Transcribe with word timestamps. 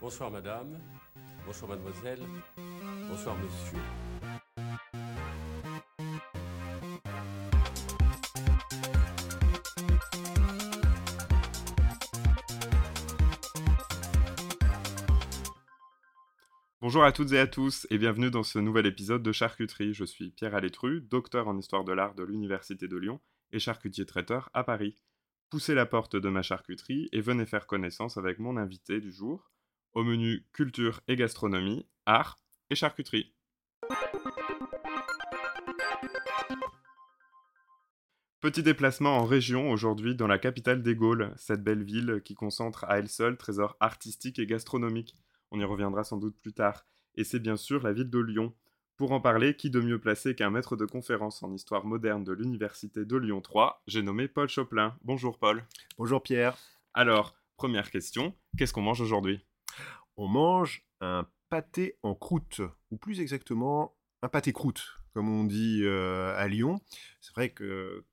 Bonsoir 0.00 0.30
madame, 0.30 0.78
bonsoir 1.44 1.68
mademoiselle, 1.72 2.20
bonsoir 3.10 3.36
monsieur. 3.36 3.78
Bonjour 16.80 17.04
à 17.04 17.12
toutes 17.12 17.32
et 17.32 17.38
à 17.38 17.46
tous 17.46 17.86
et 17.90 17.98
bienvenue 17.98 18.30
dans 18.30 18.42
ce 18.42 18.58
nouvel 18.58 18.86
épisode 18.86 19.22
de 19.22 19.32
Charcuterie. 19.32 19.92
Je 19.92 20.04
suis 20.06 20.30
Pierre 20.30 20.54
Alétru, 20.54 21.02
docteur 21.02 21.46
en 21.46 21.58
histoire 21.58 21.84
de 21.84 21.92
l'art 21.92 22.14
de 22.14 22.22
l'Université 22.22 22.88
de 22.88 22.96
Lyon 22.96 23.20
et 23.52 23.58
charcutier 23.58 24.06
traiteur 24.06 24.48
à 24.54 24.64
Paris. 24.64 24.96
Poussez 25.50 25.74
la 25.74 25.84
porte 25.84 26.16
de 26.16 26.28
ma 26.30 26.40
charcuterie 26.40 27.10
et 27.12 27.20
venez 27.20 27.44
faire 27.44 27.66
connaissance 27.66 28.16
avec 28.16 28.38
mon 28.38 28.56
invité 28.56 29.00
du 29.00 29.12
jour, 29.12 29.49
au 29.94 30.04
menu 30.04 30.46
culture 30.52 31.00
et 31.08 31.16
gastronomie, 31.16 31.86
art 32.06 32.38
et 32.70 32.74
charcuterie. 32.74 33.34
Petit 38.40 38.62
déplacement 38.62 39.18
en 39.18 39.26
région 39.26 39.70
aujourd'hui 39.70 40.14
dans 40.14 40.26
la 40.26 40.38
capitale 40.38 40.82
des 40.82 40.94
Gaules, 40.94 41.34
cette 41.36 41.62
belle 41.62 41.82
ville 41.82 42.22
qui 42.24 42.34
concentre 42.34 42.84
à 42.84 42.98
elle 42.98 43.08
seule 43.08 43.36
trésors 43.36 43.76
artistiques 43.80 44.38
et 44.38 44.46
gastronomiques. 44.46 45.14
On 45.50 45.60
y 45.60 45.64
reviendra 45.64 46.04
sans 46.04 46.16
doute 46.16 46.38
plus 46.38 46.54
tard. 46.54 46.86
Et 47.16 47.24
c'est 47.24 47.38
bien 47.38 47.56
sûr 47.56 47.82
la 47.82 47.92
ville 47.92 48.08
de 48.08 48.18
Lyon. 48.18 48.54
Pour 48.96 49.12
en 49.12 49.20
parler, 49.20 49.56
qui 49.56 49.68
de 49.68 49.80
mieux 49.80 49.98
placé 49.98 50.34
qu'un 50.34 50.48
maître 50.48 50.74
de 50.74 50.86
conférence 50.86 51.42
en 51.42 51.52
histoire 51.52 51.84
moderne 51.84 52.24
de 52.24 52.32
l'université 52.32 53.04
de 53.04 53.16
Lyon 53.16 53.42
3, 53.42 53.82
j'ai 53.86 54.00
nommé 54.02 54.26
Paul 54.26 54.48
Choplin. 54.48 54.96
Bonjour 55.02 55.38
Paul. 55.38 55.64
Bonjour 55.98 56.22
Pierre. 56.22 56.56
Alors, 56.94 57.34
première 57.56 57.90
question, 57.90 58.34
qu'est-ce 58.56 58.72
qu'on 58.72 58.80
mange 58.80 59.02
aujourd'hui? 59.02 59.44
On 60.22 60.28
mange 60.28 60.84
un 61.00 61.26
pâté 61.48 61.96
en 62.02 62.14
croûte, 62.14 62.60
ou 62.90 62.98
plus 62.98 63.22
exactement 63.22 63.96
un 64.20 64.28
pâté 64.28 64.52
croûte, 64.52 64.98
comme 65.14 65.30
on 65.30 65.44
dit 65.44 65.80
euh, 65.82 66.36
à 66.36 66.46
Lyon. 66.46 66.78
C'est 67.22 67.32
vrai 67.32 67.48
que 67.48 68.04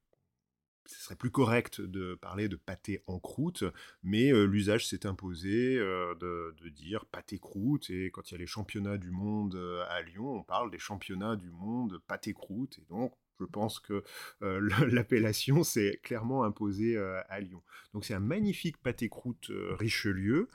ce 0.86 1.02
serait 1.02 1.18
plus 1.18 1.32
correct 1.32 1.82
de 1.82 2.16
parler 2.16 2.48
de 2.48 2.56
pâté 2.56 3.04
en 3.08 3.20
croûte, 3.20 3.66
mais 4.04 4.32
euh, 4.32 4.46
l'usage 4.46 4.88
s'est 4.88 5.06
imposé 5.06 5.76
euh, 5.76 6.16
de, 6.16 6.70
dire 6.70 7.06
pâté 7.08 7.40
croûte, 7.40 7.90
et 7.90 8.10
quand 8.10 8.32
il 8.32 8.36
y 8.36 8.36
a 8.36 8.38
les 8.38 8.48
championnats 8.48 8.98
du 8.98 9.12
monde 9.12 9.60
à 9.90 10.02
Lyon, 10.02 10.34
on 10.34 10.44
parle 10.44 10.72
des 10.72 10.80
championnats 10.80 11.36
du 11.36 11.52
monde 11.52 12.00
pâté 12.08 12.34
croûte, 12.34 12.80
et 12.80 12.86
donc 12.86 13.16
je 13.38 13.46
pense 13.46 13.80
que 13.80 14.06
l'appellation 14.40 15.66
s'est 15.66 16.00
clairement 16.04 16.46
imposée 16.46 16.98
à 16.98 17.40
Lyon. 17.42 17.62
Donc 17.94 18.06
c'est 18.06 18.14
un 18.14 18.22
magnifique 18.22 18.78
pâté 18.78 19.10
croûte 19.10 19.52
Richelieu, 19.72 20.48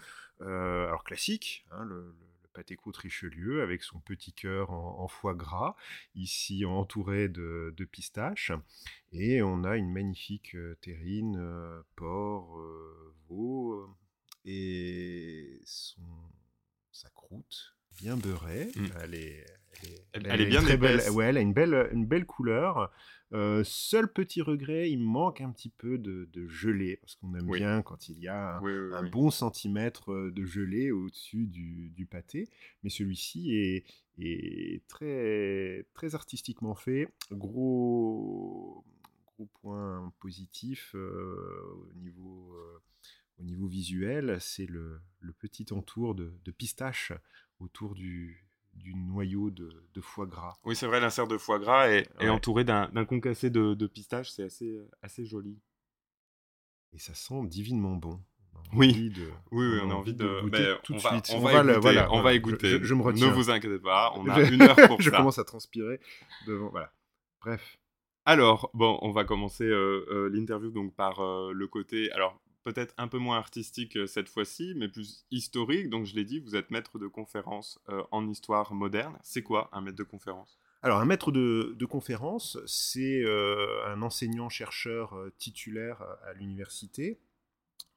alors 0.42 1.04
classique, 1.04 1.64
hein, 1.70 1.84
le 1.84 2.14
pâté 2.52 2.76
croûte 2.76 2.96
Richelieu 2.96 3.62
avec 3.62 3.82
son 3.82 3.98
petit 4.00 4.32
cœur 4.32 4.70
en, 4.70 5.08
foie 5.08 5.34
gras, 5.34 5.74
ici 6.14 6.64
entouré 6.64 7.28
de, 7.28 7.88
pistaches. 7.90 8.52
Et 9.12 9.42
on 9.42 9.64
a 9.64 9.76
une 9.76 9.92
magnifique 9.92 10.54
euh, 10.54 10.76
terrine, 10.80 11.36
euh, 11.38 11.82
porc, 11.96 12.58
euh, 12.58 13.14
veau, 13.28 13.94
et 14.44 15.60
son, 15.64 16.00
sa 16.92 17.10
croûte 17.10 17.77
bien 18.00 18.16
beurrée. 18.16 18.70
Mmh. 18.74 18.86
Elle 19.02 19.14
est, 19.14 19.46
elle, 20.12 20.40
est, 20.40 20.46
bien 20.46 20.62
très 20.62 20.77
belle. 20.77 21.00
Ouais, 21.10 21.27
elle 21.27 21.36
a 21.36 21.40
une 21.40 21.52
belle, 21.52 21.90
une 21.92 22.06
belle 22.06 22.24
couleur. 22.24 22.90
Euh, 23.33 23.64
seul 23.64 24.12
petit 24.12 24.42
regret, 24.42 24.91
il 24.91 25.00
manque 25.00 25.41
un 25.41 25.50
petit 25.50 25.70
peu 25.70 25.97
de, 25.98 26.28
gelée, 26.48 26.97
parce 26.97 27.14
qu'on 27.14 27.34
aime 27.34 27.50
bien 27.50 27.83
quand 27.83 28.08
il 28.08 28.19
y 28.19 28.28
a 28.28 28.58
un, 28.58 29.08
bon 29.08 29.30
centimètre 29.30 30.30
de 30.30 30.44
gelée 30.44 30.91
au-dessus 30.91 31.47
du, 31.47 32.06
pâté. 32.11 32.48
Mais 32.83 32.91
celui-ci 32.91 33.55
est, 33.55 33.84
est, 34.19 34.86
très, 34.89 35.86
très 35.94 36.14
artistiquement 36.14 36.74
fait. 36.74 37.08
Gros, 37.30 38.84
gros 39.27 39.46
point 39.61 40.12
positif 40.20 40.95
euh, 40.95 41.62
au, 41.74 41.95
niveau, 41.95 42.55
au 43.39 43.42
niveau 43.45 43.67
visuel, 43.67 44.36
c'est 44.40 44.67
le, 44.67 45.01
petit 45.39 45.67
entour 45.73 46.14
de, 46.14 46.35
de 46.45 46.51
pistache 46.51 47.12
autour 47.61 47.95
du, 47.95 48.45
du 48.74 48.94
noyau 48.94 49.50
de, 49.50 49.70
foie 50.00 50.27
gras. 50.27 50.56
Oui, 50.64 50.74
c'est 50.74 50.86
vrai, 50.86 51.00
l'insert 51.00 51.27
de 51.27 51.38
foie 51.38 51.58
gras 51.58 51.88
est, 51.88 52.08
entouré 52.28 52.64
d'un 52.64 53.05
concassé 53.05 53.50
de, 53.50 53.74
de 53.74 53.86
pistache, 53.86 54.30
c'est 54.30 54.44
assez, 54.44 54.80
assez 55.02 55.24
joli. 55.24 55.58
Et 56.92 56.98
ça 56.98 57.14
sent 57.14 57.46
divinement 57.46 57.96
bon. 57.96 58.20
Oui. 58.74 59.12
oui, 59.50 59.66
oui, 59.66 59.80
on, 59.82 59.90
a 59.90 59.94
envie 59.94 60.14
de, 60.14 60.40
goûter 60.42 60.74
tout 60.82 60.94
de 60.94 60.98
suite. 60.98 61.32
On, 61.34 61.40
va, 61.40 61.61
écouter, 61.61 61.78
voilà, 61.78 62.12
on 62.12 62.22
va 62.22 62.32
écouter. 62.32 62.78
Je, 62.82 62.94
me 62.94 63.02
retiens. 63.02 63.28
Ne 63.28 63.32
vous 63.32 63.50
inquiétez 63.50 63.78
pas, 63.78 64.12
on 64.16 64.28
a 64.28 64.40
une 64.50 64.62
heure 64.62 64.77
pour 64.77 65.00
je 65.00 65.11
ça. 65.11 65.11
Je 65.11 65.16
commence 65.16 65.38
à 65.38 65.44
transpirer 65.44 66.00
devant. 66.46 66.70
Voilà. 66.70 66.92
Bref. 67.42 67.78
Alors, 68.24 68.70
bon, 68.72 68.98
on 69.02 69.11
va 69.11 69.24
commencer 69.24 69.64
euh, 69.64 70.06
euh, 70.11 70.30
l'interview 70.32 70.70
donc 70.70 70.94
par 70.94 71.20
euh, 71.20 71.52
le 71.52 71.66
côté. 71.66 72.11
Alors, 72.12 72.40
peut-être 72.62 72.95
un 72.98 73.08
peu 73.08 73.18
moins 73.18 73.36
artistique 73.36 73.96
euh, 73.96 74.06
cette 74.06 74.28
fois-ci, 74.28 74.74
mais 74.77 74.89
plus 74.89 75.27
historique. 75.30 75.90
Donc 75.90 76.06
je 76.06 76.14
l'ai 76.14 76.24
dit, 76.24 76.40
vous 76.40 76.56
êtes 76.56 76.70
maître 76.70 76.98
de 76.98 77.06
conférence 77.06 77.80
euh, 77.89 78.02
en 78.11 78.28
histoire 78.28 78.74
moderne. 78.74 79.18
C'est 79.23 79.42
quoi 79.42 79.68
un 79.73 79.80
maître 79.80 79.98
de 79.98 80.05
conférence? 80.05 80.58
Alors, 80.84 80.98
un 80.98 81.05
maître 81.05 81.30
de, 81.30 81.84
conférence, 81.84 82.58
c'est 82.67 83.23
euh, 83.23 83.86
un 83.86 84.02
enseignant-chercheur 84.02 85.14
titulaire 85.39 86.02
à, 86.27 86.33
l'université. 86.33 87.20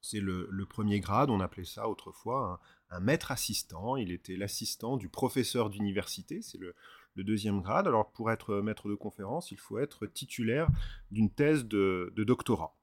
C'est 0.01 0.19
le, 0.19 0.47
premier 0.69 0.99
grade, 0.99 1.31
on 1.31 1.39
appelait 1.39 1.65
ça 1.65 1.89
autrefois 1.89 2.59
un, 2.91 2.99
maître 2.99 3.31
assistant. 3.31 3.95
Il 3.95 4.11
était 4.11 4.35
l'assistant 4.35 4.97
du 4.97 5.09
professeur 5.09 5.71
d'université, 5.71 6.43
c'est 6.43 6.59
le, 6.59 6.75
deuxième 7.15 7.61
grade. 7.61 7.87
Alors, 7.87 8.11
pour 8.11 8.29
être 8.29 8.57
maître 8.57 8.87
de 8.87 8.93
conférence, 8.93 9.49
il 9.49 9.57
faut 9.57 9.79
être 9.79 10.05
titulaire 10.05 10.67
d'une 11.09 11.31
thèse 11.31 11.65
de 11.65 12.13
doctorat. 12.17 12.75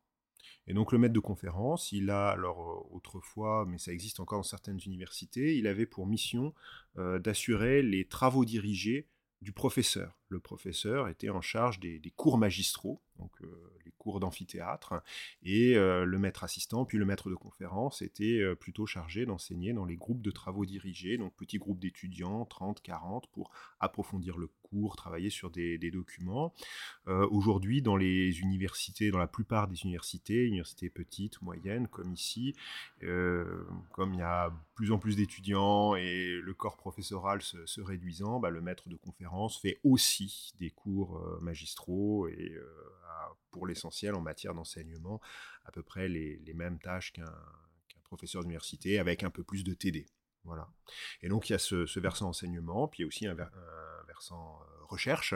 Et 0.66 0.74
donc 0.74 0.92
le 0.92 0.98
maître 0.98 1.14
de 1.14 1.20
conférence, 1.20 1.92
il 1.92 2.10
a, 2.10 2.28
alors 2.28 2.60
euh, 2.60 2.94
autrefois, 2.96 3.66
mais 3.68 3.78
ça 3.78 3.92
existe 3.92 4.20
encore 4.20 4.38
dans 4.38 4.44
certaines 4.44 4.80
universités, 4.86 5.56
il 5.56 5.66
avait 5.66 5.86
pour 5.86 6.06
mission 6.06 6.54
euh, 6.98 7.18
d'assurer 7.18 7.82
les 7.82 8.06
travaux 8.06 8.44
dirigés 8.44 9.08
du 9.40 9.52
professeur. 9.52 10.16
Le 10.28 10.38
professeur 10.38 11.08
était 11.08 11.30
en 11.30 11.40
charge 11.40 11.80
des, 11.80 12.00
cours 12.14 12.38
magistraux, 12.38 13.02
donc 13.18 13.30
euh, 13.42 13.46
les 13.84 13.92
cours 13.98 14.20
d'amphithéâtre, 14.20 15.02
et 15.42 15.74
le 15.74 16.18
maître 16.18 16.44
assistant, 16.44 16.84
puis 16.84 16.98
le 16.98 17.04
maître 17.04 17.30
de 17.30 17.34
conférence, 17.34 18.02
était 18.02 18.42
plutôt 18.56 18.86
chargé 18.86 19.26
d'enseigner 19.26 19.72
dans 19.72 19.84
les 19.84 19.96
groupes 19.96 20.22
de 20.22 20.30
travaux 20.30 20.66
dirigés, 20.66 21.18
donc 21.18 21.34
petits 21.36 21.58
groupes 21.58 21.78
d'étudiants, 21.78 22.44
30, 22.44 22.82
40, 22.82 23.28
pour 23.28 23.50
approfondir 23.80 24.38
le 24.38 24.48
travailler 24.96 25.30
sur 25.30 25.50
des, 25.50 25.78
documents. 25.90 26.54
Euh, 27.08 27.26
aujourd'hui, 27.30 27.82
dans 27.82 27.96
les 27.96 28.40
universités, 28.40 29.10
dans 29.10 29.18
la 29.18 29.26
plupart 29.26 29.68
des 29.68 29.82
universités, 29.82 30.46
universités 30.46 30.88
petites, 30.88 31.42
moyennes, 31.42 31.88
comme 31.88 32.12
ici, 32.12 32.54
euh, 33.02 33.64
comme 33.90 34.14
il 34.14 34.20
y 34.20 34.22
a 34.22 34.52
plus 34.74 34.92
en 34.92 34.98
plus 34.98 35.16
d'étudiants 35.16 35.94
et 35.94 36.40
le 36.42 36.54
corps 36.54 36.76
professoral 36.76 37.42
se, 37.42 37.80
réduisant, 37.80 38.40
bah, 38.40 38.50
le 38.50 38.60
maître 38.60 38.88
de 38.88 38.96
conférence 38.96 39.60
fait 39.60 39.78
aussi 39.84 40.52
des 40.58 40.70
cours 40.70 41.18
euh, 41.18 41.38
magistraux 41.40 42.28
pour 43.50 43.66
l'essentiel 43.66 44.14
en 44.14 44.20
matière 44.20 44.54
d'enseignement, 44.54 45.20
à 45.64 45.72
peu 45.72 45.82
près 45.82 46.08
les, 46.08 46.54
mêmes 46.54 46.78
tâches 46.78 47.12
qu'un 47.12 47.32
professeur 48.04 48.42
d'université 48.42 48.98
avec 48.98 49.22
un 49.22 49.30
peu 49.30 49.44
plus 49.44 49.64
de 49.64 49.74
TD. 49.74 50.06
Voilà. 50.44 50.68
Et 51.22 51.28
donc 51.28 51.48
il 51.48 51.52
y 51.52 51.54
a 51.54 51.58
ce, 51.58 52.00
versant 52.00 52.28
enseignement, 52.28 52.88
puis 52.88 53.00
il 53.00 53.02
y 53.02 53.04
a 53.04 53.08
aussi 53.08 53.26
un, 53.26 53.34
versant 54.06 54.60
euh, 54.60 54.84
recherche 54.86 55.34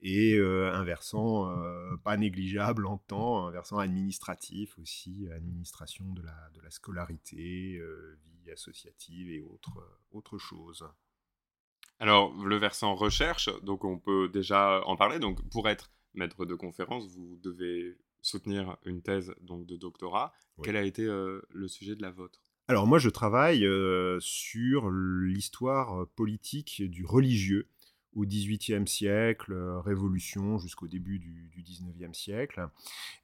et 0.00 0.34
euh, 0.34 0.72
un 0.72 0.84
versant 0.84 1.50
euh, 1.50 1.96
pas 2.04 2.16
négligeable 2.16 2.86
en 2.86 2.98
temps, 2.98 3.46
un 3.46 3.50
versant 3.50 3.78
administratif 3.78 4.78
aussi, 4.78 5.26
administration 5.34 6.04
de 6.12 6.22
la, 6.22 6.70
scolarité, 6.70 7.80
vie 8.42 8.50
associative 8.50 9.30
et 9.30 9.40
autres, 9.40 10.00
autres 10.10 10.38
choses. 10.38 10.86
Alors 11.98 12.32
le 12.44 12.56
versant 12.56 12.94
recherche, 12.94 13.48
donc 13.62 13.84
on 13.84 13.98
peut 13.98 14.28
déjà 14.28 14.82
en 14.86 14.96
parler. 14.96 15.18
Donc 15.18 15.42
pour 15.50 15.68
être 15.68 15.90
maître 16.14 16.44
de 16.44 16.54
conférence, 16.54 17.06
vous 17.08 17.38
devez 17.42 17.96
soutenir 18.20 18.76
une 18.84 19.02
thèse 19.02 19.34
donc 19.40 19.66
de 19.66 19.76
doctorat. 19.76 20.32
Quel 20.62 20.76
a 20.76 20.82
été 20.82 21.04
le 21.04 21.68
sujet 21.68 21.96
de 21.96 22.02
la 22.02 22.10
vôtre? 22.10 22.40
Alors 22.68 22.86
moi 22.86 22.98
je 22.98 23.08
travaille 23.08 23.66
sur 24.20 24.90
l'histoire 24.90 26.06
politique 26.08 26.82
du 26.88 27.04
religieux 27.04 27.66
au 28.14 28.24
XVIIIe 28.24 28.86
siècle, 28.86 29.54
Révolution 29.84 30.58
jusqu'au 30.58 30.86
début 30.86 31.18
du, 31.18 31.50
XIXe 31.56 32.16
siècle, 32.16 32.68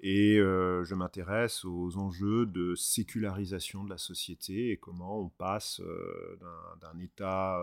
et 0.00 0.36
je 0.38 0.94
m'intéresse 0.94 1.64
aux 1.64 1.96
enjeux 1.96 2.46
de 2.46 2.74
sécularisation 2.74 3.84
de 3.84 3.90
la 3.90 3.98
société 3.98 4.70
et 4.70 4.76
comment 4.76 5.20
on 5.20 5.28
passe 5.28 5.80
d'un 6.80 6.98
État 6.98 7.62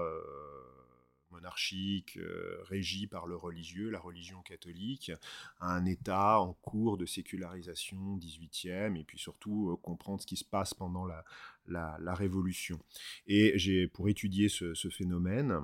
monarchique 1.35 2.17
euh, 2.17 2.57
régi 2.63 3.07
par 3.07 3.27
le 3.27 3.35
religieux, 3.35 3.89
la 3.89 3.99
religion 3.99 4.41
catholique, 4.41 5.11
à 5.59 5.75
un 5.75 5.85
État 5.85 6.39
en 6.39 6.53
cours 6.53 6.97
de 6.97 7.05
sécularisation 7.05 8.17
18e, 8.17 8.97
et 8.97 9.03
puis 9.03 9.19
surtout 9.19 9.71
euh, 9.71 9.75
comprendre 9.75 10.21
ce 10.21 10.27
qui 10.27 10.37
se 10.37 10.45
passe 10.45 10.73
pendant 10.73 11.05
la, 11.05 11.23
la, 11.67 12.13
Révolution. 12.15 12.79
Et 13.27 13.53
j'ai, 13.57 13.87
pour 13.87 14.09
étudier 14.09 14.49
ce, 14.49 14.89
phénomène, 14.89 15.59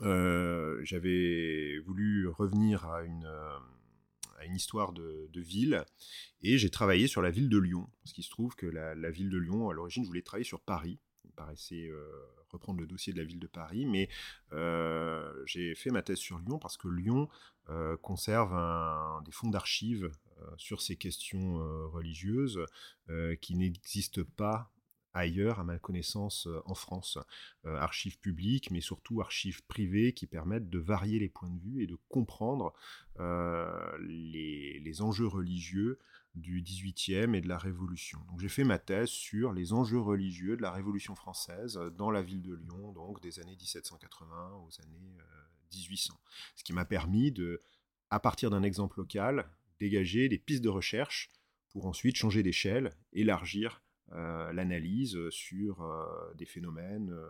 j'avais 0.00 1.78
voulu 1.80 2.28
revenir 2.28 2.86
à 2.86 3.02
une 3.02 3.28
à 4.38 4.44
une 4.44 4.56
histoire 4.56 4.92
de, 4.92 5.28
ville, 5.34 5.84
et 6.42 6.58
j'ai 6.58 6.70
travaillé 6.70 7.06
sur 7.06 7.22
la 7.22 7.30
ville 7.30 7.48
de 7.48 7.58
Lyon, 7.58 7.88
parce 8.02 8.12
qu'il 8.12 8.24
se 8.24 8.30
trouve 8.30 8.54
que 8.54 8.66
la, 8.66 9.10
ville 9.10 9.30
de 9.30 9.38
Lyon, 9.38 9.68
à 9.68 9.72
l'origine, 9.72 10.04
je 10.04 10.08
voulais 10.08 10.22
travailler 10.22 10.44
sur 10.44 10.60
Paris, 10.60 10.98
il 11.24 11.32
paraissait 11.32 11.88
euh, 11.88 12.08
reprendre 12.50 12.80
le 12.80 12.86
dossier 12.86 13.12
de 13.12 13.18
la 13.18 13.24
ville 13.24 13.38
de 13.38 13.46
Paris, 13.46 13.86
mais 13.86 14.08
euh, 14.52 15.32
j'ai 15.46 15.74
fait 15.74 15.90
ma 15.90 16.02
thèse 16.02 16.18
sur 16.18 16.38
Lyon 16.38 16.58
parce 16.58 16.76
que 16.76 16.88
Lyon 16.88 17.28
euh, 17.68 17.96
conserve 17.96 18.52
des 19.24 19.32
fonds 19.32 19.50
d'archives 19.50 20.10
sur 20.56 20.80
ces 20.80 20.96
questions 20.96 21.56
religieuses 21.90 22.60
qui 23.40 23.56
n'existent 23.56 24.22
pas 24.36 24.70
ailleurs, 25.18 25.60
à 25.60 25.64
ma 25.64 25.78
connaissance, 25.78 26.46
euh, 26.46 26.60
en 26.64 26.74
France. 26.74 27.18
Euh, 27.66 27.76
archives 27.76 28.18
publiques, 28.18 28.70
mais 28.70 28.80
surtout 28.80 29.20
archives 29.20 29.64
privées 29.66 30.12
qui 30.12 30.26
permettent 30.26 30.70
de 30.70 30.78
varier 30.78 31.18
les 31.18 31.28
points 31.28 31.50
de 31.50 31.60
vue 31.60 31.82
et 31.82 31.86
de 31.86 31.96
comprendre 32.08 32.72
euh, 33.20 33.98
les, 34.00 35.00
enjeux 35.00 35.28
religieux 35.28 36.00
du 36.34 36.62
XVIIIe 36.62 37.34
et 37.34 37.40
de 37.40 37.48
la 37.48 37.58
Révolution. 37.58 38.20
J'ai 38.38 38.48
fait 38.48 38.64
ma 38.64 38.78
thèse 38.78 39.08
sur 39.08 39.52
les 39.52 39.72
enjeux 39.72 39.98
religieux 39.98 40.56
de 40.56 40.62
la 40.62 40.70
Révolution 40.70 41.14
française 41.14 41.78
dans 41.96 42.10
la 42.10 42.22
ville 42.22 42.42
de 42.42 42.54
Lyon, 42.54 42.92
donc 42.92 43.20
des 43.20 43.40
années 43.40 43.56
1780 43.56 44.52
aux 44.66 44.80
années 44.82 45.16
1800. 45.72 46.14
Ce 46.54 46.64
qui 46.64 46.72
m'a 46.72 46.84
permis 46.84 47.32
de, 47.32 47.60
à 48.10 48.20
partir 48.20 48.50
d'un 48.50 48.62
exemple 48.62 48.98
local, 48.98 49.48
dégager 49.80 50.28
des 50.28 50.38
pistes 50.38 50.62
de 50.62 50.68
recherche 50.68 51.30
pour 51.70 51.86
ensuite 51.86 52.16
changer 52.16 52.42
d'échelle, 52.42 52.92
élargir 53.12 53.82
euh, 54.12 54.52
l'analyse 54.52 55.18
sur 55.30 55.82
euh, 55.82 56.32
des 56.34 56.46
phénomènes. 56.46 57.10
Euh, 57.10 57.28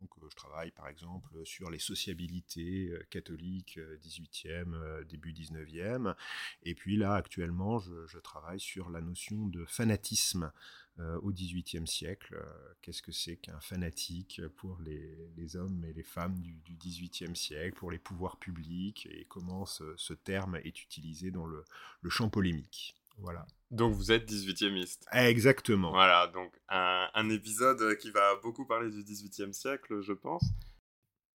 donc, 0.00 0.10
je 0.30 0.36
travaille 0.36 0.70
par 0.70 0.88
exemple 0.88 1.44
sur 1.44 1.70
les 1.70 1.78
sociabilités 1.78 2.92
catholiques 3.10 3.78
18e, 4.02 5.04
début 5.04 5.32
19e. 5.32 6.14
Et 6.62 6.74
puis 6.74 6.96
là, 6.96 7.14
actuellement, 7.14 7.78
je, 7.78 8.18
travaille 8.18 8.60
sur 8.60 8.90
la 8.90 9.00
notion 9.00 9.46
de 9.46 9.64
fanatisme 9.64 10.52
au 10.98 11.32
XVIIIe 11.32 11.86
siècle. 11.86 12.38
Qu'est-ce 12.82 13.02
que 13.02 13.12
c'est 13.12 13.36
qu'un 13.36 13.60
fanatique 13.60 14.42
pour 14.56 14.78
les, 14.80 15.56
hommes 15.56 15.84
et 15.84 15.92
les 15.92 16.02
femmes 16.02 16.38
du, 16.38 16.60
XVIIIe 16.76 17.36
siècle, 17.36 17.76
pour 17.76 17.90
les 17.90 17.98
pouvoirs 17.98 18.38
publics, 18.38 19.06
et 19.10 19.26
comment 19.26 19.66
ce, 19.66 20.12
terme 20.12 20.56
est 20.56 20.82
utilisé 20.82 21.30
dans 21.30 21.46
le 21.46 21.64
champ 22.08 22.28
polémique? 22.28 22.99
Voilà. 23.18 23.46
Donc 23.70 23.94
vous 23.94 24.10
êtes 24.10 24.30
18e 24.30 24.98
Exactement. 25.12 25.90
Voilà, 25.90 26.26
donc 26.28 26.52
un, 26.68 27.30
épisode 27.30 27.96
qui 27.98 28.10
va 28.10 28.36
beaucoup 28.42 28.66
parler 28.66 28.90
du 28.90 29.02
18e 29.02 29.52
siècle, 29.52 30.00
je 30.00 30.12
pense. 30.12 30.44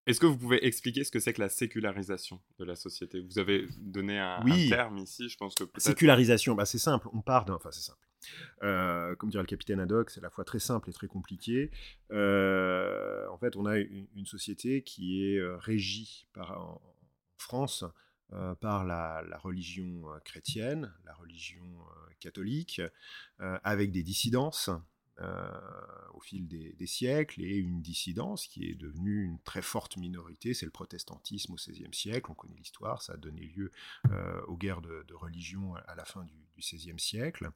Est-ce 0.07 0.19
que 0.19 0.25
vous 0.25 0.38
pouvez 0.38 0.66
expliquer 0.66 1.04
ce 1.04 1.12
que 1.12 1.19
c'est 1.19 1.33
que 1.33 1.42
la 1.42 1.50
sécularisation 1.50 2.39
de 2.60 2.66
la 2.66 2.75
société? 2.75 3.22
Vous 3.22 3.39
avez 3.39 3.68
donné 3.77 4.19
un, 4.19 4.44
terme 4.69 5.00
ici, 5.00 5.30
je 5.30 5.38
pense 5.38 5.56
que 5.56 5.63
Sécularisation, 5.77 6.54
bah 6.54 6.66
c'est 6.66 6.77
simple, 6.77 7.07
on 7.13 7.22
part 7.22 7.45
d'un... 7.45 7.56
Enfin, 7.56 7.72
c'est 7.72 7.81
simple. 7.81 8.06
Euh, 8.63 9.16
comme 9.16 9.30
dirait 9.30 9.44
le 9.44 9.48
capitaine 9.48 9.80
Haddock, 9.80 10.10
c'est 10.10 10.19
à 10.19 10.24
la 10.24 10.30
fois 10.30 10.44
très 10.44 10.60
simple 10.60 10.89
et 10.89 10.94
très 10.94 11.07
compliqué. 11.07 11.72
Euh, 12.12 13.27
en 13.30 13.38
fait, 13.38 13.56
on 13.56 13.66
a 13.66 13.77
une, 13.77 14.25
société 14.25 14.83
qui 14.83 15.24
est 15.24 15.38
euh, 15.38 15.57
régie 15.57 16.27
par, 16.33 16.60
en 16.60 16.81
France 17.38 17.83
euh, 18.33 18.56
par 18.56 18.86
la, 18.86 19.22
religion 19.38 20.10
euh, 20.10 20.19
chrétienne, 20.19 20.92
la 21.06 21.13
religion 21.13 21.63
euh, 21.63 22.10
catholique, 22.19 22.81
avec 23.38 23.92
des 23.92 24.01
dissidences 24.01 24.72
au 25.19 26.19
fil 26.21 26.47
des, 26.47 26.88
siècles 26.88 27.41
et 27.41 27.56
une 27.56 27.81
dissidence 27.81 28.47
qui 28.47 28.65
est 28.65 28.75
devenue 28.75 29.23
une 29.23 29.39
très 29.39 29.62
forte 29.62 29.97
minorité, 29.97 30.53
c'est 30.53 30.65
le 30.65 30.71
protestantisme 30.71 31.53
au 31.53 31.56
XVIe 31.56 31.94
siècle, 31.94 32.29
on 32.31 32.35
connaît 32.35 32.56
l'histoire, 32.56 33.01
ça 33.01 33.13
a 33.13 33.17
donné 33.17 33.41
lieu 33.41 33.71
aux 34.47 34.57
guerres 34.57 34.81
de, 34.81 35.06
religion 35.13 35.75
à 35.75 35.95
la 35.95 36.06
fin 36.06 36.23
du, 36.23 36.45
XVIe 36.57 37.00
siècle. 37.00 37.50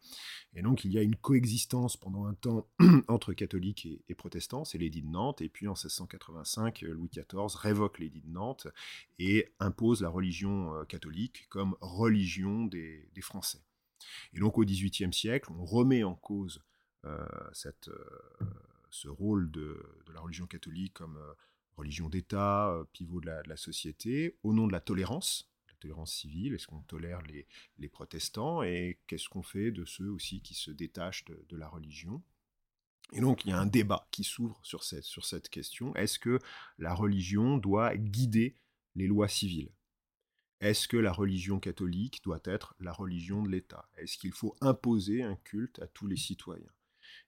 Et 0.53 0.61
donc 0.61 0.83
il 0.83 0.91
y 0.91 0.97
a 0.97 1.01
une 1.01 1.15
coexistence 1.15 1.95
pendant 1.97 2.25
un 2.25 2.33
temps 2.33 2.67
entre 3.07 3.33
catholiques 3.33 3.87
et, 4.07 4.15
protestants, 4.15 4.65
c'est 4.65 4.77
l'édit 4.77 5.01
de 5.01 5.07
Nantes, 5.07 5.41
et 5.41 5.49
puis 5.49 5.67
en 5.67 5.73
1685, 5.73 6.81
Louis 6.81 7.09
XIV 7.09 7.55
révoque 7.55 7.99
l'édit 7.99 8.21
de 8.21 8.29
Nantes 8.29 8.67
et 9.17 9.53
impose 9.59 10.01
la 10.01 10.09
religion 10.09 10.75
euh, 10.75 10.85
catholique 10.85 11.47
comme 11.49 11.75
religion 11.81 12.65
des, 12.65 13.07
Français. 13.21 13.61
Et 14.33 14.39
donc 14.39 14.57
au 14.57 14.63
XVIIIe 14.63 15.13
siècle, 15.13 15.51
on 15.51 15.65
remet 15.65 16.05
en 16.05 16.15
cause 16.15 16.61
euh, 16.61 16.68
cette, 17.53 17.87
euh, 17.87 18.45
ce 18.89 19.07
rôle 19.07 19.51
de, 19.51 19.81
la 20.13 20.19
religion 20.19 20.47
catholique 20.47 20.93
comme 20.93 21.19
religion 21.77 22.09
d'État, 22.09 22.75
pivot 22.93 23.21
de 23.21 23.27
la, 23.27 23.41
la, 23.43 23.57
société, 23.57 24.37
au 24.43 24.53
nom 24.53 24.67
de 24.67 24.71
la 24.71 24.81
tolérance, 24.81 25.49
tolérance 25.79 26.13
civile 26.13 26.53
Est-ce 26.53 26.67
qu'on 26.67 26.81
tolère 26.81 27.21
les, 27.23 27.89
protestants 27.89 28.61
Et 28.61 28.99
qu'est-ce 29.07 29.29
qu'on 29.29 29.43
fait 29.43 29.71
de 29.71 29.85
ceux 29.85 30.09
aussi 30.09 30.41
qui 30.41 30.53
se 30.53 30.71
détachent 30.71 31.25
de, 31.25 31.57
la 31.57 31.67
religion? 31.67 32.21
Et 33.13 33.21
donc, 33.21 33.43
il 33.43 33.49
y 33.49 33.51
a 33.51 33.59
un 33.59 33.65
débat 33.65 34.07
qui 34.11 34.23
s'ouvre 34.23 34.59
sur 34.63 34.83
cette 34.83 35.49
question. 35.49 35.95
Est-ce 35.95 36.19
que 36.19 36.39
la 36.77 36.93
religion 36.93 37.57
doit 37.57 37.95
guider 37.97 38.55
les 38.95 39.07
lois 39.07 39.27
civiles? 39.27 39.71
Est-ce 40.61 40.87
que 40.87 40.97
la 40.97 41.13
religion 41.13 41.59
catholique 41.59 42.21
doit 42.23 42.41
être 42.43 42.75
la 42.79 42.91
religion 42.91 43.41
de 43.41 43.49
l'État? 43.49 43.89
Est-ce 43.97 44.17
qu'il 44.17 44.33
faut 44.33 44.55
imposer 44.61 45.23
un 45.23 45.37
culte 45.37 45.79
à 45.79 45.87
tous 45.87 46.05
les 46.05 46.17
citoyens? 46.17 46.71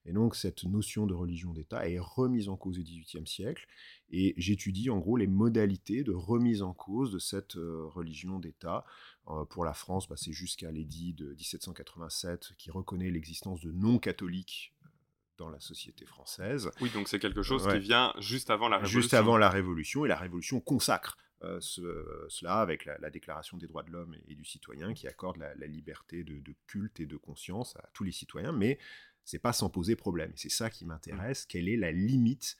Et 0.05 0.13
donc 0.13 0.35
cette 0.35 0.63
notion 0.63 1.05
de 1.05 1.13
religion 1.13 1.53
d'État 1.53 1.87
est 1.87 1.99
remise 1.99 2.49
en 2.49 2.57
cause 2.57 2.79
au 2.79 2.81
XVIIIe 2.81 3.27
siècle, 3.27 3.67
et 4.09 4.33
j'étudie 4.37 4.89
en 4.89 4.97
gros 4.97 5.17
les 5.17 5.27
modalités 5.27 6.03
de 6.03 6.11
remise 6.11 6.63
en 6.63 6.73
cause 6.73 7.11
de 7.11 7.19
cette 7.19 7.55
euh, 7.55 7.85
religion 7.85 8.39
d'État. 8.39 8.83
Euh, 9.27 9.45
pour 9.45 9.63
la 9.63 9.73
France, 9.73 10.07
bah, 10.09 10.15
c'est 10.17 10.33
jusqu'à 10.33 10.71
l'édit 10.71 11.13
de 11.13 11.29
1787 11.29 12.53
qui 12.57 12.71
reconnaît 12.71 13.11
l'existence 13.11 13.61
de 13.61 13.71
non-catholiques 13.71 14.73
euh, 14.83 14.89
dans 15.37 15.49
la 15.49 15.59
société 15.59 16.05
française. 16.05 16.71
Oui, 16.81 16.89
donc 16.89 17.07
c'est 17.07 17.19
quelque 17.19 17.43
chose 17.43 17.67
qui 17.67 17.79
vient 17.79 18.13
juste 18.19 18.49
avant 18.49 18.69
la 18.69 18.77
Révolution. 18.77 19.01
Juste 19.01 19.13
avant 19.13 19.37
la 19.37 19.49
Révolution, 19.49 20.05
et 20.05 20.07
la 20.07 20.17
Révolution 20.17 20.59
consacre 20.59 21.17
cela 21.59 22.59
avec 22.59 22.85
la, 22.85 23.09
Déclaration 23.09 23.57
des 23.57 23.65
droits 23.65 23.81
de 23.81 23.89
l'homme 23.89 24.15
et, 24.27 24.35
du 24.35 24.45
citoyen 24.45 24.93
qui 24.93 25.07
accorde 25.07 25.37
la, 25.37 25.65
liberté 25.65 26.23
de, 26.23 26.37
de, 26.37 26.55
culte 26.67 26.99
et 26.99 27.07
de 27.07 27.17
conscience 27.17 27.75
à 27.77 27.89
tous 27.93 28.03
les 28.03 28.11
citoyens, 28.11 28.51
mais 28.51 28.77
c'est 29.25 29.39
pas 29.39 29.53
sans 29.53 29.69
poser 29.69 29.95
problème. 29.95 30.31
C'est 30.35 30.49
ça 30.49 30.69
qui 30.69 30.85
m'intéresse. 30.85 31.45
Quelle 31.45 31.69
est 31.69 31.77
la 31.77 31.91
limite 31.91 32.57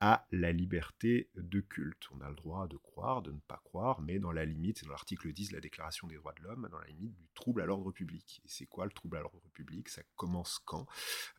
à 0.00 0.26
la 0.32 0.50
liberté 0.50 1.30
de 1.36 1.60
culte? 1.60 2.08
On 2.10 2.20
a 2.20 2.28
le 2.28 2.34
droit 2.34 2.66
de 2.66 2.76
croire, 2.76 3.22
de 3.22 3.30
ne 3.30 3.38
pas 3.38 3.60
croire, 3.64 4.00
mais 4.00 4.18
dans 4.18 4.32
la 4.32 4.44
limite, 4.44 4.78
c'est 4.78 4.86
dans 4.86 4.92
l'article 4.92 5.32
10 5.32 5.50
de 5.50 5.54
la 5.54 5.60
Déclaration 5.60 6.08
des 6.08 6.16
droits 6.16 6.34
de 6.34 6.42
l'homme, 6.42 6.68
dans 6.72 6.80
la 6.80 6.88
limite 6.88 7.14
du 7.14 7.28
trouble 7.34 7.62
à 7.62 7.66
l'ordre 7.66 7.92
public. 7.92 8.42
Et 8.44 8.48
c'est 8.48 8.66
quoi 8.66 8.84
le 8.84 8.90
trouble 8.90 9.16
à 9.16 9.20
l'ordre 9.20 9.48
public? 9.54 9.88
Ça 9.88 10.02
commence 10.16 10.58
quand? 10.64 10.88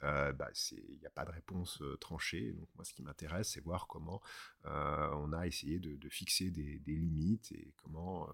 Euh, 0.04 0.32
bah, 0.32 0.50
Il 0.72 0.98
n'y 0.98 1.06
a 1.06 1.10
pas 1.10 1.26
de 1.26 1.32
réponse 1.32 1.82
euh, 1.82 1.98
tranchée. 1.98 2.54
Donc 2.54 2.70
moi, 2.76 2.86
ce 2.86 2.94
qui 2.94 3.04
m'intéresse, 3.04 3.52
c'est 3.52 3.64
voir 3.64 3.86
comment 3.88 4.22
euh, 4.64 5.10
on 5.16 5.34
a 5.34 5.46
essayé 5.46 5.80
de, 5.80 6.10
fixer 6.10 6.50
des, 6.50 6.80
limites 6.88 7.52
et 7.52 7.74
comment 7.76 8.30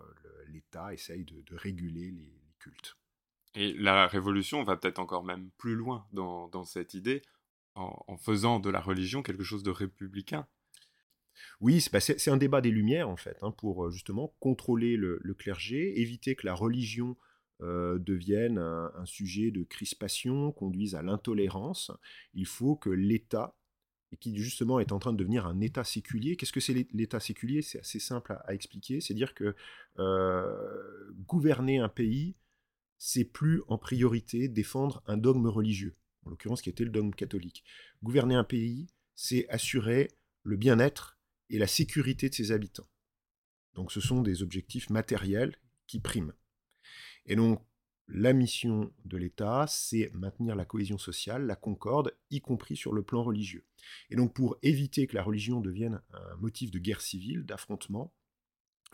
l'État 0.45 0.93
essaye 0.93 1.25
de, 1.25 1.55
réguler 1.55 2.11
les 2.11 2.39
cultes. 2.59 2.98
Et 3.55 3.73
la 3.73 4.07
révolution 4.07 4.63
va 4.63 4.77
peut-être 4.77 4.99
encore 4.99 5.23
même 5.23 5.49
plus 5.57 5.75
loin 5.75 6.05
dans, 6.11 6.63
cette 6.63 6.93
idée, 6.93 7.21
en, 7.75 8.17
faisant 8.17 8.59
de 8.59 8.69
la 8.69 8.79
religion 8.79 9.23
quelque 9.23 9.43
chose 9.43 9.63
de 9.63 9.71
républicain. 9.71 10.47
Oui, 11.61 11.81
c'est 11.81 12.31
un 12.31 12.37
débat 12.37 12.61
des 12.61 12.71
Lumières, 12.71 13.09
en 13.09 13.15
fait, 13.15 13.37
hein, 13.41 13.51
pour 13.51 13.85
euh, 13.85 13.91
justement 13.91 14.35
contrôler 14.39 14.97
le, 14.97 15.19
clergé, 15.37 15.99
éviter 15.99 16.35
que 16.35 16.45
la 16.45 16.53
religion 16.53 17.15
euh, 17.61 17.97
devienne 17.97 18.57
un, 18.57 19.05
sujet 19.05 19.51
de 19.51 19.63
crispation, 19.63 20.51
conduise 20.51 20.95
à 20.95 21.01
l'intolérance. 21.01 21.91
Il 22.33 22.45
faut 22.45 22.75
que 22.75 22.89
l'État, 22.89 23.55
qui 24.19 24.37
justement 24.37 24.79
est 24.79 24.91
en 24.91 24.99
train 24.99 25.13
de 25.13 25.17
devenir 25.17 25.45
un 25.45 25.59
État 25.61 25.83
séculier, 25.83 26.35
qu'est-ce 26.35 26.53
que 26.53 26.59
c'est 26.59 26.87
l'État 26.93 27.19
séculier? 27.19 27.61
C'est 27.61 27.79
assez 27.79 27.99
simple 27.99 28.37
à, 28.45 28.53
expliquer, 28.53 29.01
c'est 29.01 29.13
dire 29.13 29.33
que 29.33 29.55
euh, 29.99 31.11
gouverner 31.27 31.79
un 31.79 31.89
pays, 31.89 32.35
c'est 32.99 33.23
plus 33.23 33.61
en 33.67 33.77
priorité 33.77 34.49
défendre 34.49 35.01
un 35.07 35.17
dogme 35.17 35.47
religieux, 35.47 35.95
en 36.25 36.29
l'occurrence 36.29 36.61
qui 36.61 36.69
était 36.69 36.83
le 36.83 36.91
dogme 36.91 37.11
catholique. 37.11 37.63
Gouverner 38.03 38.35
un 38.35 38.43
pays, 38.43 38.87
c'est 39.15 39.47
assurer 39.49 40.09
le 40.43 40.57
bien-être 40.57 41.17
et 41.49 41.57
la 41.57 41.67
sécurité 41.67 42.29
de 42.29 42.35
ses 42.35 42.51
habitants. 42.51 42.89
Donc 43.73 43.91
ce 43.91 44.01
sont 44.01 44.21
des 44.21 44.43
objectifs 44.43 44.89
matériels 44.89 45.55
qui 45.87 45.99
priment. 45.99 46.33
Et 47.25 47.35
donc 47.35 47.65
la 48.07 48.33
mission 48.33 48.91
de 49.05 49.17
l'État, 49.17 49.65
c'est 49.67 50.11
maintenir 50.13 50.55
la 50.55 50.65
cohésion 50.65 50.97
sociale, 50.97 51.45
la 51.45 51.55
concorde, 51.55 52.17
y 52.31 52.41
compris 52.41 52.75
sur 52.75 52.91
le 52.91 53.03
plan 53.03 53.23
religieux. 53.23 53.65
Et 54.09 54.15
donc 54.15 54.33
pour 54.33 54.57
éviter 54.61 55.07
que 55.07 55.15
la 55.15 55.23
religion 55.23 55.61
devienne 55.61 56.01
un 56.11 56.35
motif 56.37 56.71
de 56.71 56.79
guerre 56.79 57.01
civile, 57.01 57.45
d'affrontement, 57.45 58.13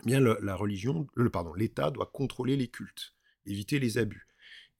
eh 0.02 0.06
bien 0.06 0.20
la 0.20 0.54
religion, 0.54 1.08
l'État 1.56 1.90
doit 1.90 2.10
contrôler 2.12 2.56
les 2.56 2.68
cultes, 2.68 3.15
éviter 3.46 3.78
les 3.78 3.98
abus. 3.98 4.26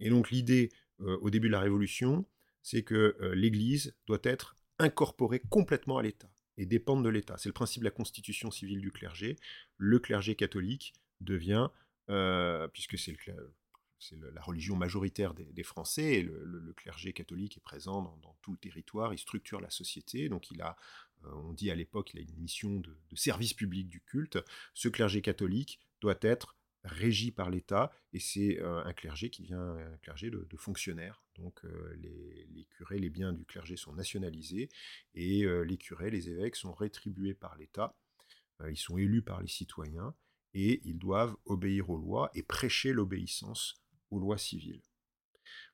Et 0.00 0.11
donc 0.11 0.30
l'idée 0.30 0.70
euh, 1.00 1.18
au 1.20 1.30
début 1.30 1.49
de 1.49 1.52
la 1.52 1.61
Révolution, 1.61 2.26
c'est 2.62 2.82
que 2.82 3.16
euh, 3.20 3.35
l'Église 3.35 3.94
doit 4.06 4.20
être 4.23 4.56
incorporée 4.78 5.40
complètement 5.40 5.99
à 5.99 6.02
l'État 6.02 6.30
et 6.56 6.66
dépendre 6.66 7.02
de 7.02 7.08
l'État. 7.08 7.37
C'est 7.38 7.49
le 7.49 7.54
principe 7.54 7.80
de 7.82 7.87
la 7.87 7.90
constitution 7.90 8.50
civile 8.50 8.80
du 8.80 8.90
clergé. 8.90 9.37
Le 9.76 9.99
clergé 9.99 10.35
catholique 10.37 10.94
devient, 11.20 11.68
euh, 12.08 12.66
puisque 12.68 12.99
c'est 12.99 13.16
la 14.12 14.42
religion 14.42 14.76
majoritaire 14.76 15.35
des, 15.35 15.62
Français, 15.62 16.14
et 16.14 16.23
le, 16.23 16.73
clergé 16.76 17.12
catholique 17.12 17.56
est 17.58 17.62
présent 17.62 18.02
dans, 18.23 18.37
tout 18.42 18.52
le 18.52 18.58
territoire, 18.58 19.12
il 19.12 19.18
structure 19.18 19.61
la 19.61 19.70
société, 19.70 20.28
donc 20.28 20.50
il 20.50 20.61
a, 20.62 20.76
on 21.25 21.52
dit 21.52 21.70
à 21.70 21.75
l'époque, 21.75 22.12
il 22.14 22.20
a 22.20 22.23
une 22.23 22.37
mission 22.37 22.80
de, 22.80 22.96
service 23.14 23.54
public 23.54 23.88
du 23.88 24.00
culte. 24.00 24.38
Ce 24.75 24.88
clergé 24.88 25.23
catholique 25.23 25.80
doit 26.00 26.18
être 26.20 26.55
régi 26.87 27.31
par 27.33 27.50
l'État, 27.50 27.93
et 28.12 28.21
c'est 28.21 28.61
euh, 28.61 28.85
un 28.85 28.93
clergé 28.93 29.31
qui 29.31 29.43
vient, 29.43 29.76
un 29.76 29.97
clergé 29.99 30.31
de, 30.31 30.47
fonctionnaires. 30.57 31.23
Donc 31.37 31.61
les, 31.97 32.47
les, 32.55 32.64
curés, 32.64 32.99
les 32.99 33.11
biens 33.11 33.33
du 33.33 33.45
clergé 33.45 33.76
sont 33.76 33.93
nationalisés, 33.93 34.71
et 35.14 35.45
les 35.45 35.76
curés, 35.76 36.11
les 36.11 36.31
évêques 36.31 36.57
sont 36.57 36.73
rétribués 36.73 37.35
par 37.35 37.57
l'État. 37.57 37.95
ils 38.71 38.78
sont 38.78 38.97
élus 38.97 39.21
par 39.21 39.43
les 39.43 39.49
citoyens, 39.49 40.14
et 40.55 40.81
ils 40.85 40.99
doivent 40.99 41.37
obéir 41.45 41.90
aux 41.90 41.99
lois 41.99 42.31
et 42.35 42.43
prêcher 42.43 42.95
l'obéissance 42.95 43.83
aux 44.11 44.19
lois 44.19 44.38
civiles. 44.38 44.81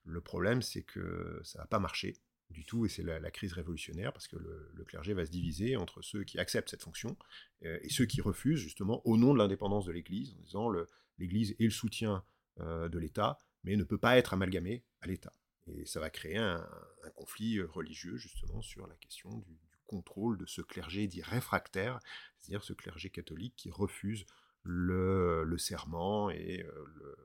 Le 0.04 0.20
problème, 0.20 0.62
c'est 0.62 0.82
que 0.82 1.40
ça 1.44 1.60
va 1.60 1.66
pas 1.66 1.78
marcher 1.78 2.16
du 2.50 2.64
tout, 2.64 2.84
et 2.84 2.88
c'est 2.88 3.02
la, 3.02 3.30
crise 3.30 3.52
révolutionnaire, 3.52 4.12
parce 4.12 4.28
que 4.28 4.36
le, 4.36 4.84
clergé 4.84 5.14
va 5.14 5.24
se 5.24 5.30
diviser 5.30 5.76
entre 5.76 6.02
ceux 6.02 6.24
qui 6.24 6.38
acceptent 6.38 6.70
cette 6.70 6.82
fonction 6.82 7.16
euh, 7.64 7.78
et 7.82 7.88
ceux 7.88 8.04
qui 8.04 8.20
refusent, 8.20 8.60
justement, 8.60 9.00
au 9.06 9.16
nom 9.16 9.32
de 9.32 9.38
l'indépendance 9.38 9.86
de 9.86 9.92
l'Église, 9.92 10.34
en 10.34 10.42
disant 10.42 10.70
l'Église 11.18 11.54
est 11.58 11.64
le 11.64 11.70
soutien 11.70 12.24
euh, 12.60 12.88
de 12.88 12.98
l'État, 12.98 13.38
mais 13.64 13.76
ne 13.76 13.84
peut 13.84 13.98
pas 13.98 14.18
être 14.18 14.34
amalgamée 14.34 14.84
à 15.00 15.06
l'État. 15.06 15.32
Et 15.66 15.86
ça 15.86 16.00
va 16.00 16.10
créer 16.10 16.36
un, 16.36 16.66
conflit 17.14 17.58
euh, 17.58 17.66
religieux, 17.66 18.16
justement, 18.16 18.60
sur 18.60 18.86
la 18.86 18.94
question 18.96 19.38
du, 19.38 19.58
contrôle 19.86 20.38
de 20.38 20.46
ce 20.46 20.62
clergé 20.62 21.06
dit 21.06 21.20
réfractaire, 21.20 22.00
c'est-à-dire 22.38 22.64
ce 22.64 22.72
clergé 22.72 23.10
catholique 23.10 23.54
qui 23.56 23.70
refuse 23.70 24.24
le, 24.62 25.54
serment 25.58 26.30
et 26.30 26.62
euh, 26.62 27.16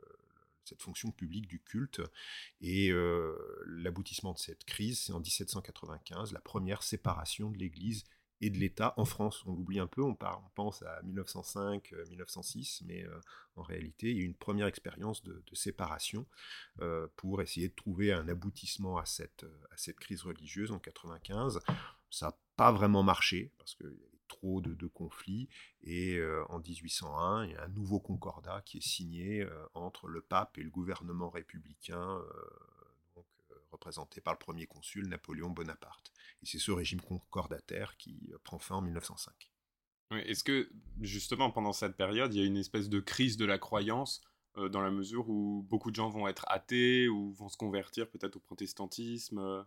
cette 0.66 0.82
fonction 0.82 1.12
publique 1.12 1.48
du 1.48 1.62
culte. 1.62 2.02
Et 2.60 2.92
l'aboutissement 3.68 4.34
de 4.34 4.38
cette 4.38 4.66
crise, 4.66 5.00
c'est 5.00 5.14
en 5.14 5.22
1795, 5.22 6.34
la 6.34 6.42
première 6.42 6.84
séparation 6.84 7.52
de 7.52 7.58
l'Église 7.58 8.04
et 8.42 8.50
de 8.50 8.58
l'État 8.58 8.94
en 8.98 9.06
France. 9.06 9.44
On 9.46 9.54
l'oublie 9.54 9.80
un 9.80 9.88
peu, 9.88 10.04
on, 10.04 10.16
pense 10.56 10.84
à 10.84 11.02
1905-1906, 11.04 12.84
euh, 12.84 12.86
mais 12.88 13.06
en 13.56 13.64
réalité, 13.64 14.12
il 14.12 14.18
y 14.18 14.22
a 14.22 14.26
une 14.26 14.36
première 14.36 14.68
expérience 14.68 15.24
de, 15.24 15.44
séparation 15.54 16.26
pour 17.16 17.42
essayer 17.42 17.70
de 17.70 17.76
trouver 17.76 18.14
un 18.14 18.28
aboutissement 18.28 18.98
à 18.98 19.06
cette, 19.06 19.46
crise 20.00 20.24
religieuse 20.24 20.72
en 20.72 20.80
95. 20.80 21.60
Ça 22.10 22.28
n'a 22.28 22.38
pas 22.56 22.72
vraiment 22.72 23.04
marché, 23.04 23.52
parce 23.58 23.74
que 23.74 23.98
trop 24.28 24.62
de, 24.62 24.88
conflits. 24.88 25.50
Et 25.84 26.18
euh, 26.18 26.44
en 26.50 26.60
1801, 26.60 27.46
il 27.46 27.52
y 27.52 27.56
a 27.56 27.64
un 27.64 27.70
nouveau 27.70 28.00
concordat 28.00 28.62
qui 28.66 28.78
est 28.78 28.88
signé 28.88 29.42
euh, 29.42 29.66
entre 29.74 30.08
le 30.08 30.22
pape 30.22 30.58
et 30.58 30.64
le 30.64 30.70
gouvernement 30.70 31.30
républicain, 31.30 32.20
euh, 32.20 32.77
représenté 33.72 34.22
par 34.22 34.34
le 34.34 34.40
premier 34.40 34.68
consul 34.68 35.08
Napoléon 35.08 35.50
Bonaparte. 35.50 36.12
Et 36.42 36.46
c'est 36.46 36.60
ce 36.60 36.72
régime 36.72 37.02
concordataire 37.02 37.98
qui 37.98 38.32
prend 38.44 38.60
fin 38.60 38.76
en 38.76 38.82
1905. 38.82 39.52
Est-ce 40.12 40.44
que 40.44 40.70
justement 41.02 41.52
pendant 41.52 41.74
cette 41.74 41.98
période, 41.98 42.34
il 42.34 42.40
y 42.40 42.44
a 42.44 42.48
une 42.48 42.58
espèce 42.58 42.90
de 42.90 43.00
crise 43.00 43.36
de 43.38 43.46
la 43.46 43.58
croyance 43.58 44.22
dans 44.56 44.82
la 44.82 44.90
mesure 44.90 45.30
où 45.30 45.66
beaucoup 45.70 45.92
de 45.92 45.96
gens 45.96 46.10
vont 46.10 46.28
être 46.28 46.46
athées 46.48 47.08
ou 47.10 47.34
vont 47.34 47.50
se 47.50 47.58
convertir 47.58 48.10
peut-être 48.10 48.38
au 48.38 48.40
protestantisme 48.40 49.66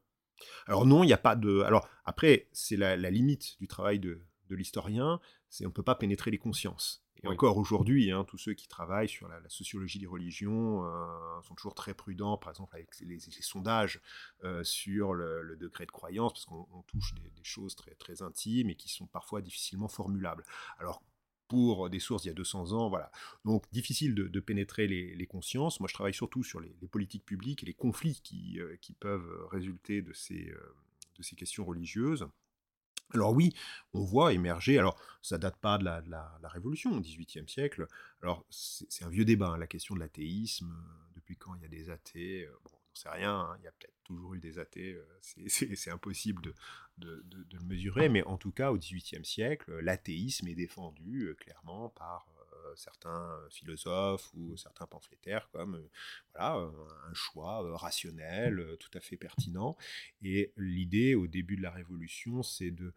alors 0.66 0.87
non, 0.87 1.02
il 1.02 1.07
n'y 1.07 1.12
a 1.12 1.19
pas 1.19 1.37
de... 1.37 1.61
Alors 1.61 1.88
après, 2.04 2.49
c'est 2.52 2.76
la, 2.76 2.97
limite 2.97 3.57
du 3.59 3.69
travail 3.69 3.99
de, 3.99 4.21
de 4.49 4.57
l'historien, 4.57 5.21
c'est 5.49 5.64
on 5.64 5.69
ne 5.69 5.75
peut 5.75 5.83
pas 5.83 5.95
pénétrer 5.95 6.30
les 6.30 6.38
consciences. 6.38 7.04
Et 7.23 7.29
encore 7.29 7.59
aujourd'hui, 7.59 8.11
hein, 8.11 8.25
tous 8.25 8.39
ceux 8.39 8.55
qui 8.55 8.67
travaillent 8.67 9.09
sur 9.09 9.29
la, 9.29 9.41
sociologie 9.49 9.99
des 9.99 10.07
religions 10.07 10.85
euh, 10.85 11.43
sont 11.43 11.55
toujours 11.55 11.75
très 11.75 11.93
prudents, 11.93 12.39
par 12.39 12.50
exemple 12.50 12.75
avec 12.75 12.89
les, 13.00 13.19
sondages 13.43 14.00
euh, 14.45 14.65
sur 14.65 15.12
le, 15.12 15.57
degré 15.57 15.85
de 15.87 15.91
croyance, 15.91 16.33
parce 16.33 16.45
qu'on 16.47 16.83
touche 16.87 17.15
des, 17.15 17.31
choses 17.43 17.75
très, 17.75 17.95
très 17.95 18.23
intimes 18.23 18.71
et 18.71 18.75
qui 18.75 18.89
sont 18.89 19.07
parfois 19.07 19.43
difficilement 19.43 19.89
formulables. 19.89 20.45
Alors 20.79 21.03
pour 21.49 21.91
des 21.91 21.99
sources 21.99 22.25
il 22.25 22.29
y 22.29 22.31
a 22.31 22.35
200 22.35 22.73
ans, 22.73 22.89
voilà. 22.89 23.11
Donc 23.45 23.65
difficile 23.73 24.15
de, 24.15 24.41
pénétrer 24.41 24.87
les, 24.87 25.27
consciences. 25.27 25.81
Moi, 25.81 25.89
je 25.89 25.95
travaille 25.95 26.15
surtout 26.15 26.45
sur 26.45 26.61
les, 26.61 26.75
politiques 26.91 27.25
publiques 27.25 27.62
et 27.62 27.67
les 27.67 27.75
conflits 27.75 28.21
qui, 28.23 28.61
euh, 28.61 28.77
qui 28.81 28.93
peuvent 28.93 29.47
résulter 29.50 30.00
de 30.00 30.12
ces, 30.12 30.55
de 31.17 31.23
ces 31.23 31.37
questions 31.37 31.65
religieuses. 31.65 32.29
Alors 33.12 33.33
oui, 33.33 33.52
on 33.93 34.05
voit 34.05 34.33
émerger, 34.33 34.79
alors 34.79 35.00
ça 35.23 35.37
date 35.37 35.57
pas 35.57 35.79
de 35.79 35.85
la, 35.85 36.38
Révolution, 36.45 36.93
au 36.93 37.00
XVIIIe 37.00 37.49
siècle, 37.49 37.87
alors 38.23 38.45
c'est 38.50 39.05
un 39.05 39.09
vieux 39.09 39.25
débat, 39.25 39.49
hein, 39.49 39.59
la 39.59 39.67
question 39.67 39.95
de 39.95 40.00
l'athéisme, 40.00 40.71
euh, 40.71 41.14
depuis 41.14 41.37
quand 41.37 41.55
il 41.55 41.62
y 41.62 41.64
a 41.64 41.69
des 41.69 41.90
athées, 41.90 42.45
euh, 42.45 42.52
bon, 42.64 42.71
on 42.73 42.95
sait 42.95 43.09
rien, 43.09 43.35
hein, 43.35 43.57
il 43.59 43.64
y 43.64 43.69
a 43.69 43.73
peut-être 43.73 43.95
toujours 44.05 44.35
eu 44.35 44.38
des 44.38 44.59
athées, 44.59 44.95
euh, 44.95 45.47
c'est 45.49 45.90
impossible 45.90 46.43
de, 46.43 46.55
le 46.99 47.61
mesurer, 47.64 48.09
mais 48.09 48.23
en 48.25 48.37
tout 48.37 48.52
cas 48.52 48.71
au 48.71 48.79
XVIIIe 48.79 49.25
siècle, 49.25 49.79
l'athéisme 49.81 50.49
est 50.49 50.55
défendu 50.55 51.35
clairement 51.38 51.88
par 51.90 52.26
certains 52.77 53.39
philosophes 53.50 54.31
ou 54.35 54.57
certains 54.57 54.87
pamphlétaires 54.87 55.49
comme 55.50 55.83
voilà, 56.35 56.55
un 56.55 57.15
choix 57.15 57.77
rationnel, 57.77 58.77
tout 58.79 58.91
à 58.95 59.00
fait 59.00 59.17
pertinent. 59.17 59.77
Et 60.23 60.53
l'idée 60.57 61.15
au 61.15 61.27
début 61.27 61.57
de 61.57 61.62
la 61.62 61.71
Révolution, 61.71 62.43
c'est 62.43 62.71
de 62.71 62.93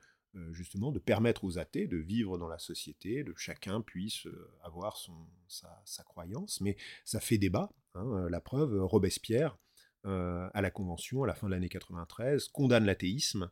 justement 0.52 0.92
de 0.92 0.98
permettre 0.98 1.44
aux 1.44 1.60
athées 1.60 1.86
de 1.86 1.98
vivre 1.98 2.40
dans 2.40 2.48
la 2.48 2.58
société, 2.58 3.24
de 3.24 3.36
chacun 3.38 3.82
puisse 3.82 4.28
avoir 4.64 4.98
son, 4.98 5.14
sa, 5.48 6.04
croyance, 6.04 6.60
mais 6.60 6.76
ça 7.06 7.20
fait 7.20 7.38
débat. 7.38 7.72
Hein, 7.94 8.28
la 8.30 8.42
preuve, 8.42 8.84
Robespierre, 8.84 9.58
à 10.04 10.62
la 10.62 10.72
Convention, 10.72 11.24
à 11.24 11.28
la 11.28 11.36
fin 11.36 11.48
de 11.48 11.52
l'année 11.52 11.70
93, 11.70 12.48
condamne 12.48 12.86
l'athéisme 12.86 13.52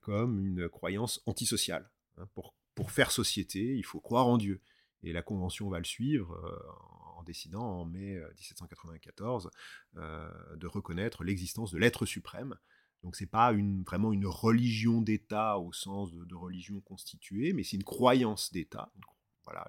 comme 0.00 0.44
une 0.44 0.68
croyance 0.68 1.22
antisociale. 1.26 1.88
Hein. 2.16 2.28
pour, 2.34 2.54
pour 2.74 2.90
faire 2.90 3.10
société, 3.10 3.76
il 3.76 3.84
faut 3.84 4.00
croire 4.00 4.26
en 4.26 4.38
Dieu. 4.38 4.60
Et 5.04 5.12
la 5.12 5.22
Convention 5.22 5.68
va 5.68 5.78
le 5.78 5.84
suivre 5.84 6.32
euh, 6.32 7.18
en 7.18 7.22
décidant 7.22 7.62
en 7.62 7.84
mai 7.84 8.18
1794 8.36 9.50
euh, 9.96 10.00
euh, 10.00 10.56
de 10.56 10.66
reconnaître 10.66 11.24
l'existence 11.24 11.70
de 11.70 11.78
l'être 11.78 12.06
suprême. 12.06 12.56
Donc 13.02 13.16
c'est 13.16 13.26
pas 13.26 13.52
vraiment 13.86 14.14
une 14.14 14.26
religion 14.26 15.02
d'État 15.02 15.58
au 15.58 15.74
sens 15.74 16.10
de, 16.10 16.34
religion 16.34 16.80
constituée, 16.80 17.52
mais 17.52 17.62
c'est 17.62 17.76
une 17.76 17.84
croyance 17.84 18.50
d'État. 18.50 18.90
Voilà, 19.44 19.66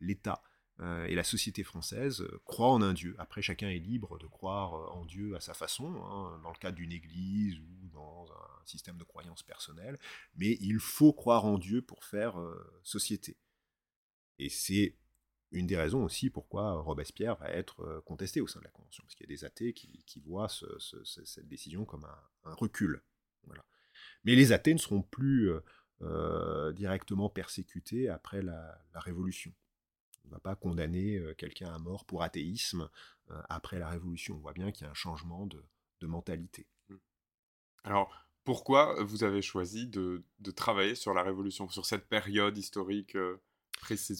l'État 0.00 0.42
et 1.06 1.14
la 1.14 1.24
société 1.24 1.62
française 1.62 2.26
croient 2.44 2.72
en 2.72 2.82
un 2.82 2.92
Dieu. 2.92 3.14
Après, 3.18 3.40
chacun 3.40 3.70
est 3.70 3.78
libre 3.78 4.18
de 4.18 4.26
croire 4.26 4.94
en 4.94 5.06
Dieu 5.06 5.34
à 5.34 5.40
sa 5.40 5.54
façon, 5.54 5.94
hein, 6.04 6.40
dans 6.42 6.50
le 6.50 6.58
cadre 6.58 6.76
d'une 6.76 6.92
église 6.92 7.58
ou 7.58 7.88
dans 7.90 8.26
un 8.30 8.66
système 8.66 8.98
de 8.98 9.04
croyance 9.04 9.42
personnelle, 9.44 9.98
mais 10.34 10.58
il 10.60 10.78
faut 10.78 11.14
croire 11.14 11.46
en 11.46 11.56
Dieu 11.56 11.80
pour 11.80 12.04
faire 12.04 12.34
société. 12.82 13.38
Et 14.38 14.48
c'est 14.48 14.96
une 15.54 15.66
des 15.66 15.76
raisons 15.76 16.04
aussi 16.04 16.30
pourquoi 16.30 16.72
Robespierre 16.80 17.36
va 17.36 17.48
être 17.50 17.80
euh, 17.80 18.00
contesté 18.02 18.40
au 18.40 18.46
sein 18.46 18.58
de 18.60 18.64
la 18.64 18.70
Convention, 18.70 19.02
parce 19.04 19.14
qu'il 19.14 19.26
y 19.28 19.32
a 19.32 19.34
des 19.34 19.44
athées 19.44 19.72
qui, 19.72 20.20
voient 20.20 20.48
cette 20.48 21.48
décision 21.48 21.84
comme 21.84 22.04
un, 22.04 22.54
recul. 22.54 23.02
Mais 24.24 24.34
les 24.34 24.52
athées 24.52 24.74
ne 24.74 24.78
seront 24.78 25.02
plus 25.02 25.50
euh, 25.50 25.60
euh, 26.02 26.72
directement 26.72 27.28
persécutés 27.28 28.08
après 28.08 28.42
la, 28.42 28.80
Révolution. 28.94 29.52
On 30.24 30.28
ne 30.28 30.32
va 30.32 30.40
pas 30.40 30.56
condamner 30.56 31.20
quelqu'un 31.36 31.72
à 31.72 31.78
mort 31.78 32.06
pour 32.06 32.22
athéisme 32.22 32.88
après 33.50 33.78
la 33.78 33.90
Révolution. 33.90 34.36
On 34.36 34.38
voit 34.38 34.54
bien 34.54 34.72
qu'il 34.72 34.84
y 34.84 34.88
a 34.88 34.90
un 34.90 34.94
changement 34.94 35.46
de, 35.46 35.62
mentalité. 36.06 36.66
Mmh. 36.88 36.96
Alors, 37.84 38.26
pourquoi 38.44 39.02
vous 39.02 39.24
avez 39.24 39.40
choisi 39.42 39.86
de, 39.86 40.22
travailler 40.54 40.94
sur 40.94 41.12
la 41.12 41.22
Révolution, 41.22 41.68
sur 41.68 41.86
cette 41.86 42.08
période 42.08 42.56
historique 42.56 43.16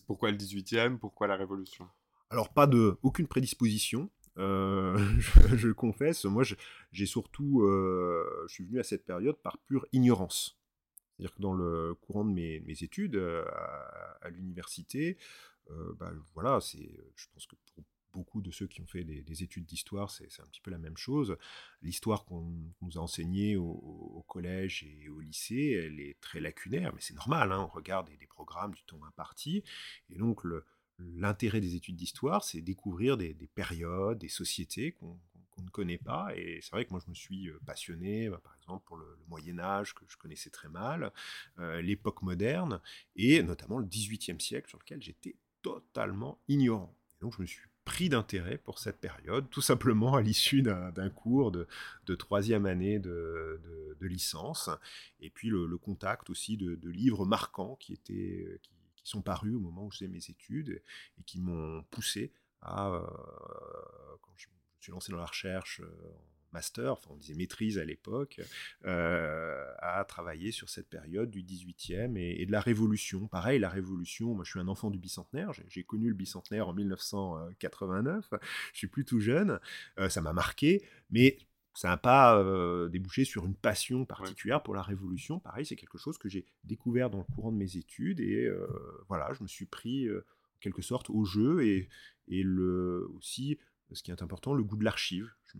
Pourquoi 0.06 0.30
le 0.30 0.36
18e 0.36 0.98
Pourquoi 0.98 1.26
la 1.26 1.36
Révolution? 1.36 1.88
Alors, 2.30 2.52
pas 2.52 2.66
de 2.66 2.98
aucune 3.02 3.26
prédisposition. 3.26 4.10
Euh, 4.38 4.98
je, 5.56 5.68
le 5.68 5.74
confesse, 5.74 6.24
moi 6.24 6.42
j'ai 6.90 7.06
surtout, 7.06 7.62
euh, 7.62 8.24
je 8.48 8.54
suis 8.54 8.64
venu 8.64 8.80
à 8.80 8.82
cette 8.82 9.04
période 9.04 9.36
par 9.36 9.58
pure 9.58 9.86
ignorance. 9.92 10.58
C'est-à-dire 11.16 11.34
que 11.34 11.42
dans 11.42 11.54
le 11.54 11.94
courant 11.94 12.24
de 12.24 12.32
mes, 12.32 12.82
études 12.82 13.14
euh, 13.14 13.44
à, 14.20 14.30
l'université, 14.30 15.16
bah, 15.98 16.12
voilà, 16.34 16.58
je 16.60 17.26
pense 17.32 17.46
que 17.46 17.54
pour 17.74 17.84
beaucoup 18.14 18.40
de 18.40 18.50
ceux 18.50 18.66
qui 18.66 18.80
ont 18.80 18.86
fait 18.86 19.04
des, 19.04 19.42
études 19.42 19.66
d'histoire, 19.66 20.10
c'est 20.10 20.40
un 20.40 20.46
petit 20.46 20.60
peu 20.60 20.70
la 20.70 20.78
même 20.78 20.96
chose. 20.96 21.36
L'histoire 21.82 22.24
qu'on 22.24 22.46
nous 22.80 22.98
a 22.98 23.00
enseignée 23.00 23.56
au, 23.56 24.24
collège 24.28 24.84
et 24.84 25.08
au 25.08 25.20
lycée, 25.20 25.82
elle 25.84 26.00
est 26.00 26.18
très 26.20 26.40
lacunaire, 26.40 26.92
mais 26.94 27.00
c'est 27.00 27.14
normal, 27.14 27.52
hein, 27.52 27.60
on 27.60 27.74
regarde 27.74 28.08
des, 28.08 28.26
programmes 28.26 28.74
du 28.74 28.82
temps 28.82 29.04
imparti, 29.04 29.62
et 30.10 30.16
donc 30.16 30.42
l'intérêt 30.98 31.60
des 31.60 31.76
études 31.76 31.94
d'histoire, 31.94 32.42
c'est 32.42 32.60
découvrir 32.60 33.16
des, 33.16 33.34
périodes, 33.54 34.18
des 34.18 34.28
sociétés 34.28 34.92
qu'on 34.92 35.18
ne 35.62 35.70
connaît 35.70 35.98
pas. 35.98 36.34
Et 36.36 36.60
c'est 36.62 36.72
vrai 36.72 36.84
que 36.84 36.90
moi, 36.90 37.00
je 37.04 37.10
me 37.10 37.14
suis 37.14 37.48
euh, 37.48 37.60
passionné, 37.64 38.28
bah, 38.28 38.40
par 38.42 38.56
exemple, 38.56 38.84
pour 38.86 38.96
le, 38.96 39.18
Moyen 39.28 39.58
Âge, 39.60 39.94
que 39.94 40.04
je 40.08 40.16
connaissais 40.16 40.50
très 40.50 40.68
mal, 40.68 41.12
euh, 41.58 41.80
l'époque 41.80 42.22
moderne, 42.22 42.80
et 43.14 43.42
notamment 43.42 43.78
le 43.78 43.86
XVIIIe 43.86 44.40
siècle, 44.40 44.68
sur 44.68 44.78
lequel 44.78 45.00
j'étais 45.00 45.36
totalement 45.62 46.38
ignorant. 46.48 46.94
donc, 47.20 47.34
je 47.36 47.42
me 47.42 47.46
suis 47.46 47.62
pris 47.84 48.08
d'intérêt 48.08 48.58
pour 48.58 48.78
cette 48.78 48.98
période, 48.98 49.48
tout 49.50 49.60
simplement 49.60 50.14
à 50.14 50.22
l'issue 50.22 50.62
d'un 50.62 51.10
cours 51.10 51.52
de, 51.52 51.66
troisième 52.14 52.66
année 52.66 52.98
de, 52.98 53.60
licence, 54.00 54.70
et 55.20 55.30
puis 55.30 55.48
le, 55.48 55.78
contact 55.78 56.30
aussi 56.30 56.56
de, 56.56 56.88
livres 56.88 57.24
marquants 57.26 57.76
qui, 57.76 57.92
étaient, 57.92 58.60
qui, 58.96 59.08
sont 59.08 59.22
parus 59.22 59.54
au 59.54 59.60
moment 59.60 59.84
où 59.84 59.90
je 59.90 59.98
faisais 59.98 60.08
mes 60.08 60.24
études 60.30 60.82
et 61.18 61.22
qui 61.24 61.38
m'ont 61.40 61.82
poussé 61.90 62.32
à, 62.62 62.88
euh, 62.88 63.00
quand 64.22 64.32
je 64.36 64.48
me 64.48 64.54
suis 64.80 64.92
lancé 64.92 65.12
dans 65.12 65.18
la 65.18 65.26
recherche 65.26 65.80
euh, 65.80 66.14
master, 66.54 66.92
enfin 66.92 67.10
on 67.10 67.16
disait 67.16 67.34
maîtrise 67.34 67.78
à 67.78 67.84
l'époque, 67.84 68.40
euh, 68.86 69.66
à 69.80 70.02
travailler 70.04 70.52
sur 70.52 70.70
cette 70.70 70.88
période 70.88 71.30
du 71.30 71.42
18e 71.42 72.16
et, 72.16 72.46
de 72.46 72.52
la 72.52 72.60
Révolution. 72.60 73.26
Pareil, 73.26 73.58
la 73.58 73.68
Révolution, 73.68 74.34
moi 74.34 74.44
je 74.44 74.50
suis 74.50 74.60
un 74.60 74.68
enfant 74.68 74.90
du 74.90 74.98
bicentenaire, 74.98 75.52
j'ai 75.68 75.84
connu 75.84 76.08
le 76.08 76.14
bicentenaire 76.14 76.68
en 76.68 76.72
1989, 76.72 78.30
je 78.72 78.78
suis 78.78 78.86
plus 78.86 79.04
tout 79.04 79.20
jeune, 79.20 79.60
euh, 79.98 80.08
ça 80.08 80.22
m'a 80.22 80.32
marqué, 80.32 80.82
mais 81.10 81.36
ça 81.74 81.88
n'a 81.88 81.96
pas 81.96 82.38
euh, 82.38 82.88
débouché 82.88 83.24
sur 83.24 83.44
une 83.44 83.56
passion 83.56 84.06
particulière 84.06 84.62
pour 84.62 84.74
la 84.74 84.82
Révolution. 84.82 85.40
Pareil, 85.40 85.66
c'est 85.66 85.76
quelque 85.76 85.98
chose 85.98 86.16
que 86.18 86.28
j'ai 86.28 86.46
découvert 86.62 87.10
dans 87.10 87.18
le 87.18 87.34
courant 87.34 87.50
de 87.50 87.56
mes 87.56 87.76
études 87.76 88.20
et 88.20 88.48
voilà, 89.08 89.32
je 89.34 89.42
me 89.42 89.48
suis 89.48 89.66
pris 89.66 90.08
en 90.08 90.58
quelque 90.60 90.82
sorte 90.82 91.10
au 91.10 91.24
jeu 91.24 91.66
et, 91.66 91.88
et 92.28 92.44
le, 92.44 93.10
aussi, 93.16 93.58
ce 93.92 94.04
qui 94.04 94.12
est 94.12 94.22
important, 94.22 94.54
le 94.54 94.62
goût 94.62 94.76
de 94.76 94.84
l'archive 94.84 95.32
je 95.54 95.58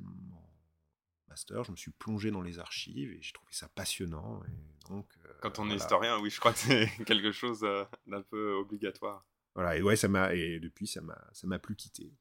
me 1.71 1.76
suis 1.76 1.91
plongé 1.93 2.31
dans 2.31 2.43
les 2.43 2.59
archives 2.59 3.12
et 3.12 3.19
j'ai 3.21 3.33
trouvé 3.33 3.53
ça 3.53 3.69
passionnant. 3.69 4.43
Et 4.45 4.88
donc, 4.88 5.07
euh, 5.25 5.33
Quand 5.41 5.59
on 5.59 5.71
est 5.71 5.76
historien, 5.76 6.19
oui, 6.21 6.31
je 6.31 6.41
crois 6.41 6.53
que 6.53 6.59
c'est 6.59 6.88
quelque 7.07 7.33
chose 7.33 7.64
euh, 7.64 7.85
d'un 8.07 8.23
peu 8.23 8.53
obligatoire. 8.55 9.25
Voilà, 9.55 9.76
et 9.76 9.83
ouais, 9.83 9.97
ça 9.97 10.09
m'a 10.09 10.35
et 10.35 10.59
depuis 10.59 10.87
ça 10.87 11.00
m'a 11.00 11.19
ça 11.33 11.47
m'a 11.47 11.59
plus 11.59 11.76
quitté. 11.76 12.12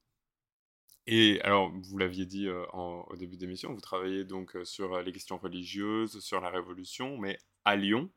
Et 1.06 1.42
alors, 1.42 1.72
vous 1.72 1.98
l'aviez 1.98 2.26
dit 2.26 2.48
euh, 2.48 2.64
au 2.74 3.16
début 3.18 3.36
d'émission, 3.36 3.74
vous 3.74 3.82
travaillez 3.82 4.24
donc 4.24 4.56
sur 4.64 5.02
les 5.02 5.12
questions 5.12 5.38
religieuses, 5.38 6.20
sur 6.20 6.40
la 6.40 6.50
Révolution, 6.50 7.18
mais 7.18 7.38
à 7.66 7.76
Lyon. 7.76 8.10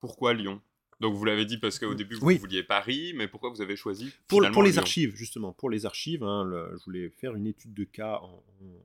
Pourquoi 0.00 0.34
Lyon? 0.34 0.60
Donc 1.02 1.16
vous 1.16 1.24
l'avez 1.24 1.44
dit 1.44 1.58
parce 1.58 1.80
qu'au 1.80 1.94
début 1.94 2.14
vous 2.14 2.38
vouliez 2.38 2.62
Paris, 2.62 3.12
mais 3.16 3.26
pourquoi 3.26 3.50
vous 3.50 3.60
avez 3.60 3.74
choisi 3.74 4.12
Pour, 4.28 4.40
pour 4.52 4.62
les 4.62 4.78
archives, 4.78 5.16
justement, 5.16 5.52
pour 5.52 5.68
les 5.68 5.84
archives, 5.84 6.22
hein, 6.22 6.48
je 6.78 6.84
voulais 6.84 7.10
faire 7.10 7.34
une 7.34 7.48
étude 7.48 7.74
de 7.74 7.82
cas 7.82 8.20
en, 8.22 8.44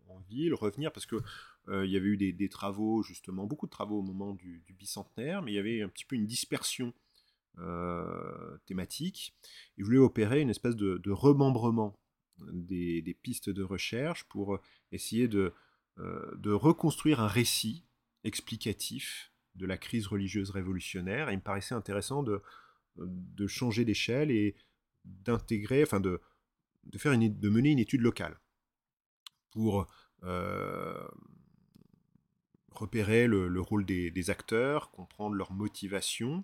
en 0.09 0.19
ville, 0.27 0.55
revenir 0.55 0.91
parce 0.91 1.05
que 1.05 1.17
euh, 1.69 1.85
il 1.85 1.91
y 1.91 1.97
avait 1.97 2.07
eu 2.07 2.17
des, 2.17 2.49
travaux, 2.49 3.03
justement, 3.03 3.45
beaucoup 3.45 3.65
de 3.65 3.71
travaux 3.71 3.99
au 3.99 4.03
moment 4.03 4.33
du, 4.33 4.63
bicentenaire, 4.69 5.41
mais 5.41 5.51
il 5.51 5.55
y 5.55 5.59
avait 5.59 5.81
un 5.81 5.89
petit 5.89 6.05
peu 6.05 6.15
une 6.15 6.25
dispersion 6.25 6.93
euh, 7.59 8.57
thématique. 8.65 9.35
Il 9.77 9.83
voulait 9.83 9.97
opérer 9.97 10.41
une 10.41 10.49
espèce 10.49 10.75
de, 10.75 11.11
remembrement 11.11 11.99
des, 12.51 13.17
pistes 13.21 13.49
de 13.49 13.63
recherche 13.63 14.23
pour 14.25 14.59
essayer 14.91 15.27
de, 15.27 15.53
euh, 15.97 16.35
de 16.37 16.51
reconstruire 16.51 17.19
un 17.19 17.27
récit 17.27 17.83
explicatif 18.23 19.33
de 19.55 19.65
la 19.65 19.77
crise 19.77 20.07
religieuse 20.07 20.51
révolutionnaire. 20.51 21.31
Il 21.31 21.37
me 21.37 21.41
paraissait 21.41 21.75
intéressant 21.75 22.23
de, 22.23 22.41
changer 23.47 23.83
d'échelle 23.83 24.31
et 24.31 24.55
d'intégrer, 25.03 25.83
enfin 25.83 25.99
de, 25.99 26.21
faire 26.95 27.11
une, 27.11 27.37
de 27.37 27.49
mener 27.49 27.71
une 27.71 27.79
étude 27.79 28.01
locale 28.01 28.39
pour 29.51 29.87
repérer 32.77 33.27
le, 33.27 33.61
rôle 33.61 33.85
des, 33.85 34.29
acteurs, 34.29 34.91
comprendre 34.91 35.35
leur 35.35 35.51
motivation. 35.51 36.43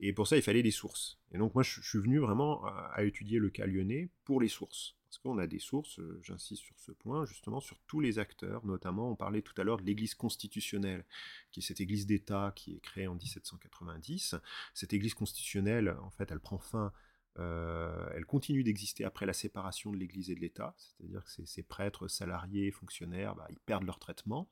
Et 0.00 0.12
pour 0.12 0.26
ça, 0.26 0.36
il 0.36 0.42
fallait 0.42 0.62
des 0.62 0.70
sources. 0.70 1.18
Et 1.32 1.38
donc 1.38 1.54
moi, 1.54 1.62
je, 1.62 1.80
suis 1.80 1.98
venu 1.98 2.18
vraiment 2.18 2.64
à, 2.64 3.02
étudier 3.04 3.38
le 3.38 3.50
cas 3.50 3.66
lyonnais 3.66 4.10
pour 4.24 4.40
les 4.40 4.48
sources. 4.48 4.96
Parce 5.08 5.18
qu'on 5.18 5.36
a 5.36 5.46
des 5.46 5.58
sources, 5.58 5.98
euh, 5.98 6.18
j'insiste 6.22 6.62
sur 6.62 6.78
ce 6.78 6.90
point, 6.90 7.26
justement 7.26 7.60
sur 7.60 7.78
tous 7.86 8.00
les 8.00 8.18
acteurs. 8.18 8.64
Notamment, 8.64 9.10
on 9.10 9.16
parlait 9.16 9.42
tout 9.42 9.52
à 9.60 9.64
l'heure 9.64 9.76
de 9.76 9.82
l'Église 9.82 10.14
constitutionnelle, 10.14 11.04
qui 11.50 11.60
est 11.60 11.62
cette 11.62 11.82
Église 11.82 12.06
d'État 12.06 12.52
qui 12.56 12.76
est 12.76 12.80
créée 12.80 13.06
en 13.06 13.14
1790. 13.14 14.36
Cette 14.72 14.94
Église 14.94 15.12
constitutionnelle, 15.12 15.94
en 16.02 16.10
fait, 16.10 16.30
elle 16.30 16.40
prend 16.40 16.58
fin 16.58 16.92
euh, 17.38 18.08
elle 18.14 18.26
continue 18.26 18.62
d'exister 18.62 19.04
après 19.04 19.24
la 19.26 19.32
séparation 19.32 19.90
de 19.90 19.96
l'Église 19.96 20.30
et 20.30 20.34
de 20.34 20.40
l'État, 20.40 20.74
c'est-à-dire 20.76 21.24
que 21.24 21.30
ces, 21.46 21.62
prêtres, 21.62 22.08
salariés, 22.08 22.70
fonctionnaires, 22.70 23.34
bah, 23.34 23.46
ils 23.50 23.60
perdent 23.60 23.84
leur 23.84 23.98
traitement, 23.98 24.50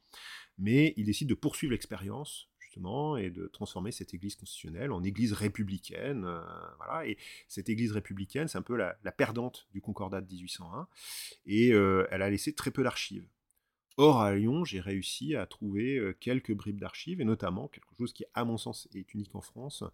mais 0.59 0.95
ils 0.97 1.05
décident 1.05 1.29
de 1.29 1.35
poursuivre 1.35 1.73
l'expérience 1.73 2.49
justement 2.59 3.17
et 3.17 3.31
de 3.31 3.49
transformer 3.49 3.91
cette 3.91 4.15
Église 4.15 4.37
constitutionnelle 4.37 4.93
en 4.93 5.03
Église 5.03 5.33
républicaine. 5.33 6.25
Euh, 6.25 6.41
voilà, 6.79 7.07
et 7.07 7.19
cette 7.49 7.69
Église 7.69 7.93
républicaine, 7.93 8.49
c'est 8.49 8.59
un 8.59 8.63
peu 8.63 8.77
la, 8.77 8.95
perdante 9.13 9.69
du 9.73 9.81
Concordat 9.81 10.21
de 10.21 10.27
1801, 10.27 10.89
et 11.47 11.73
euh, 11.73 12.07
elle 12.11 12.23
a 12.23 12.31
laissé 12.31 12.55
très 12.55 12.71
peu 12.71 12.83
d'archives. 12.83 13.27
Or, 14.03 14.23
à 14.23 14.35
Lyon, 14.35 14.65
j'ai 14.65 14.81
réussi 14.81 15.37
à 15.37 15.45
trouver 15.45 15.99
euh, 15.99 16.17
quelques 16.19 16.55
bribes 16.55 16.81
d'archives, 16.81 17.21
et 17.21 17.27
notamment 17.27 17.69
quelque 17.69 17.95
chose 17.99 18.15
qui, 18.15 18.25
à 18.33 18.47
mon 18.47 18.57
sens, 18.57 18.89
est 18.95 19.13
unique 19.13 19.35
en 19.35 19.43
France, 19.43 19.85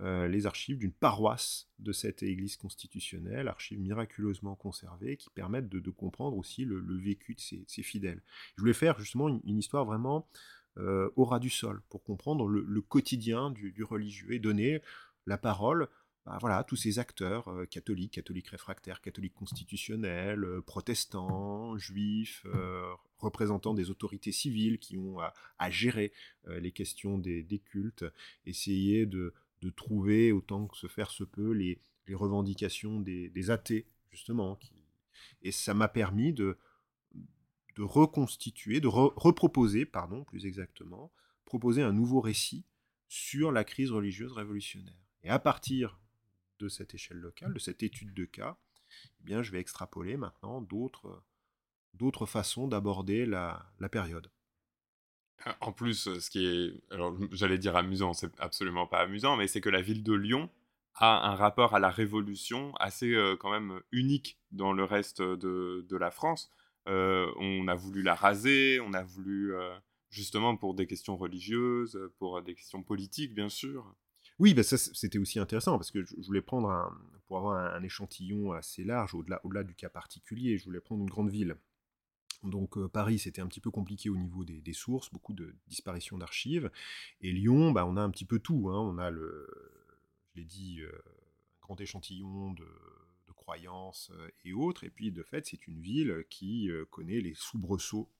euh, 0.00 0.28
les 0.28 0.46
archives 0.46 0.78
d'une 0.78 0.92
paroisse 0.92 1.68
de 1.80 1.90
cette 1.90 2.22
église 2.22 2.56
constitutionnelle, 2.56 3.48
archives 3.48 3.80
miraculeusement 3.80 4.54
conservées, 4.54 5.16
qui 5.16 5.30
permettent 5.30 5.68
de, 5.68 5.90
comprendre 5.90 6.36
aussi 6.36 6.64
le, 6.64 6.80
vécu 6.96 7.34
de 7.34 7.40
ces, 7.40 7.82
fidèles. 7.82 8.22
Je 8.54 8.60
voulais 8.60 8.72
faire 8.72 9.00
justement 9.00 9.28
une, 9.28 9.58
histoire 9.58 9.84
vraiment 9.84 10.28
euh, 10.78 11.10
au 11.16 11.24
ras 11.24 11.40
du 11.40 11.50
sol, 11.50 11.82
pour 11.88 12.04
comprendre 12.04 12.46
le, 12.46 12.80
quotidien 12.82 13.50
du, 13.50 13.72
du, 13.72 13.82
religieux, 13.82 14.30
et 14.30 14.38
donner 14.38 14.80
la 15.26 15.38
parole 15.38 15.88
bah, 16.26 16.38
voilà, 16.40 16.64
tous 16.64 16.74
ces 16.74 16.98
acteurs 16.98 17.46
euh, 17.48 17.66
catholiques, 17.66 18.14
catholiques 18.14 18.48
réfractaires, 18.48 19.00
catholiques 19.00 19.34
constitutionnels, 19.34 20.42
euh, 20.42 20.60
protestants, 20.60 21.78
juifs, 21.78 22.44
euh, 22.46 22.92
représentants 23.18 23.74
des 23.74 23.90
autorités 23.90 24.32
civiles 24.32 24.80
qui 24.80 24.98
ont 24.98 25.20
à, 25.20 25.70
gérer 25.70 26.12
les 26.46 26.72
questions 26.72 27.16
des, 27.16 27.62
cultes, 27.64 28.04
essayer 28.44 29.06
de, 29.06 29.32
trouver, 29.74 30.32
autant 30.32 30.66
que 30.66 30.76
se 30.76 30.86
faire 30.86 31.10
se 31.10 31.24
peut, 31.24 31.52
les, 31.52 31.80
revendications 32.12 33.00
des, 33.00 33.50
athées, 33.50 33.86
justement. 34.10 34.58
Et 35.42 35.50
ça 35.50 35.74
m'a 35.74 35.88
permis 35.88 36.32
de, 36.32 36.58
de 37.76 37.82
reconstituer, 37.82 38.80
de 38.80 38.88
reproposer, 38.88 39.86
pardon, 39.86 40.24
plus 40.24 40.44
exactement, 40.44 41.10
proposer 41.46 41.82
un 41.82 41.92
nouveau 41.92 42.20
récit 42.20 42.64
sur 43.08 43.50
la 43.50 43.64
crise 43.64 43.92
religieuse 43.92 44.32
révolutionnaire. 44.32 45.00
Et 45.22 45.30
à 45.30 45.38
partir 45.38 45.98
de 46.58 46.68
cette 46.68 46.94
échelle 46.94 47.18
locale, 47.18 47.52
de 47.52 47.58
cette 47.58 47.82
étude 47.82 48.14
de 48.14 48.24
cas, 48.24 48.56
eh 49.20 49.24
bien, 49.24 49.42
je 49.42 49.52
vais 49.52 49.60
extrapoler 49.60 50.16
maintenant 50.16 50.60
d'autres, 50.60 52.26
façons 52.26 52.68
d'aborder 52.68 53.26
la, 53.26 53.72
période. 53.90 54.30
En 55.60 55.72
plus, 55.72 56.18
ce 56.18 56.30
qui 56.30 56.46
est, 56.46 56.82
j'allais 57.32 57.58
dire 57.58 57.76
amusant, 57.76 58.14
c'est 58.14 58.32
absolument 58.40 58.86
pas 58.86 59.00
amusant, 59.00 59.36
mais 59.36 59.48
c'est 59.48 59.60
que 59.60 59.68
la 59.68 59.82
ville 59.82 60.02
de 60.02 60.14
Lyon 60.14 60.50
a 60.94 61.30
un 61.30 61.34
rapport 61.34 61.74
à 61.74 61.78
la 61.78 61.90
Révolution 61.90 62.74
assez 62.76 63.12
euh, 63.12 63.36
quand 63.36 63.50
même 63.50 63.80
unique 63.92 64.38
dans 64.50 64.72
le 64.72 64.84
reste 64.84 65.20
de, 65.20 65.96
la 65.96 66.10
France. 66.10 66.50
Euh, 66.88 67.30
on 67.36 67.68
a 67.68 67.74
voulu 67.74 68.02
la 68.02 68.14
raser, 68.14 68.80
on 68.80 68.94
a 68.94 69.02
voulu 69.02 69.54
euh, 69.54 69.76
justement 70.08 70.56
pour 70.56 70.74
des 70.74 70.86
questions 70.86 71.16
religieuses, 71.16 72.00
pour 72.18 72.40
des 72.42 72.54
questions 72.54 72.82
politiques 72.82 73.34
bien 73.34 73.50
sûr. 73.50 73.94
Oui, 74.38 74.52
bah 74.52 74.62
ça 74.62 74.76
c'était 74.76 75.18
aussi 75.18 75.38
intéressant 75.38 75.78
parce 75.78 75.90
que 75.90 76.04
je 76.04 76.26
voulais 76.26 76.42
prendre 76.42 76.68
un, 76.68 76.92
pour 77.26 77.38
avoir 77.38 77.74
un, 77.74 77.82
échantillon 77.82 78.52
assez 78.52 78.84
large 78.84 79.14
au-delà, 79.14 79.40
au-delà 79.44 79.64
du 79.64 79.74
cas 79.74 79.88
particulier, 79.88 80.58
je 80.58 80.64
voulais 80.64 80.80
prendre 80.80 81.02
une 81.02 81.10
grande 81.10 81.30
ville. 81.30 81.56
Donc 82.42 82.76
euh, 82.76 82.88
Paris, 82.88 83.18
c'était 83.18 83.40
un 83.40 83.46
petit 83.46 83.60
peu 83.60 83.70
compliqué 83.70 84.10
au 84.10 84.16
niveau 84.16 84.44
des, 84.44 84.72
sources, 84.72 85.10
beaucoup 85.10 85.32
de 85.32 85.54
disparitions 85.68 86.18
d'archives. 86.18 86.70
Et 87.20 87.32
Lyon, 87.32 87.72
bah, 87.72 87.86
on 87.86 87.96
a 87.96 88.02
un 88.02 88.10
petit 88.10 88.24
peu 88.24 88.38
tout. 88.38 88.68
Hein. 88.68 88.78
On 88.78 88.98
a 88.98 89.10
le, 89.10 89.48
je 90.34 90.40
l'ai 90.40 90.44
dit, 90.44 90.80
euh, 90.80 90.92
un 90.92 91.60
grand 91.62 91.80
échantillon 91.80 92.52
de, 92.52 92.66
croyances 93.34 94.10
euh, 94.14 94.28
et 94.44 94.52
autres. 94.52 94.84
Et 94.84 94.90
puis 94.90 95.12
de 95.12 95.22
fait, 95.22 95.46
c'est 95.46 95.66
une 95.66 95.80
ville 95.80 96.24
qui 96.30 96.68
connaît 96.90 97.20
les 97.20 97.34
soubresauts 97.34 98.10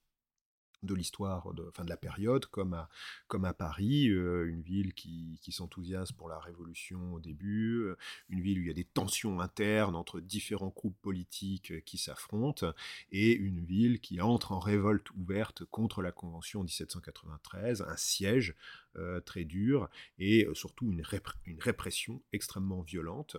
de 0.83 0.95
l'histoire 0.95 1.53
de, 1.55 1.63
de 1.65 1.89
la 1.89 1.97
période, 1.97 2.47
comme 2.47 2.75
à, 2.75 2.89
comme 3.29 3.45
à 3.45 3.55
Paris, 3.55 4.09
euh, 4.09 4.49
une 4.49 4.63
ville 4.63 4.95
qui, 4.95 5.39
qui 5.43 5.53
s'enthousiasme 5.53 6.17
pour 6.17 6.29
la 6.29 6.39
Révolution 6.39 7.15
au 7.15 7.21
début, 7.21 7.81
euh, 7.83 7.97
une 8.29 8.41
ville 8.41 8.59
où 8.59 8.63
il 8.63 8.69
y 8.69 8.71
a 8.71 8.75
des 8.75 8.85
tensions 8.85 9.41
internes 9.41 9.97
entre 9.97 10.21
différents 10.21 10.73
groupes 10.75 10.99
politiques 11.01 11.73
euh, 11.73 11.81
qui 11.81 11.99
s'affrontent, 11.99 12.73
et 13.11 13.33
une 13.33 13.65
ville 13.65 14.01
qui 14.01 14.21
entre 14.21 14.53
en 14.53 14.59
révolte 14.59 15.11
ouverte 15.13 15.65
contre 15.65 16.03
la 16.03 16.13
Convention 16.13 16.61
en 16.61 16.65
1793, 16.65 17.83
un 17.83 17.97
siège 17.97 18.55
très 19.27 19.45
dur, 19.45 19.91
et 20.19 20.49
surtout 20.55 20.91
une, 20.91 21.03
une 21.45 21.61
répression 21.61 22.23
extrêmement 22.33 22.81
violente 22.81 23.37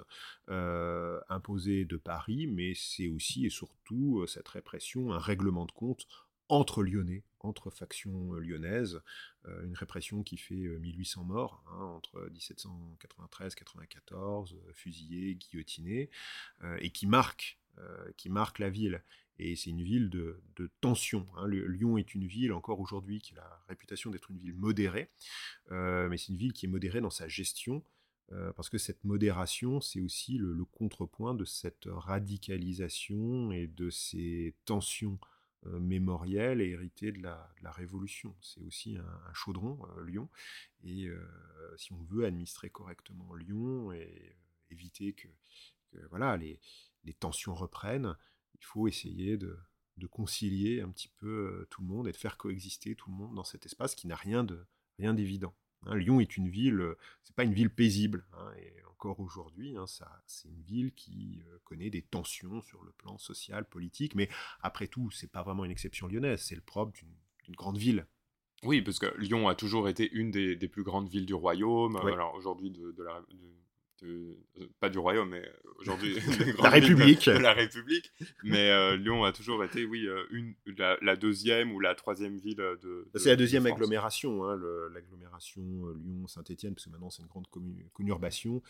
imposée 1.30 1.84
de 1.84 1.98
Paris, 1.98 2.46
mais 2.46 2.74
c'est 2.76 3.08
aussi 3.08 3.48
et 3.48 3.50
surtout 3.50 4.24
cette 4.28 4.48
répression 4.48 5.12
un 5.14 5.18
règlement 5.18 5.66
de 5.66 5.72
compte 5.72 6.06
entre 6.50 6.84
Lyonnais, 6.84 7.24
entre 7.40 7.70
factions 7.70 8.34
euh, 8.34 8.40
lyonnaises, 8.40 9.02
euh, 9.48 9.66
une 9.66 9.76
répression 9.76 10.24
qui 10.24 10.38
fait 10.38 10.56
1800 10.56 11.22
euh, 11.22 11.26
morts 11.26 11.64
hein, 11.68 11.84
entre 11.84 12.28
1793-94, 12.30 14.56
fusillés, 14.74 15.36
guillotinés, 15.36 16.10
et 16.80 16.90
qui 16.92 17.08
marque, 17.08 17.60
qui 18.18 18.30
marque 18.30 18.60
la 18.60 18.70
ville. 18.70 19.04
Et 19.40 19.56
c'est 19.56 19.70
une 19.70 19.84
ville 19.84 20.10
de, 20.10 20.42
tension. 20.82 21.28
Hein. 21.38 21.48
Lyon 21.48 21.98
est 21.98 22.16
une 22.16 22.26
ville, 22.26 22.52
encore 22.54 22.80
aujourd'hui, 22.80 23.22
qui 23.22 23.34
a 23.34 23.38
la 23.38 23.62
réputation 23.68 24.10
d'être 24.10 24.32
une 24.32 24.40
ville 24.40 24.56
modérée, 24.56 25.12
mais 25.70 26.18
c'est 26.18 26.30
une 26.30 26.38
ville 26.38 26.54
qui 26.54 26.66
est 26.66 26.70
modérée 26.70 27.02
dans 27.02 27.12
sa 27.12 27.28
gestion, 27.28 27.84
parce 28.56 28.70
que 28.70 28.80
cette 28.80 29.04
modération, 29.04 29.80
c'est 29.80 30.02
aussi 30.02 30.40
le, 30.40 30.66
contrepoint 30.66 31.36
de 31.36 31.46
cette 31.46 31.86
radicalisation 31.86 33.52
et 33.52 33.68
de 33.68 33.92
ces 33.92 34.56
tensions 34.66 35.20
mémoriel 35.66 36.62
et 36.62 36.70
hérité 36.70 37.12
de 37.12 37.22
la, 37.22 37.52
Révolution. 37.72 38.36
C'est 38.42 38.62
aussi 38.62 38.98
un, 38.98 39.34
chaudron, 39.34 39.78
euh, 39.98 40.06
Lyon. 40.06 40.30
Et 40.84 41.08
euh, 41.08 41.20
si 41.78 41.92
on 41.94 42.02
veut 42.04 42.26
administrer 42.26 42.70
correctement 42.70 43.36
Lyon 43.36 43.92
et 43.92 44.38
éviter 44.72 45.14
que, 45.14 45.28
voilà, 46.10 46.38
les, 46.38 46.60
tensions 47.20 47.54
reprennent, 47.54 48.16
il 48.56 48.66
faut 48.66 48.88
essayer 48.88 49.38
de, 49.38 49.58
concilier 50.10 50.82
un 50.82 50.90
petit 50.90 51.10
peu 51.18 51.68
tout 51.70 51.82
le 51.82 51.88
monde 51.88 52.08
et 52.08 52.12
de 52.12 52.18
faire 52.18 52.38
coexister 52.38 52.96
tout 52.96 53.10
le 53.10 53.16
monde 53.16 53.36
dans 53.36 53.44
cet 53.44 53.66
espace 53.66 53.96
qui 53.96 54.08
n'a 54.08 54.16
rien 54.16 54.46
rien 54.98 55.14
d'évident. 55.14 55.54
Hein. 55.84 55.96
Lyon 55.96 56.20
est 56.20 56.38
une 56.38 56.50
ville, 56.50 56.96
c'est 57.24 57.36
pas 57.36 57.44
une 57.44 57.54
ville 57.54 57.70
paisible. 57.70 58.26
Hein, 58.34 58.52
encore 58.98 59.20
aujourd'hui, 59.20 59.78
hein, 59.78 59.86
c'est 60.26 60.50
une 60.50 60.64
ville 60.64 60.92
qui 60.92 61.44
euh, 61.46 61.60
connaît 61.66 61.92
des 61.92 62.02
tensions 62.02 62.62
sur 62.62 62.84
le 62.84 62.92
plan 62.94 63.20
social, 63.20 63.64
politique, 63.64 64.16
mais 64.16 64.28
après 64.62 64.88
tout, 64.88 65.12
c'est 65.12 65.32
pas 65.32 65.44
vraiment 65.44 65.66
une 65.66 65.72
exception 65.72 66.08
lyonnaise, 66.08 66.42
c'est 66.42 66.56
le 66.56 66.62
propre 66.62 66.94
d'une 67.44 67.56
grande 67.56 67.78
ville. 67.78 68.08
Oui, 68.64 68.82
parce 68.82 68.98
que 68.98 69.06
Lyon 69.20 69.48
a 69.50 69.54
toujours 69.54 69.88
été 69.88 70.12
une 70.14 70.32
des, 70.32 70.58
plus 70.68 70.82
grandes 70.82 71.10
villes 71.10 71.28
du 71.28 71.36
royaume. 71.36 71.96
Alors 71.98 72.34
aujourd'hui, 72.34 72.72
de, 72.72 73.04
la, 73.04 73.22
euh, 74.04 74.36
pas 74.80 74.90
du 74.90 75.00
royaume, 75.00 75.30
mais 75.30 75.52
aujourd'hui 75.80 76.16
la 76.62 76.70
République. 76.70 77.26
De, 77.26 77.32
la 77.40 77.54
République. 77.54 78.12
Mais 78.44 78.70
euh, 78.70 78.96
Lyon 78.96 79.24
a 79.24 79.32
toujours 79.32 79.64
été, 79.64 79.86
oui, 79.86 80.06
euh, 80.06 80.24
une, 80.32 80.54
la, 80.78 81.16
deuxième 81.16 81.72
ou 81.74 81.80
la 81.80 81.96
troisième 81.96 82.38
ville 82.38 82.58
de. 82.58 83.08
c'est 83.16 83.30
la 83.30 83.36
deuxième 83.36 83.66
agglomération, 83.66 84.46
hein, 84.46 84.60
l'agglomération 84.94 85.64
Lyon-Saint-Étienne, 86.04 86.76
parce 86.76 86.86
que 86.86 86.92
maintenant 86.92 87.10
c'est 87.10 87.24
une 87.24 87.28
grande 87.28 87.48
conurbation, 87.94 88.62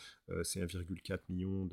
c'est 0.44 0.62
1,4 0.62 1.20
million 1.30 1.70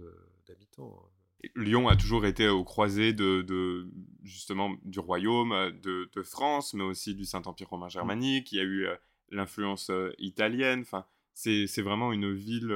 d'habitants. 0.46 1.00
Hein. 1.04 1.48
Lyon 1.56 1.88
a 1.88 1.96
toujours 1.96 2.24
été 2.24 2.48
au 2.48 2.64
croisé 2.64 3.12
de, 3.12 3.86
justement 4.22 4.74
du 4.84 4.98
royaume, 4.98 5.72
de, 5.82 6.22
France, 6.22 6.74
mais 6.74 6.84
aussi 6.84 7.14
du 7.14 7.24
Saint-Empire 7.24 7.68
romain 7.68 7.88
germanique. 7.88 8.50
Il 8.52 8.56
y 8.56 8.60
a 8.60 8.64
eu 8.64 8.86
l'influence 9.30 9.90
italienne. 10.18 10.80
Enfin, 10.80 11.04
c'est 11.34 11.82
vraiment 11.82 12.12
une 12.12 12.32
ville 12.32 12.72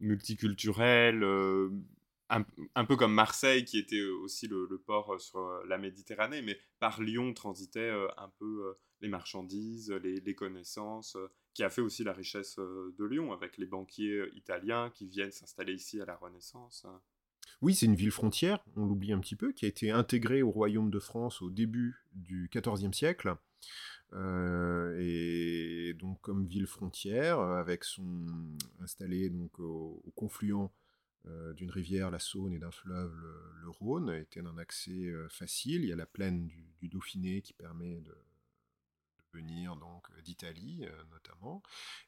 multiculturel, 0.00 1.22
euh, 1.22 1.70
un, 2.28 2.84
peu 2.84 2.96
comme 2.96 3.14
Marseille 3.14 3.64
qui 3.64 3.78
était 3.78 4.02
aussi 4.02 4.48
le, 4.48 4.66
port 4.84 5.14
euh, 5.14 5.18
sur 5.18 5.38
euh, 5.38 5.64
la 5.68 5.78
Méditerranée, 5.78 6.42
mais 6.42 6.58
par 6.80 7.00
Lyon 7.00 7.32
transitaient 7.34 7.92
un 8.16 8.28
peu 8.38 8.76
les 9.00 9.08
marchandises, 9.08 9.90
les, 9.92 10.34
connaissances, 10.34 11.16
qui 11.54 11.62
a 11.62 11.70
fait 11.70 11.82
aussi 11.82 12.04
la 12.04 12.12
richesse 12.12 12.56
de 12.56 13.04
Lyon 13.04 13.32
avec 13.32 13.58
les 13.58 13.66
banquiers 13.66 14.24
italiens 14.34 14.90
qui 14.90 15.06
viennent 15.06 15.30
s'installer 15.30 15.74
ici 15.74 16.00
à 16.00 16.04
la 16.04 16.16
Renaissance. 16.16 16.86
Oui, 17.62 17.74
c'est 17.74 17.86
une 17.86 17.94
ville 17.94 18.10
frontière, 18.10 18.58
on 18.74 18.84
l'oublie 18.84 19.12
un 19.12 19.20
petit 19.20 19.36
peu, 19.36 19.52
qui 19.52 19.64
a 19.64 19.68
été 19.68 19.90
intégrée 19.90 20.42
au 20.42 20.50
royaume 20.50 20.90
de 20.90 20.98
France 20.98 21.40
au 21.40 21.50
début 21.50 21.96
du 22.12 22.50
XIVe 22.52 22.92
siècle. 22.92 23.36
Euh, 24.12 24.96
et 25.00 25.94
donc 25.94 26.20
comme 26.20 26.46
ville 26.46 26.66
frontière, 26.66 27.40
euh, 27.40 27.58
avec 27.58 27.84
son 27.84 28.26
installé 28.80 29.30
donc 29.30 29.58
au, 29.58 30.02
confluent 30.14 30.70
euh, 31.26 31.52
d'une 31.54 31.70
rivière, 31.70 32.10
la 32.10 32.18
Saône, 32.18 32.52
et 32.52 32.58
d'un 32.58 32.70
fleuve, 32.70 33.12
le, 33.62 33.70
Rhône, 33.70 34.10
était 34.10 34.40
un 34.40 34.58
accès 34.58 35.12
facile. 35.28 35.82
Il 35.82 35.88
y 35.88 35.92
a 35.92 35.96
la 35.96 36.06
plaine 36.06 36.48
du 36.80 36.88
Dauphiné 36.88 37.42
qui 37.42 37.52
permet 37.52 38.00
de, 38.00 38.16
venir 39.36 39.76
donc 39.76 40.08
euh, 40.10 40.22
d'Italie 40.22 40.84
euh, 40.84 41.02
notamment. 41.10 41.62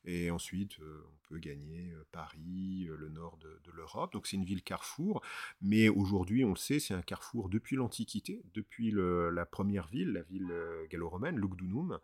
Et 0.05 0.31
ensuite, 0.31 0.79
euh, 0.81 1.05
on 1.07 1.29
peut 1.29 1.39
gagner 1.39 1.93
Paris, 2.13 2.89
le 2.89 3.09
nord 3.09 3.39
de, 3.39 3.71
l'Europe. 3.73 4.13
Donc 4.13 4.27
c'est 4.27 4.37
une 4.37 4.45
ville 4.45 4.63
carrefour. 4.63 5.23
Mais 5.61 5.89
aujourd'hui, 5.89 6.45
on 6.45 6.51
le 6.51 6.57
sait, 6.57 6.81
c'est 6.81 6.95
un 6.95 7.03
carrefour 7.03 7.49
depuis 7.49 7.77
l'Antiquité, 7.77 8.43
depuis 8.55 8.93
la 8.93 9.47
première 9.47 9.87
ville, 9.87 10.13
la 10.13 10.23
ville 10.23 10.53
gallo-romaine, 10.91 11.37
Lugdunum. 11.37 11.99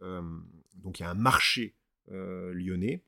donc 0.00 1.00
il 1.00 1.02
y 1.02 1.04
a 1.04 1.10
un 1.10 1.14
marché 1.14 1.74
lyonnais 2.06 3.02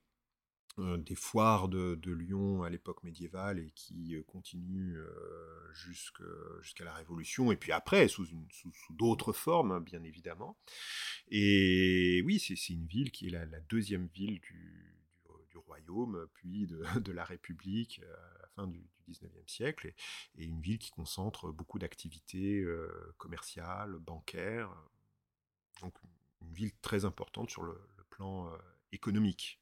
des 0.98 1.14
foires 1.14 1.68
de, 1.68 1.98
Lyon 2.10 2.62
à 2.62 2.70
l'époque 2.70 3.02
médiévale 3.02 3.58
et 3.58 3.70
qui 3.72 4.14
euh, 4.14 4.22
continuent 4.22 4.98
euh, 4.98 5.72
jusqu'à 5.72 6.84
la 6.84 6.94
Révolution, 6.94 7.52
et 7.52 7.56
puis 7.56 7.72
après, 7.72 8.08
sous, 8.08 8.26
d'autres 8.90 9.32
formes, 9.32 9.80
bien 9.80 10.02
évidemment. 10.02 10.58
Et 11.28 12.22
oui, 12.24 12.38
c'est 12.38 12.72
une 12.72 12.86
ville 12.86 13.10
qui 13.10 13.28
est 13.28 13.30
la, 13.30 13.60
deuxième 13.68 14.06
ville 14.08 14.40
du, 14.40 14.86
royaume, 15.66 16.26
puis 16.34 16.66
de, 16.66 16.82
la 17.12 17.24
République 17.24 18.00
à 18.02 18.42
la 18.42 18.48
fin 18.48 18.66
du, 18.66 18.84
XIXe 19.08 19.30
siècle, 19.46 19.92
et, 20.36 20.44
une 20.44 20.60
ville 20.60 20.78
qui 20.78 20.90
concentre 20.90 21.52
beaucoup 21.52 21.78
d'activités 21.78 22.64
commerciales, 23.18 23.98
bancaires, 23.98 24.72
donc 25.80 25.94
une 26.42 26.52
ville 26.52 26.72
très 26.80 27.04
importante 27.04 27.50
sur 27.50 27.62
le 27.62 27.76
plan 28.08 28.50
économique. 28.92 29.59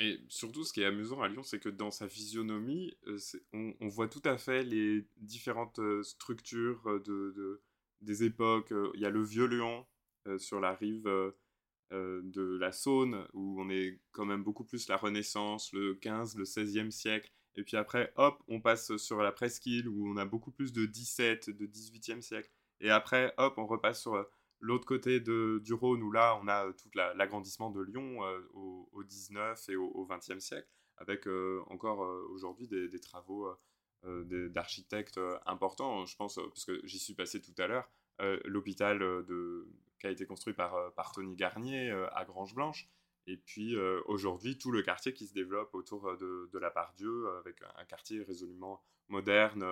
Et 0.00 0.20
surtout, 0.28 0.64
ce 0.64 0.72
qui 0.72 0.82
est 0.82 0.84
amusant 0.84 1.20
à 1.22 1.28
Lyon, 1.28 1.42
c'est 1.42 1.58
que 1.58 1.68
dans 1.68 1.90
sa 1.90 2.08
physionomie, 2.08 2.96
euh, 3.08 3.18
on, 3.80 3.88
voit 3.88 4.06
tout 4.06 4.22
à 4.24 4.38
fait 4.38 4.62
les 4.62 5.04
différentes 5.16 5.80
euh, 5.80 6.04
structures 6.04 6.80
euh, 6.86 7.00
de, 7.00 7.60
des 8.00 8.22
époques. 8.22 8.72
Il 8.94 9.00
y 9.00 9.06
a 9.06 9.10
le 9.10 9.22
vieux 9.22 9.46
Lyon 9.46 9.84
sur 10.36 10.60
la 10.60 10.74
rive 10.74 11.08
de 11.90 12.58
la 12.60 12.70
Saône, 12.70 13.26
où 13.32 13.60
on 13.60 13.70
est 13.70 13.98
quand 14.12 14.26
même 14.26 14.44
beaucoup 14.44 14.64
plus 14.64 14.88
la 14.88 14.96
Renaissance, 14.96 15.72
le 15.72 15.94
15, 15.94 16.36
le 16.36 16.44
16e 16.44 16.90
siècle. 16.90 17.32
Et 17.56 17.64
puis 17.64 17.76
après, 17.76 18.12
hop, 18.16 18.40
on 18.46 18.60
passe 18.60 18.96
sur 18.98 19.20
la 19.22 19.32
presqu'île, 19.32 19.88
où 19.88 20.06
on 20.06 20.16
a 20.16 20.26
beaucoup 20.26 20.52
plus 20.52 20.72
de 20.72 20.86
17, 20.86 21.50
de 21.50 21.66
18e 21.66 22.20
siècle. 22.20 22.50
Et 22.80 22.90
après, 22.90 23.34
hop, 23.38 23.54
on 23.56 23.66
repasse 23.66 24.02
sur 24.02 24.28
L'autre 24.60 24.86
côté 24.86 25.20
de, 25.20 25.60
du 25.62 25.72
Rhône, 25.72 26.02
où 26.02 26.10
là, 26.10 26.38
on 26.42 26.48
a 26.48 26.66
euh, 26.66 26.72
tout 26.72 26.90
l'agrandissement 26.94 27.70
de 27.70 27.80
Lyon 27.80 28.24
euh, 28.24 28.40
au, 28.54 28.88
au, 28.92 29.04
19 29.04 29.68
et 29.68 29.76
au, 29.76 30.06
20e 30.06 30.40
siècle, 30.40 30.68
avec 30.96 31.28
euh, 31.28 31.62
encore 31.68 32.00
aujourd'hui 32.30 32.66
des, 32.66 33.00
travaux 33.00 33.48
d'architectes 34.02 35.20
importants. 35.46 36.06
Je 36.06 36.16
pense, 36.16 36.36
parce 36.36 36.64
que 36.64 36.80
j'y 36.84 36.98
suis 36.98 37.14
passé 37.14 37.40
tout 37.40 37.54
à 37.58 37.66
l'heure, 37.66 37.88
l'hôpital 38.44 39.00
qui 40.00 40.06
a 40.06 40.10
été 40.10 40.26
construit 40.26 40.54
par, 40.54 41.12
Tony 41.14 41.36
Garnier 41.36 41.90
à 42.12 42.24
Grange-Blanche. 42.24 42.88
Et 43.26 43.36
puis 43.36 43.76
aujourd'hui, 44.06 44.56
tout 44.56 44.70
le 44.70 44.82
quartier 44.82 45.12
qui 45.12 45.26
se 45.26 45.34
développe 45.34 45.74
autour 45.74 46.16
de, 46.16 46.48
de 46.52 46.58
la 46.58 46.70
Part-Dieu, 46.70 47.28
avec 47.38 47.60
un 47.76 47.84
quartier 47.84 48.22
résolument 48.22 48.82
moderne, 49.08 49.64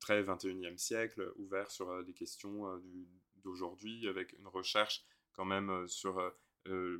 très 0.00 0.22
21e 0.22 0.76
siècle, 0.76 1.32
ouvert 1.36 1.70
sur 1.70 2.04
des 2.04 2.14
questions 2.14 2.76
du, 2.78 3.08
d'aujourd'hui, 3.42 4.08
avec 4.08 4.32
une 4.38 4.46
recherche 4.46 5.04
quand 5.32 5.44
même 5.44 5.70
euh, 5.70 5.86
sur 5.86 6.18
euh, 6.18 6.98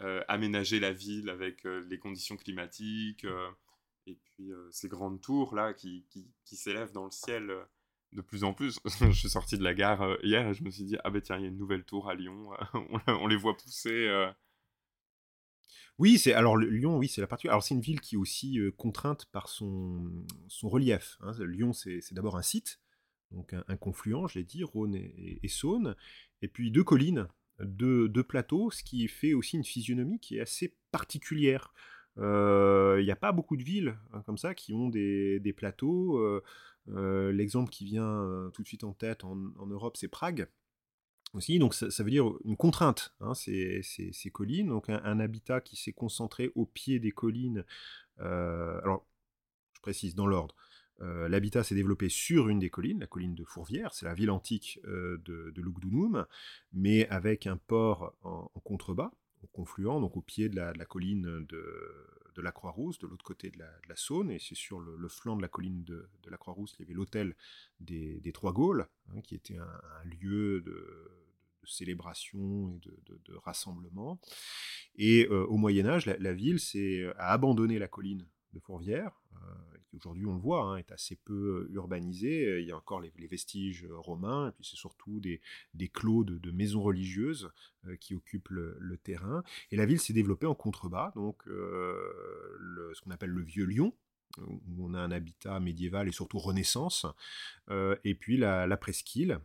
euh, 0.00 0.22
aménager 0.28 0.80
la 0.80 0.92
ville 0.92 1.28
avec 1.28 1.64
les 1.64 1.98
conditions 1.98 2.36
climatiques, 2.36 3.26
et 4.06 4.14
puis 4.14 4.50
ces 4.70 4.88
grandes 4.88 5.20
tours 5.20 5.54
là 5.54 5.74
qui, 5.74 6.06
qui, 6.08 6.56
s'élèvent 6.56 6.92
dans 6.92 7.04
le 7.04 7.10
ciel 7.10 7.52
de 8.12 8.22
plus 8.22 8.42
en 8.44 8.54
plus. 8.54 8.80
je 9.00 9.10
suis 9.10 9.28
sorti 9.28 9.58
de 9.58 9.62
la 9.62 9.74
gare 9.74 10.16
hier 10.22 10.48
et 10.48 10.54
je 10.54 10.64
me 10.64 10.70
suis 10.70 10.84
dit, 10.84 10.96
ah 11.04 11.10
ben 11.10 11.20
tiens, 11.20 11.36
il 11.36 11.42
y 11.42 11.44
a 11.44 11.48
une 11.48 11.58
nouvelle 11.58 11.84
tour 11.84 12.08
à 12.08 12.14
Lyon, 12.14 12.50
on, 13.06 13.26
les 13.26 13.36
voit 13.36 13.56
pousser. 13.58 14.08
Oui, 15.98 16.18
c'est 16.18 16.32
alors 16.32 16.56
Lyon, 16.56 16.96
oui, 16.96 17.08
c'est 17.08 17.20
la 17.20 17.26
partie. 17.26 17.48
Alors 17.48 17.62
c'est 17.62 17.74
une 17.74 17.82
ville 17.82 18.00
qui 18.00 18.14
est 18.14 18.18
aussi 18.18 18.58
contrainte 18.78 19.26
par 19.26 19.48
son, 19.50 20.10
son 20.48 20.70
relief. 20.70 21.18
Hein. 21.20 21.32
Lyon, 21.40 21.74
c'est 21.74 22.00
d'abord 22.12 22.38
un 22.38 22.42
site, 22.42 22.80
donc 23.30 23.54
un, 23.54 23.76
confluent, 23.76 24.26
je 24.28 24.38
l'ai 24.38 24.44
dit, 24.44 24.64
Rhône 24.64 24.94
et, 24.94 25.48
Saône, 25.48 25.94
et 26.42 26.48
puis 26.48 26.70
deux 26.70 26.84
collines, 26.84 27.28
deux, 27.60 28.24
plateaux, 28.24 28.70
ce 28.70 28.82
qui 28.82 29.06
fait 29.08 29.34
aussi 29.34 29.56
une 29.56 29.64
physionomie 29.64 30.18
qui 30.18 30.38
est 30.38 30.40
assez 30.40 30.74
particulière. 30.90 31.72
Il 32.16 33.02
n'y 33.04 33.10
a 33.10 33.16
pas 33.16 33.32
beaucoup 33.32 33.56
de 33.56 33.62
villes 33.62 33.96
hein, 34.12 34.22
comme 34.26 34.38
ça 34.38 34.54
qui 34.54 34.72
ont 34.72 34.88
des, 34.88 35.54
plateaux. 35.56 36.42
L'exemple 36.86 37.70
qui 37.70 37.84
vient 37.84 38.50
tout 38.52 38.62
de 38.62 38.66
suite 38.66 38.84
en 38.84 38.92
tête 38.94 39.24
en, 39.24 39.36
Europe, 39.36 39.96
c'est 39.96 40.08
Prague 40.08 40.48
aussi. 41.32 41.60
Donc 41.60 41.74
ça, 41.74 42.02
veut 42.02 42.10
dire 42.10 42.26
une 42.44 42.56
contrainte, 42.56 43.14
hein, 43.20 43.34
ces, 43.34 43.82
collines. 44.32 44.68
Donc 44.68 44.88
un, 44.88 45.20
habitat 45.20 45.60
qui 45.60 45.76
s'est 45.76 45.92
concentré 45.92 46.50
au 46.56 46.66
pied 46.66 46.98
des 46.98 47.12
collines. 47.12 47.64
alors, 48.18 49.06
je 49.74 49.80
précise 49.82 50.16
dans 50.16 50.26
l'ordre. 50.26 50.56
L'habitat 51.00 51.64
s'est 51.64 51.74
développé 51.74 52.08
sur 52.08 52.48
une 52.48 52.58
des 52.58 52.68
collines, 52.68 53.00
la 53.00 53.06
colline 53.06 53.34
de 53.34 53.44
Fourvière, 53.44 53.94
c'est 53.94 54.04
la 54.04 54.14
ville 54.14 54.30
antique 54.30 54.78
de, 54.84 55.18
de 55.50 56.26
mais 56.72 57.08
avec 57.08 57.46
un 57.46 57.56
port 57.56 58.14
en 58.22 58.60
contrebas, 58.64 59.10
au 59.42 59.46
confluent, 59.48 60.00
donc 60.00 60.16
au 60.16 60.20
pied 60.20 60.48
de 60.48 60.56
la, 60.56 60.72
colline 60.84 61.46
de, 61.48 62.42
la 62.42 62.52
Croix-Rousse, 62.52 62.98
de 62.98 63.06
l'autre 63.06 63.24
côté 63.24 63.50
de 63.50 63.58
la, 63.58 63.96
Saône, 63.96 64.30
et 64.30 64.38
c'est 64.38 64.54
sur 64.54 64.80
le, 64.80 65.08
flanc 65.08 65.36
de 65.36 65.42
la 65.42 65.48
colline 65.48 65.84
de, 65.84 66.08
la 66.28 66.36
Croix-Rousse 66.36 66.72
qu'il 66.72 66.84
y 66.84 66.86
avait 66.86 66.94
l'hôtel 66.94 67.36
des, 67.80 68.32
Trois 68.32 68.52
Gaules, 68.52 68.86
hein, 69.10 69.20
qui 69.22 69.34
était 69.34 69.58
un, 69.58 70.04
lieu 70.04 70.60
de, 70.60 71.10
célébration 71.64 72.70
et 72.70 72.80
de, 72.80 73.34
rassemblement. 73.36 74.20
Et 74.96 75.26
euh, 75.30 75.46
au 75.46 75.56
Moyen 75.56 75.86
Âge, 75.86 76.06
la, 76.06 76.32
ville 76.32 76.58
a 77.16 77.32
abandonné 77.32 77.78
la 77.78 77.88
colline 77.88 78.26
de 78.52 78.60
Fourvière, 78.60 79.12
euh, 79.12 79.19
qui 79.88 79.96
aujourd'hui 79.96 80.26
on 80.26 80.34
le 80.34 80.40
voit, 80.40 80.62
hein, 80.62 80.76
est 80.76 80.92
assez 80.92 81.16
peu 81.16 81.68
euh, 81.70 81.74
urbanisé. 81.74 82.60
Il 82.60 82.66
y 82.66 82.72
a 82.72 82.76
encore 82.76 83.00
les, 83.00 83.12
vestiges 83.26 83.84
euh, 83.84 83.98
romains, 83.98 84.48
et 84.48 84.52
puis 84.52 84.64
c'est 84.64 84.76
surtout 84.76 85.20
des, 85.20 85.40
des 85.74 85.88
clos 85.88 86.24
de, 86.24 86.50
maisons 86.50 86.82
religieuses 86.82 87.50
qui 88.00 88.14
occupent 88.14 88.50
le, 88.50 88.98
terrain. 89.02 89.42
Et 89.70 89.76
la 89.76 89.86
ville 89.86 90.00
s'est 90.00 90.12
développée 90.12 90.46
en 90.46 90.54
contrebas, 90.54 91.12
donc 91.14 91.42
ce 91.46 93.00
qu'on 93.00 93.10
appelle 93.10 93.30
le 93.30 93.42
Vieux 93.42 93.64
Lyon, 93.64 93.94
où 94.38 94.86
on 94.86 94.94
a 94.94 95.00
un 95.00 95.10
habitat 95.10 95.58
médiéval 95.60 96.08
et 96.08 96.12
surtout 96.12 96.38
Renaissance, 96.38 97.06
et 97.70 98.14
puis 98.14 98.36
la 98.36 98.76
presqu'île, 98.76 99.40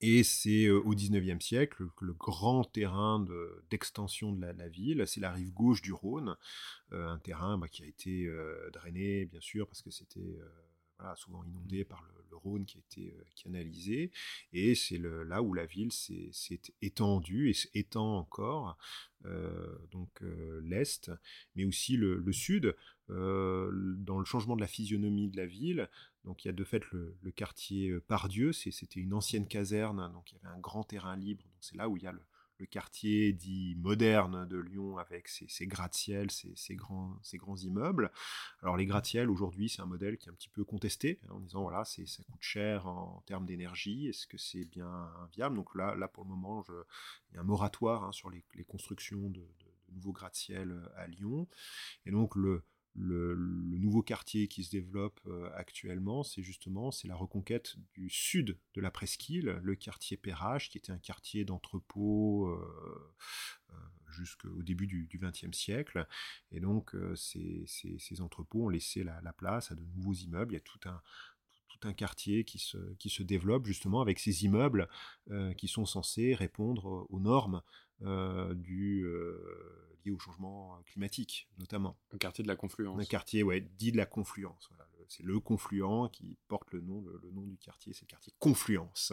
et 0.00 0.22
c'est 0.22 0.68
au 0.68 0.90
XIXe 0.90 1.42
siècle 1.42 1.86
que 1.96 2.04
le 2.04 2.12
grand 2.12 2.64
terrain 2.64 3.24
d'extension 3.70 4.32
de, 4.32 4.44
la, 4.44 4.68
ville, 4.68 5.04
c'est 5.06 5.20
la 5.20 5.32
rive 5.32 5.52
gauche 5.52 5.82
du 5.82 5.92
Rhône, 5.92 6.36
un 6.90 7.18
terrain 7.20 7.56
bah, 7.58 7.68
qui 7.68 7.82
a 7.82 7.86
été 7.86 8.30
drainé, 8.72 9.24
bien 9.24 9.40
sûr, 9.40 9.66
parce 9.66 9.82
que 9.82 9.90
c'était 9.90 10.38
souvent 11.16 11.44
inondé 11.44 11.84
par 11.84 12.02
le, 12.02 12.14
Rhône 12.36 12.66
qui 12.66 12.78
a 12.78 12.80
été 12.80 13.14
canalisé. 13.36 14.10
Et 14.52 14.74
c'est 14.74 14.98
là 14.98 15.40
où 15.40 15.54
la 15.54 15.64
ville 15.64 15.92
s'est 15.92 16.60
étendue 16.82 17.48
et 17.48 17.54
s'étend 17.54 18.18
encore, 18.18 18.76
donc 19.90 20.20
l'Est, 20.60 21.10
mais 21.54 21.64
aussi 21.64 21.96
le 21.96 22.32
Sud. 22.32 22.76
dans 23.08 24.18
le 24.18 24.24
changement 24.24 24.56
de 24.56 24.60
la 24.60 24.66
physionomie 24.66 25.30
de 25.30 25.36
la 25.36 25.46
ville, 25.46 25.88
donc 26.24 26.44
il 26.44 26.48
y 26.48 26.50
a 26.50 26.52
de 26.52 26.64
fait 26.64 26.82
le, 26.90 27.30
quartier 27.34 27.90
euh, 27.90 28.00
Pardieu, 28.00 28.52
c'était 28.52 29.00
une 29.00 29.14
ancienne 29.14 29.46
caserne, 29.46 30.10
donc 30.12 30.32
il 30.32 30.36
y 30.36 30.38
avait 30.38 30.54
un 30.54 30.60
grand 30.60 30.84
terrain 30.84 31.16
libre. 31.16 31.44
C'est 31.60 31.76
là 31.76 31.88
où 31.88 31.96
il 31.96 32.02
y 32.02 32.06
a 32.06 32.12
le, 32.12 32.20
quartier 32.70 33.34
dit 33.34 33.74
moderne 33.76 34.48
de 34.48 34.56
Lyon 34.56 34.96
avec 34.96 35.28
ses, 35.28 35.66
gratte-ciels, 35.66 36.30
ses, 36.30 36.76
grands, 36.76 37.20
immeubles. 37.62 38.10
Alors 38.62 38.78
les 38.78 38.86
gratte-ciels 38.86 39.28
aujourd'hui 39.28 39.68
c'est 39.68 39.82
un 39.82 39.86
modèle 39.86 40.16
qui 40.16 40.28
est 40.28 40.32
un 40.32 40.34
petit 40.34 40.48
peu 40.48 40.64
contesté 40.64 41.20
hein, 41.24 41.32
en 41.32 41.40
disant 41.40 41.60
voilà 41.60 41.84
ça 41.84 42.02
coûte 42.30 42.40
cher 42.40 42.86
en, 42.86 43.22
termes 43.26 43.44
d'énergie, 43.44 44.08
est-ce 44.08 44.26
que 44.26 44.38
c'est 44.38 44.64
bien 44.64 45.10
viable? 45.30 45.56
Donc 45.56 45.74
là, 45.74 45.94
là 45.94 46.08
pour 46.08 46.24
le 46.24 46.30
moment 46.30 46.64
il 47.28 47.34
y 47.34 47.36
a 47.36 47.42
un 47.42 47.44
moratoire 47.44 48.04
hein, 48.04 48.12
sur 48.12 48.30
les, 48.30 48.42
constructions 48.66 49.28
de, 49.28 49.40
de 49.40 49.94
nouveaux 49.94 50.12
gratte-ciels 50.12 50.72
euh, 50.72 50.88
à 50.96 51.06
Lyon. 51.06 51.46
Et 52.06 52.12
donc 52.12 52.34
le, 52.34 52.62
le, 52.94 53.34
nouveau 53.78 54.02
quartier 54.02 54.48
qui 54.48 54.64
se 54.64 54.70
développe 54.70 55.20
euh, 55.26 55.50
actuellement, 55.54 56.22
c'est 56.22 56.42
justement 56.42 56.90
c'est 56.90 57.08
la 57.08 57.16
reconquête 57.16 57.76
du 57.92 58.08
sud 58.08 58.58
de 58.74 58.80
la 58.80 58.90
presqu'île, 58.90 59.60
le 59.62 59.74
quartier 59.74 60.16
Perrache, 60.16 60.70
qui 60.70 60.78
était 60.78 60.92
un 60.92 60.98
quartier 60.98 61.44
d'entrepôt 61.44 62.46
euh, 62.48 63.14
euh, 63.70 63.74
jusqu'au 64.10 64.62
début 64.62 64.86
du 64.86 65.08
XXe 65.12 65.56
siècle. 65.56 66.06
Et 66.52 66.60
donc 66.60 66.96
ces, 67.16 67.66
entrepôts 68.20 68.66
ont 68.66 68.68
laissé 68.68 69.02
la, 69.02 69.32
place 69.32 69.72
à 69.72 69.74
de 69.74 69.84
nouveaux 69.96 70.14
immeubles. 70.14 70.52
Il 70.52 70.56
y 70.56 70.58
a 70.58 70.60
tout 70.60 70.80
un, 70.88 71.02
tout 71.68 71.88
un 71.88 71.92
quartier 71.92 72.44
qui 72.44 72.58
se, 72.58 72.78
qui 72.94 73.10
se 73.10 73.24
développe 73.24 73.66
justement 73.66 74.00
avec 74.00 74.20
ces 74.20 74.44
immeubles 74.44 74.88
qui 75.58 75.66
sont 75.66 75.84
censés 75.84 76.34
répondre 76.34 77.06
aux 77.10 77.18
normes 77.18 77.60
du 78.00 79.04
au 80.10 80.18
changement 80.18 80.80
climatique, 80.86 81.48
notamment. 81.58 81.98
Un 82.12 82.18
quartier 82.18 82.42
de 82.42 82.48
la 82.48 82.56
confluence. 82.56 83.00
Un 83.00 83.04
quartier, 83.04 83.42
ouais, 83.42 83.60
dit 83.60 83.92
de 83.92 83.96
la 83.96 84.06
confluence. 84.06 84.70
C'est 85.08 85.22
le 85.22 85.40
confluent 85.40 86.08
qui 86.12 86.36
porte 86.48 86.72
le 86.72 86.80
nom, 86.80 87.04
le, 87.22 87.30
nom 87.30 87.46
du 87.46 87.58
quartier, 87.58 87.92
c'est 87.92 88.02
le 88.02 88.10
quartier 88.10 88.32
Confluence. 88.38 89.12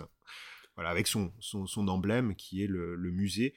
Voilà, 0.75 0.89
avec 0.89 1.07
son, 1.07 1.33
son, 1.39 1.87
emblème 1.87 2.35
qui 2.35 2.63
est 2.63 2.67
le, 2.67 2.95
musée, 3.11 3.55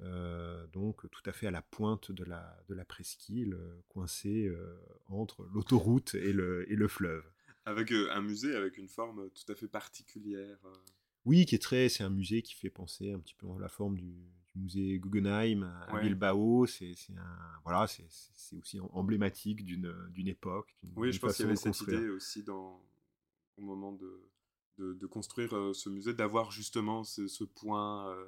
euh, 0.00 0.66
donc 0.68 1.08
tout 1.10 1.22
à 1.24 1.32
fait 1.32 1.46
à 1.46 1.50
la 1.50 1.62
pointe 1.62 2.12
de 2.12 2.24
la, 2.24 2.62
de 2.68 2.74
la 2.74 2.84
presqu'île, 2.84 3.54
euh, 3.54 3.82
coincé 3.88 4.46
euh, 4.46 4.78
entre 5.08 5.48
l'autoroute 5.52 6.14
et 6.14 6.32
le, 6.32 6.70
et 6.70 6.76
le 6.76 6.88
fleuve. 6.88 7.24
Avec 7.64 7.92
un 7.92 8.20
musée 8.20 8.54
avec 8.54 8.78
une 8.78 8.88
forme 8.88 9.30
tout 9.30 9.52
à 9.52 9.54
fait 9.54 9.68
particulière. 9.68 10.58
Oui, 11.24 11.44
qui 11.44 11.54
est 11.54 11.62
très, 11.62 11.88
c'est 11.88 12.02
un 12.02 12.10
musée 12.10 12.42
qui 12.42 12.54
fait 12.54 12.70
penser 12.70 13.12
un 13.12 13.20
petit 13.20 13.34
peu 13.34 13.46
à 13.46 13.58
la 13.58 13.68
forme 13.68 13.96
du, 13.96 14.14
musée 14.54 14.98
Guggenheim 14.98 15.62
à 15.88 16.00
Bilbao. 16.00 16.66
C'est 16.66 16.94
voilà, 17.64 17.84
aussi 17.84 18.80
emblématique 18.92 19.64
d'une 19.64 20.28
époque. 20.28 20.76
Oui, 20.96 21.12
je 21.12 21.20
pense 21.20 21.36
qu'il 21.36 21.44
y 21.44 21.48
avait 21.48 21.56
cette 21.56 21.80
idée 21.82 22.08
aussi 22.08 22.42
dans, 22.42 22.82
au 23.56 23.62
moment 23.62 23.92
de, 23.92 24.30
de, 24.78 25.06
construire 25.06 25.54
euh, 25.54 25.74
ce 25.74 25.88
musée, 25.88 26.14
d'avoir 26.14 26.50
justement 26.50 27.04
ce, 27.04 27.44
point 27.44 28.08
euh, 28.10 28.24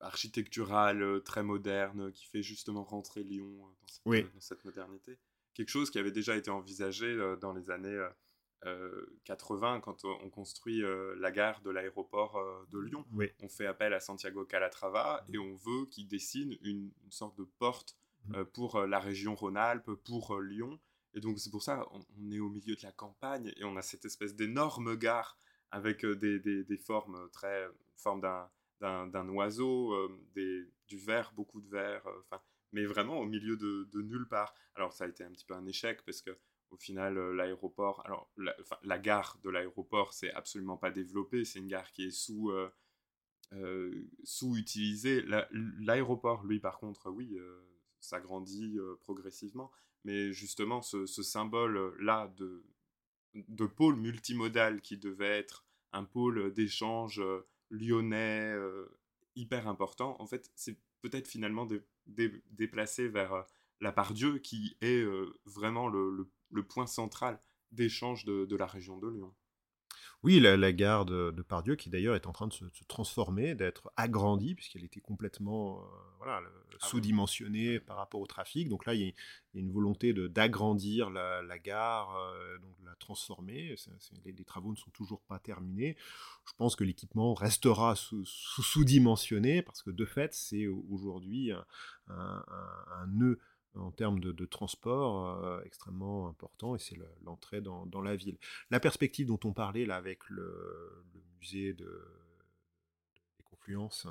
architectural 0.00 1.02
euh, 1.02 1.20
très 1.20 1.42
moderne 1.42 2.12
qui 2.12 2.26
fait 2.26 2.42
justement 2.42 2.84
rentrer 2.84 3.22
Lyon 3.22 3.56
dans 3.80 3.88
cette, 3.88 4.34
dans 4.34 4.40
cette 4.40 4.64
modernité. 4.64 5.18
Quelque 5.54 5.70
chose 5.70 5.90
qui 5.90 5.98
avait 5.98 6.12
déjà 6.12 6.36
été 6.36 6.50
envisagé 6.50 7.16
dans 7.40 7.54
les 7.54 7.70
années 7.70 8.06
80, 9.24 9.76
euh, 9.76 9.80
quand 9.80 10.04
on 10.04 10.30
construit 10.30 10.82
euh, 10.82 11.14
la 11.18 11.30
gare 11.30 11.60
de 11.62 11.70
l'aéroport 11.70 12.36
euh, 12.36 12.64
de 12.70 12.78
Lyon, 12.78 13.04
on 13.40 13.48
fait 13.48 13.66
appel 13.66 13.92
à 13.92 14.00
Santiago 14.00 14.44
Calatrava 14.44 15.24
et 15.32 15.38
on 15.38 15.54
veut 15.56 15.86
qu'il 15.86 16.08
dessine 16.08 16.56
une, 16.62 16.90
sorte 17.10 17.38
de 17.38 17.44
porte 17.58 17.96
mmh. 18.26 18.44
pour 18.54 18.80
la 18.80 18.98
région 18.98 19.34
Rhône-Alpes, 19.34 19.92
pour 20.04 20.40
Lyon. 20.40 20.78
Et 21.14 21.20
donc 21.20 21.38
c'est 21.38 21.50
pour 21.50 21.62
ça 21.62 21.86
on, 21.92 22.30
est 22.30 22.40
au 22.40 22.48
milieu 22.48 22.74
de 22.76 22.82
la 22.82 22.92
campagne 22.92 23.52
et 23.56 23.64
on 23.64 23.76
a 23.76 23.82
cette 23.82 24.04
espèce 24.04 24.34
d'énorme 24.34 24.96
gare 24.96 25.38
avec 25.70 26.04
des, 26.04 26.38
des, 26.38 26.76
formes 26.76 27.28
très 27.32 27.68
forme 27.96 28.20
d'un 28.80 29.28
oiseau, 29.30 29.94
des, 30.34 30.64
du 30.88 30.98
verre, 30.98 31.32
beaucoup 31.34 31.60
de 31.60 31.68
verre, 31.68 32.02
enfin, 32.20 32.42
mais 32.72 32.84
vraiment 32.84 33.18
au 33.18 33.26
milieu 33.26 33.56
de, 33.56 33.88
de, 33.92 34.02
nulle 34.02 34.28
part. 34.28 34.54
Alors 34.74 34.92
ça 34.92 35.04
a 35.04 35.08
été 35.08 35.24
un 35.24 35.30
petit 35.30 35.44
peu 35.44 35.54
un 35.54 35.66
échec 35.66 36.02
parce 36.04 36.20
que 36.20 36.36
au 36.70 36.76
final, 36.76 37.16
euh, 37.18 37.34
l'aéroport, 37.34 38.02
alors 38.04 38.30
la, 38.82 38.98
gare 38.98 39.38
de 39.42 39.50
l'aéroport, 39.50 40.12
c'est 40.12 40.32
absolument 40.32 40.76
pas 40.76 40.90
développé, 40.90 41.44
c'est 41.44 41.58
une 41.58 41.68
gare 41.68 41.90
qui 41.92 42.06
est 42.06 42.10
sous, 42.10 42.50
euh, 42.50 42.70
euh, 43.52 44.04
sous-utilisée. 44.24 45.24
L'aéroport, 45.78 46.44
lui, 46.44 46.60
par 46.60 46.78
contre, 46.78 47.10
oui, 47.10 47.38
ça 48.00 48.20
grandit 48.20 48.78
progressivement, 49.00 49.70
mais 50.04 50.32
justement, 50.32 50.82
ce, 50.82 51.06
symbole-là 51.06 52.32
de, 52.36 52.64
de 53.34 53.66
pôle 53.66 53.96
multimodal 53.96 54.80
qui 54.80 54.98
devait 54.98 55.38
être 55.38 55.64
un 55.92 56.04
pôle 56.04 56.52
d'échange 56.52 57.22
lyonnais 57.70 58.54
hyper 59.34 59.68
important, 59.68 60.20
en 60.20 60.26
fait, 60.26 60.50
c'est 60.54 60.78
peut-être 61.00 61.28
finalement 61.28 61.68
déplacé 62.06 63.08
vers 63.08 63.46
la 63.80 63.92
Pardieu 63.92 64.38
qui 64.38 64.76
est 64.80 65.04
vraiment 65.44 65.88
le, 65.88 66.28
le 66.50 66.62
point 66.62 66.86
central 66.86 67.40
d'échange 67.72 68.24
de, 68.24 68.56
la 68.56 68.66
région 68.66 68.98
de 68.98 69.08
Lyon. 69.08 69.34
Oui, 70.22 70.40
la, 70.40 70.72
gare 70.72 71.04
de, 71.04 71.30
Pardieu, 71.42 71.76
qui 71.76 71.90
d'ailleurs 71.90 72.16
est 72.16 72.26
en 72.26 72.32
train 72.32 72.48
de 72.48 72.52
se, 72.52 72.64
transformer, 72.88 73.54
d'être 73.54 73.92
agrandie, 73.96 74.54
puisqu'elle 74.54 74.84
était 74.84 75.00
complètement 75.00 75.80
euh, 75.80 75.84
voilà, 76.18 76.40
ah 76.42 76.86
sous-dimensionnée 76.86 77.78
par 77.78 77.98
rapport 77.98 78.20
au 78.20 78.26
trafic. 78.26 78.68
Donc 78.68 78.86
là, 78.86 78.94
il 78.94 79.02
y 79.02 79.08
a, 79.08 79.12
une 79.54 79.70
volonté 79.70 80.12
d'agrandir 80.12 81.10
la, 81.10 81.58
gare, 81.58 82.16
euh, 82.16 82.58
donc 82.58 82.80
de 82.80 82.86
la 82.86 82.94
transformer. 82.96 83.76
les, 84.24 84.44
travaux 84.44 84.72
ne 84.72 84.76
sont 84.76 84.90
toujours 84.90 85.22
pas 85.22 85.38
terminés. 85.38 85.96
Je 86.48 86.52
pense 86.56 86.76
que 86.76 86.84
l'équipement 86.84 87.34
restera 87.34 87.94
sous-dimensionné, 87.94 89.62
parce 89.62 89.82
que 89.82 89.90
de 89.90 90.04
fait, 90.06 90.32
c'est 90.34 90.66
aujourd'hui 90.66 91.52
un, 91.52 91.64
un, 92.08 93.06
nœud 93.08 93.38
en 93.76 93.90
termes 93.90 94.20
de, 94.20 94.46
transport 94.46 95.60
extrêmement 95.64 96.28
important 96.28 96.76
et 96.76 96.78
c'est 96.78 96.96
l'entrée 97.24 97.60
dans, 97.60 98.02
la 98.02 98.16
ville. 98.16 98.38
La 98.70 98.80
perspective 98.80 99.26
dont 99.26 99.40
on 99.44 99.52
parlait 99.52 99.86
là 99.86 99.96
avec 99.96 100.28
le, 100.28 101.04
musée 101.40 101.72
de, 101.74 102.08
des 103.36 103.44
confluences, 103.44 104.06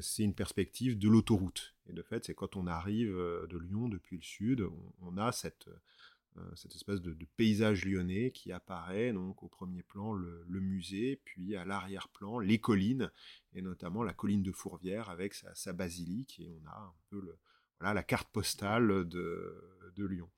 c'est 0.00 0.22
une 0.22 0.34
perspective 0.34 0.98
de 0.98 1.08
l'autoroute. 1.08 1.74
Et 1.88 1.92
de 1.92 2.02
fait, 2.02 2.24
c'est 2.24 2.34
quand 2.34 2.56
on 2.56 2.66
arrive 2.66 3.14
de 3.14 3.58
Lyon 3.58 3.88
depuis 3.88 4.16
le 4.16 4.22
sud, 4.22 4.66
on 5.02 5.16
a 5.18 5.32
euh, 6.38 6.42
cette 6.54 6.74
espèce 6.74 7.00
de, 7.00 7.16
paysage 7.36 7.84
lyonnais 7.84 8.30
qui 8.30 8.52
apparaît 8.52 9.12
donc 9.12 9.42
au 9.42 9.48
premier 9.48 9.82
plan 9.82 10.12
le, 10.12 10.44
musée, 10.48 11.20
puis 11.24 11.56
à 11.56 11.64
l'arrière-plan 11.64 12.38
les 12.38 12.58
collines, 12.58 13.10
et 13.54 13.62
notamment 13.62 14.02
la 14.02 14.12
colline 14.12 14.42
de 14.42 14.52
Fourvière 14.52 15.10
avec 15.10 15.34
sa, 15.34 15.72
basilique, 15.72 16.40
et 16.40 16.50
on 16.50 16.66
a 16.66 16.78
un 16.78 16.94
peu 17.10 17.20
le, 17.20 17.38
voilà, 17.80 17.94
la 17.94 18.02
carte 18.02 18.28
postale 18.30 19.08
de, 19.08 19.72
Lyon. 19.98 20.28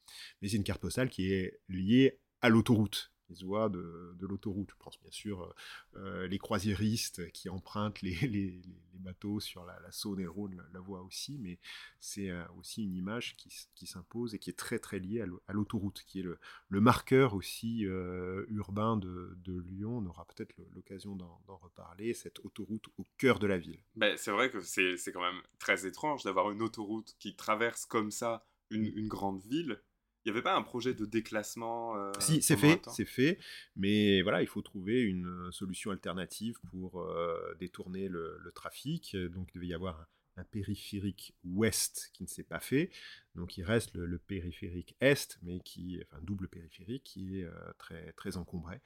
Mais 0.40 0.48
c'est 0.48 0.57
une 0.57 0.62
carte 0.62 0.81
postale 0.81 1.11
qui 1.11 1.33
est 1.33 1.61
liée 1.68 2.20
à 2.40 2.48
l'autoroute 2.48 3.12
les 3.28 3.44
oies 3.44 3.68
de, 3.68 4.26
l'autoroute. 4.26 4.70
Je 4.70 4.84
pense 4.84 5.00
bien 5.00 5.10
sûr 5.10 5.42
euh, 5.42 5.54
euh, 5.96 6.26
les 6.28 6.38
croisiéristes 6.38 7.30
qui 7.32 7.48
empruntent 7.48 8.02
les, 8.02 8.60
bateaux 8.94 9.38
sur 9.40 9.64
la, 9.64 9.78
Saône 9.90 10.20
et 10.20 10.24
le 10.24 10.30
Rhône 10.30 10.62
la, 10.72 10.80
voient 10.80 11.02
aussi, 11.02 11.38
mais 11.38 11.58
c'est 12.00 12.30
euh, 12.30 12.42
aussi 12.58 12.84
une 12.84 12.94
image 12.94 13.36
qui, 13.36 13.86
s'impose 13.86 14.34
et 14.34 14.38
qui 14.38 14.50
est 14.50 14.58
très 14.58 14.78
très 14.78 14.98
liée 14.98 15.24
à 15.46 15.52
l'autoroute, 15.52 16.02
qui 16.06 16.20
est 16.20 16.24
le, 16.24 16.80
marqueur 16.80 17.34
aussi 17.34 17.82
urbain 17.82 18.96
de, 18.96 19.36
Lyon. 19.46 19.98
On 19.98 20.06
aura 20.06 20.26
peut-être 20.26 20.54
l'occasion 20.74 21.16
d'en 21.16 21.40
reparler, 21.46 22.14
cette 22.14 22.44
autoroute 22.44 22.86
au 22.98 23.06
cœur 23.16 23.38
de 23.38 23.46
la 23.46 23.58
ville. 23.58 23.80
Ben, 23.96 24.16
c'est 24.16 24.30
vrai 24.30 24.50
que 24.50 24.60
c'est 24.60 25.12
quand 25.12 25.22
même 25.22 25.42
très 25.58 25.86
étrange 25.86 26.24
d'avoir 26.24 26.50
une 26.50 26.62
autoroute 26.62 27.14
qui 27.18 27.34
traverse 27.34 27.86
comme 27.86 28.10
ça 28.10 28.44
une 28.70 29.08
grande 29.08 29.40
ville 29.40 29.80
il 30.28 30.32
n'y 30.32 30.36
avait 30.36 30.44
pas 30.44 30.56
un 30.56 30.62
projet 30.62 30.92
de 30.92 31.06
déclassement 31.06 31.96
euh, 31.96 32.12
Si, 32.18 32.42
c'est 32.42 32.58
fait, 32.58 32.84
c'est 32.90 33.06
fait, 33.06 33.38
mais 33.76 34.20
voilà, 34.20 34.42
il 34.42 34.46
faut 34.46 34.60
trouver 34.60 35.00
une 35.00 35.26
euh, 35.26 35.50
solution 35.52 35.90
alternative 35.90 36.58
pour 36.70 37.00
euh, 37.00 37.54
détourner 37.58 38.08
le, 38.08 38.52
trafic. 38.54 39.16
Donc, 39.16 39.48
il 39.50 39.54
devait 39.54 39.68
y 39.68 39.74
avoir 39.74 40.06
un, 40.36 40.44
périphérique 40.44 41.34
ouest 41.44 42.10
qui 42.12 42.24
ne 42.24 42.28
s'est 42.28 42.44
pas 42.44 42.60
fait. 42.60 42.90
Donc, 43.34 43.56
il 43.56 43.64
reste 43.64 43.94
le, 43.94 44.18
périphérique 44.18 44.96
est, 45.00 45.38
mais 45.42 45.60
qui, 45.60 45.98
enfin, 46.02 46.20
double 46.22 46.48
périphérique, 46.48 47.04
qui 47.04 47.40
est 47.40 47.48
très, 47.78 48.12
très 48.12 48.36
encombré. 48.36 48.80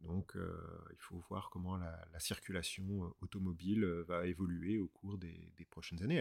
Donc, 0.00 0.32
il 0.34 0.98
faut 0.98 1.22
voir 1.28 1.50
comment 1.50 1.76
la, 1.76 2.18
circulation 2.18 3.14
automobile 3.20 3.84
va 4.08 4.26
évoluer 4.26 4.78
au 4.78 4.88
cours 4.88 5.18
des, 5.18 5.52
des 5.56 5.64
prochaines 5.64 6.02
années 6.02 6.18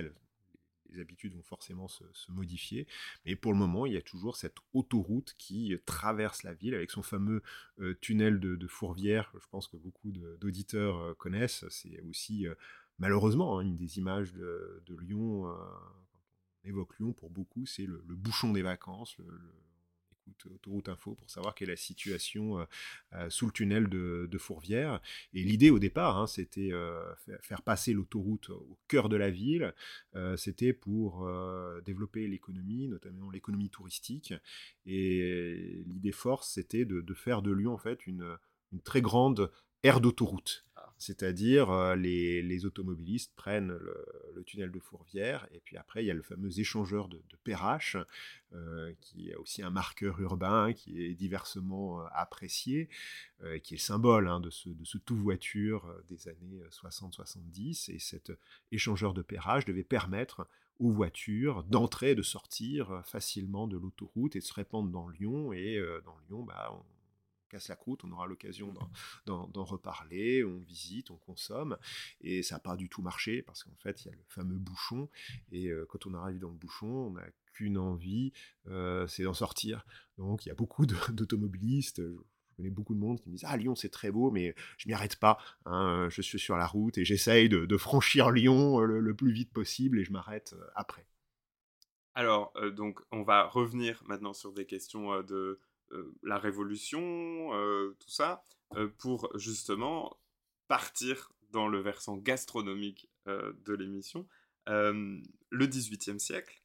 les 0.91 0.99
habitudes 0.99 1.33
vont 1.33 1.43
forcément 1.43 1.87
se, 1.87 2.03
modifier. 2.29 2.87
Mais 3.25 3.35
pour 3.35 3.51
le 3.51 3.57
moment, 3.57 3.85
il 3.85 3.93
y 3.93 3.97
a 3.97 4.01
toujours 4.01 4.37
cette 4.37 4.57
autoroute 4.73 5.35
qui 5.37 5.75
traverse 5.85 6.43
la 6.43 6.53
ville 6.53 6.75
avec 6.75 6.91
son 6.91 7.01
fameux 7.01 7.41
euh, 7.79 7.97
tunnel 8.01 8.39
de, 8.39 8.67
Fourvière. 8.67 9.31
Je 9.33 9.47
pense 9.49 9.67
que 9.67 9.77
beaucoup 9.77 10.11
d'auditeurs 10.11 10.97
euh, 10.97 11.13
connaissent. 11.15 11.65
C'est 11.69 11.99
aussi, 12.01 12.47
euh, 12.47 12.53
malheureusement, 12.99 13.57
hein, 13.59 13.61
une 13.61 13.75
des 13.75 13.97
images 13.97 14.33
de, 14.33 14.97
Lyon. 14.99 15.45
on 15.45 16.67
évoque 16.67 16.97
Lyon, 16.99 17.13
pour 17.13 17.29
beaucoup, 17.29 17.65
c'est 17.65 17.85
le, 17.85 18.01
bouchon 18.07 18.51
des 18.51 18.61
vacances, 18.61 19.17
Autoroute 20.53 20.89
Info 20.89 21.15
pour 21.15 21.29
savoir 21.29 21.55
quelle 21.55 21.69
est 21.69 21.73
la 21.73 21.77
situation 21.77 22.59
euh, 22.59 22.65
euh, 23.13 23.29
sous 23.29 23.45
le 23.45 23.51
tunnel 23.51 23.87
de, 23.87 24.37
Fourvière. 24.37 25.01
Et 25.33 25.43
l'idée 25.43 25.69
au 25.69 25.79
départ, 25.79 26.17
hein, 26.17 26.25
c'était 26.25 26.71
euh, 26.71 27.03
faire 27.41 27.61
passer 27.61 27.91
l'autoroute 27.91 28.49
au 28.49 28.77
cœur 28.87 29.09
de 29.09 29.17
la 29.17 29.29
ville. 29.29 29.73
c'était 30.37 30.71
pour 30.71 31.29
développer 31.85 32.25
l'économie, 32.27 32.87
notamment 32.87 33.29
l'économie 33.29 33.69
touristique. 33.69 34.33
Et 34.85 35.83
l'idée 35.87 36.13
force, 36.13 36.49
c'était 36.49 36.85
de, 36.85 37.13
faire 37.13 37.41
de 37.41 37.51
Lyon 37.51 37.73
en 37.73 37.77
fait 37.77 38.07
une, 38.07 38.37
une 38.71 38.81
très 38.81 39.01
grande 39.01 39.51
aire 39.83 40.01
d'autoroute. 40.01 40.65
C'est-à-dire, 40.99 41.71
euh, 41.71 41.95
les, 41.95 42.65
automobilistes 42.65 43.33
prennent 43.37 43.71
le, 43.71 44.43
tunnel 44.45 44.71
de 44.71 44.79
Fourvière, 44.79 45.47
et 45.53 45.59
puis 45.59 45.77
après, 45.77 46.03
il 46.03 46.07
y 46.07 46.11
a 46.11 46.13
le 46.13 46.21
fameux 46.21 46.59
échangeur 46.59 47.07
de, 47.07 47.17
de 47.17 47.35
Perrache, 47.43 47.95
euh, 48.53 48.93
qui 48.99 49.29
est 49.29 49.35
aussi 49.35 49.63
un 49.63 49.69
marqueur 49.69 50.19
urbain, 50.19 50.73
qui 50.73 51.03
est 51.03 51.13
diversement 51.13 52.01
euh, 52.01 52.05
apprécié, 52.11 52.89
qui 53.63 53.73
est 53.73 53.77
le 53.77 53.81
symbole 53.81 54.27
hein, 54.27 54.41
de, 54.41 54.49
ce, 54.49 54.67
de 54.67 54.83
ce 54.83 54.97
tout-voiture 54.97 55.89
des 56.09 56.27
années 56.27 56.61
60-70. 56.69 57.91
Et 57.91 57.99
cet 57.99 58.33
échangeur 58.73 59.13
de 59.13 59.21
Perrache 59.21 59.63
devait 59.63 59.83
permettre 59.83 60.45
aux 60.79 60.91
voitures 60.91 61.63
d'entrer 61.63 62.11
et 62.11 62.15
de 62.15 62.21
sortir 62.21 63.01
facilement 63.05 63.67
de 63.67 63.77
l'autoroute 63.77 64.35
et 64.35 64.39
de 64.39 64.43
se 64.43 64.53
répandre 64.53 64.89
dans 64.89 65.07
Lyon. 65.07 65.53
Et 65.53 65.81
dans 66.03 66.17
Lyon, 66.27 66.43
bah, 66.43 66.69
on, 66.73 66.83
casse 67.49 67.67
la 67.67 67.75
croûte, 67.75 68.03
on 68.03 68.11
aura 68.11 68.27
l'occasion 68.27 68.73
d'en 69.25 69.63
reparler, 69.63 70.43
on 70.43 70.59
visite, 70.59 71.11
on 71.11 71.17
consomme, 71.17 71.77
et 72.21 72.43
ça 72.43 72.55
n'a 72.55 72.59
pas 72.59 72.75
du 72.75 72.89
tout 72.89 73.01
marché, 73.01 73.41
parce 73.41 73.63
qu'en 73.63 73.75
fait, 73.77 74.05
il 74.05 74.07
y 74.07 74.11
a 74.11 74.15
le 74.15 74.23
fameux 74.27 74.57
bouchon, 74.57 75.09
et 75.51 75.67
euh, 75.67 75.85
quand 75.89 76.05
on 76.05 76.13
arrive 76.13 76.39
dans 76.39 76.49
le 76.49 76.55
bouchon, 76.55 76.87
on 76.87 77.11
n'a 77.11 77.25
qu'une 77.53 77.77
envie, 77.77 78.31
euh, 78.67 79.05
c'est 79.07 79.23
d'en 79.23 79.33
sortir. 79.33 79.85
Donc 80.17 80.45
il 80.45 80.49
y 80.49 80.51
a 80.51 80.55
beaucoup 80.55 80.85
d'automobilistes, 81.11 82.01
je 82.01 82.55
connais 82.55 82.69
beaucoup 82.69 82.93
de 82.93 82.99
monde 82.99 83.19
qui 83.19 83.29
me 83.29 83.35
disent 83.35 83.45
Ah, 83.47 83.57
Lyon, 83.57 83.75
c'est 83.75 83.89
très 83.89 84.11
beau, 84.11 84.31
mais 84.31 84.55
je 84.77 84.87
m'y 84.87 84.93
arrête 84.93 85.17
pas. 85.17 85.37
Hein, 85.65 86.07
je 86.09 86.21
suis 86.21 86.39
sur 86.39 86.57
la 86.57 86.67
route 86.67 86.97
et 86.97 87.05
j'essaye 87.05 87.49
de, 87.49 87.77
franchir 87.77 88.31
Lyon 88.31 88.81
euh, 88.81 88.85
le, 88.85 89.13
plus 89.13 89.31
vite 89.31 89.51
possible 89.51 89.99
et 89.99 90.03
je 90.03 90.11
m'arrête 90.11 90.55
après. 90.75 91.05
Alors, 92.15 92.51
donc, 92.75 92.99
on 93.11 93.23
va 93.23 93.45
revenir 93.45 94.03
maintenant 94.05 94.33
sur 94.33 94.51
des 94.51 94.65
questions 94.65 95.21
de, 95.21 95.61
la 96.23 96.37
Révolution, 96.37 97.53
euh, 97.53 97.95
tout 97.99 98.09
ça, 98.09 98.45
euh, 98.75 98.87
pour 98.97 99.31
justement 99.37 100.19
partir 100.67 101.31
dans 101.51 101.67
le 101.67 101.79
versant 101.79 102.17
gastronomique 102.17 103.09
de 103.25 103.73
l'émission, 103.73 104.27
le 104.67 105.65
XVIIIe 105.65 106.19
siècle, 106.19 106.63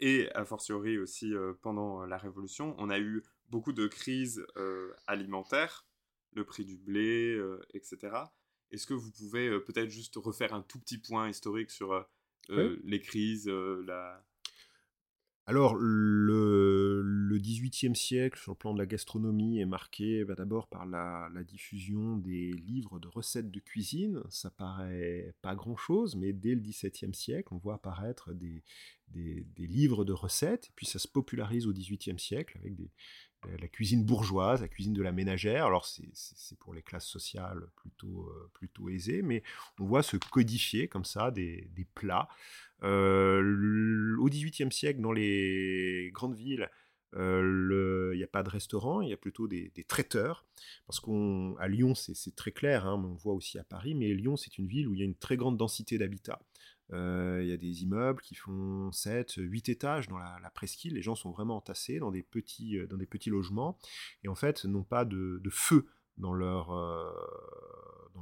et 0.00 0.30
a 0.32 0.44
fortiori 0.44 0.98
aussi 0.98 1.32
pendant 1.60 2.06
la 2.06 2.16
Révolution, 2.16 2.74
on 2.78 2.88
a 2.88 2.98
eu 2.98 3.22
beaucoup 3.48 3.72
de 3.72 3.86
crises 3.86 4.46
alimentaires, 5.06 5.86
le 6.32 6.44
prix 6.44 6.64
du 6.64 6.78
blé, 6.78 7.38
etc. 7.74 8.16
Est-ce 8.70 8.86
que 8.86 8.94
vous 8.94 9.10
pouvez 9.12 9.60
peut-être 9.60 9.90
juste 9.90 10.16
refaire 10.16 10.54
un 10.54 10.62
tout 10.62 10.78
petit 10.78 10.98
point 10.98 11.28
historique 11.28 11.70
sur 11.70 12.06
les 12.48 13.00
crises, 13.00 13.48
la, 13.48 14.26
alors, 15.48 15.76
le, 15.76 17.00
le, 17.02 17.38
XVIIIe 17.38 17.96
siècle, 17.96 18.38
sur 18.38 18.52
le 18.52 18.58
plan 18.58 18.74
de 18.74 18.78
la 18.78 18.84
gastronomie, 18.84 19.60
est 19.60 19.64
marqué 19.64 20.22
bah, 20.26 20.34
d'abord 20.34 20.66
par 20.66 20.84
la, 20.84 21.30
diffusion 21.42 22.18
des 22.18 22.52
livres 22.52 22.98
de 22.98 23.08
recettes 23.08 23.50
de 23.50 23.58
cuisine. 23.58 24.20
Ça 24.28 24.50
paraît 24.50 25.32
pas 25.40 25.54
grand-chose, 25.54 26.16
mais 26.16 26.34
dès 26.34 26.54
le 26.54 26.60
XVIIe 26.60 27.14
siècle, 27.14 27.54
on 27.54 27.56
voit 27.56 27.76
apparaître 27.76 28.34
des, 28.34 28.62
livres 29.56 30.04
de 30.04 30.12
recettes, 30.12 30.66
et 30.66 30.72
puis 30.76 30.84
ça 30.84 30.98
se 30.98 31.08
popularise 31.08 31.66
au 31.66 31.72
XVIIIe 31.72 32.18
siècle 32.18 32.58
avec 32.58 32.74
la 33.58 33.68
cuisine 33.68 34.04
bourgeoise, 34.04 34.60
la 34.60 34.68
cuisine 34.68 34.92
de 34.92 35.02
la 35.02 35.12
ménagère. 35.12 35.64
Alors 35.64 35.86
c'est 35.86 36.58
pour 36.58 36.74
les 36.74 36.82
classes 36.82 37.06
sociales 37.06 37.62
plutôt, 37.76 38.28
euh, 38.28 38.50
plutôt 38.52 38.88
aisées, 38.88 39.22
mais 39.22 39.42
on 39.78 39.86
voit 39.86 40.02
se 40.02 40.16
codifier 40.16 40.88
comme 40.88 41.04
ça 41.04 41.30
des, 41.30 41.70
plats 41.94 42.28
au 42.82 44.28
XVIIIe 44.28 44.72
siècle, 44.72 45.00
dans 45.00 45.12
les 45.12 46.10
grandes 46.12 46.36
villes, 46.36 46.68
euh, 47.16 48.10
il 48.12 48.18
n'y 48.18 48.24
a 48.24 48.28
pas 48.28 48.42
de 48.42 48.50
restaurant, 48.50 49.00
il 49.00 49.08
y 49.08 49.12
a 49.12 49.16
plutôt 49.16 49.48
des, 49.48 49.72
traiteurs. 49.86 50.44
Parce 50.86 51.00
qu'à 51.00 51.68
Lyon, 51.68 51.94
c'est 51.94 52.34
très 52.36 52.52
clair, 52.52 52.86
hein, 52.86 53.02
on 53.04 53.14
voit 53.14 53.34
aussi 53.34 53.58
à 53.58 53.64
Paris, 53.64 53.94
mais 53.94 54.12
Lyon, 54.14 54.36
c'est 54.36 54.58
une 54.58 54.66
ville 54.66 54.88
où 54.88 54.94
il 54.94 55.00
y 55.00 55.02
a 55.02 55.06
une 55.06 55.14
très 55.14 55.36
grande 55.36 55.56
densité 55.56 55.98
d'habitat. 55.98 56.40
Euh, 56.92 57.40
il 57.42 57.48
y 57.48 57.52
a 57.52 57.58
des 57.58 57.82
immeubles 57.82 58.22
qui 58.22 58.34
font 58.34 58.90
7, 58.92 59.34
8 59.36 59.68
étages 59.68 60.08
dans 60.08 60.18
la, 60.18 60.50
presqu'île. 60.54 60.94
Les 60.94 61.02
gens 61.02 61.14
sont 61.14 61.30
vraiment 61.30 61.56
entassés 61.56 61.98
dans 61.98 62.10
des 62.10 62.22
petits, 62.22 62.78
dans 62.88 62.96
des 62.96 63.06
petits 63.06 63.30
logements 63.30 63.78
et 64.24 64.28
en 64.28 64.34
fait 64.34 64.64
n'ont 64.64 64.84
pas 64.84 65.04
de, 65.04 65.38
de 65.42 65.50
feu 65.50 65.86
dans 66.16 66.32
leur, 66.32 66.72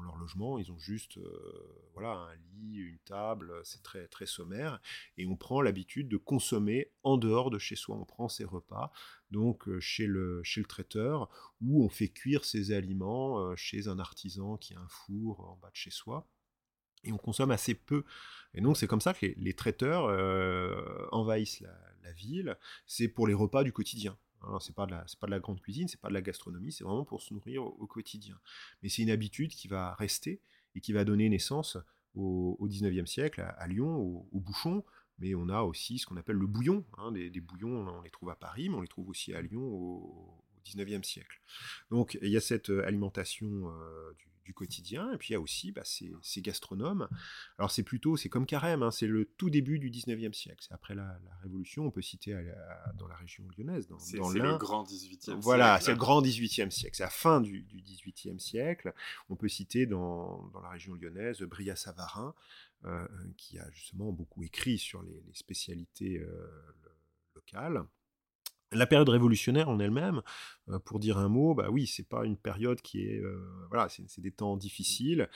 leur 0.01 0.17
logement. 0.17 0.59
Ils 0.59 0.71
ont 0.73 0.79
juste 0.79 1.19
voilà, 1.95 2.11
un 2.11 2.37
lit, 2.53 2.77
une 2.77 2.99
table, 2.99 3.53
c'est 3.65 3.83
très, 3.83 4.07
très 4.09 4.27
sommaire. 4.27 4.81
Et 5.17 5.27
on 5.27 5.37
prend 5.37 5.61
l'habitude 5.61 6.09
de 6.09 6.17
consommer 6.17 6.91
en 7.03 7.17
dehors 7.17 7.51
de 7.51 7.59
chez 7.59 7.77
soi. 7.77 7.97
On 7.97 8.05
prend 8.05 8.29
ses 8.29 8.45
repas, 8.45 8.93
donc 9.31 9.69
chez 9.81 10.07
le, 10.07 10.43
chez 10.43 10.61
le 10.61 10.67
traiteur, 10.67 11.29
ou 11.61 11.85
on 11.85 11.89
fait 11.89 12.09
cuire 12.09 12.45
ses 12.45 12.73
aliments 12.73 13.55
chez 13.57 13.89
un 13.89 13.99
artisan 13.99 14.57
qui 14.57 14.75
a 14.75 14.81
un 14.81 14.89
four 14.89 15.41
en 15.41 15.57
bas 15.57 15.71
de 15.71 15.77
chez 15.77 15.91
soi. 15.91 16.29
Et 17.05 17.13
on 17.13 17.19
consomme 17.19 17.51
assez 17.51 17.75
peu. 17.75 18.05
Et 18.55 18.61
donc 18.61 18.77
c'est 18.77 18.87
comme 18.87 19.01
ça 19.01 19.15
que 19.15 19.27
les, 19.37 19.55
traiteurs 19.55 20.05
envahissent 21.13 21.63
la 22.03 22.13
ville. 22.13 22.57
C'est 22.87 23.09
pour 23.09 23.27
les 23.27 23.35
repas 23.35 23.65
du 23.65 23.73
quotidien. 23.73 24.17
Alors, 24.43 24.63
c'est 24.63 24.75
pas 24.75 24.87
de 24.87 24.93
la, 24.93 25.05
pas 25.21 25.27
de 25.27 25.33
la 25.33 25.41
grande 25.41 25.61
cuisine, 25.61 25.89
c'est 25.89 26.01
pas 26.01 26.09
de 26.09 26.15
la 26.15 26.23
gastronomie, 26.23 26.73
c'est 26.73 26.85
vraiment 26.85 27.05
pour 27.05 27.23
se 27.23 27.33
nourrir 27.35 27.65
au, 27.65 27.87
quotidien. 27.87 28.39
Mais 28.83 28.89
c'est 28.89 29.03
une 29.03 29.11
habitude 29.11 29.51
qui 29.51 29.69
va 29.69 29.95
rester 29.95 30.41
et 30.75 30.81
qui 30.81 30.93
va 30.93 31.05
donner 31.05 31.29
naissance 31.29 31.79
au, 32.15 32.57
19e 32.69 33.07
siècle 33.07 33.41
à, 33.41 33.67
Lyon, 33.67 34.27
au, 34.33 34.41
bouchon. 34.41 34.85
mais 35.19 35.35
on 35.35 35.49
a 35.49 35.63
aussi 35.63 35.99
ce 35.99 36.07
qu'on 36.07 36.17
appelle 36.17 36.37
le 36.37 36.47
bouillon. 36.47 36.85
Hein, 36.99 37.13
des, 37.13 37.41
bouillons, 37.41 37.89
on 37.89 38.03
les 38.03 38.11
trouve 38.11 38.31
à 38.31 38.37
Paris, 38.37 38.69
mais 38.69 38.77
on 38.77 38.83
les 38.83 38.89
trouve 38.89 39.09
aussi 39.09 39.35
à 39.35 39.43
Lyon 39.43 39.63
au, 39.63 40.43
XIXe 40.65 41.07
siècle. 41.07 41.41
Donc 41.91 42.19
il 42.23 42.29
y 42.29 42.37
a 42.37 42.41
cette 42.41 42.71
alimentation 42.71 43.73
du 44.19 44.26
du 44.47 44.55
quotidien. 44.55 45.13
Et 45.13 45.19
puis 45.19 45.31
il 45.31 45.33
y 45.33 45.37
a 45.37 45.41
aussi 45.41 45.73
bah, 45.73 45.83
ces, 45.85 46.41
gastronomes. 46.41 47.09
Alors 47.59 47.71
c'est 47.71 47.83
plutôt, 47.83 48.17
c'est 48.17 48.29
comme 48.29 48.47
Carême, 48.47 48.83
hein, 48.83 48.91
c'est 48.91 49.09
le 49.09 49.25
tout 49.25 49.51
début 49.51 49.79
du 49.79 49.91
19e 49.91 50.33
siècle. 50.33 50.65
C'est 50.67 50.73
après 50.73 50.95
la, 50.95 51.19
Révolution, 51.43 51.87
on 51.87 51.91
peut 51.91 52.03
citer 52.03 52.33
dans 52.95 53.07
la 53.07 53.15
région 53.17 53.45
lyonnaise. 53.57 53.87
Dans, 53.89 53.99
c'est, 53.99 54.17
le 54.17 54.57
grand 54.57 54.85
18e 54.85 55.21
siècle. 55.21 55.39
Voilà, 55.41 55.79
c'est 55.81 55.93
le 55.93 55.99
grand 55.99 56.23
18e 56.23 56.71
siècle. 56.71 56.97
C'est 56.97 57.03
la 57.03 57.11
fin 57.11 57.41
du, 57.41 57.63
du 57.63 57.83
18e 57.83 58.39
siècle. 58.39 58.95
On 59.29 59.37
peut 59.37 59.49
citer 59.49 59.87
dans, 59.87 60.51
la 60.63 60.71
région 60.71 60.95
lyonnaise 60.95 61.43
Bria-Savarin, 61.43 62.35
euh, 62.85 63.07
qui 63.37 63.59
a 63.59 63.69
justement 63.71 64.13
beaucoup 64.13 64.43
écrit 64.43 64.79
sur 64.79 65.03
les, 65.03 65.23
spécialités 65.35 66.19
euh, 66.19 66.49
locales. 67.35 67.85
La 68.73 68.87
période 68.87 69.09
révolutionnaire 69.09 69.69
en 69.69 69.79
elle-même, 69.79 70.23
pour 70.85 70.99
dire 70.99 71.19
un 71.19 71.29
mot, 71.29 71.55
bah 71.55 71.69
oui, 71.71 71.87
c'est 71.87 72.09
pas 72.09 72.25
une 72.25 72.37
période 72.37 72.81
qui 72.81 73.03
est, 73.03 73.23
voilà, 73.69 73.89
c'est 73.89 74.21
des 74.21 74.33
temps 74.33 74.57
difficiles, 74.57 75.29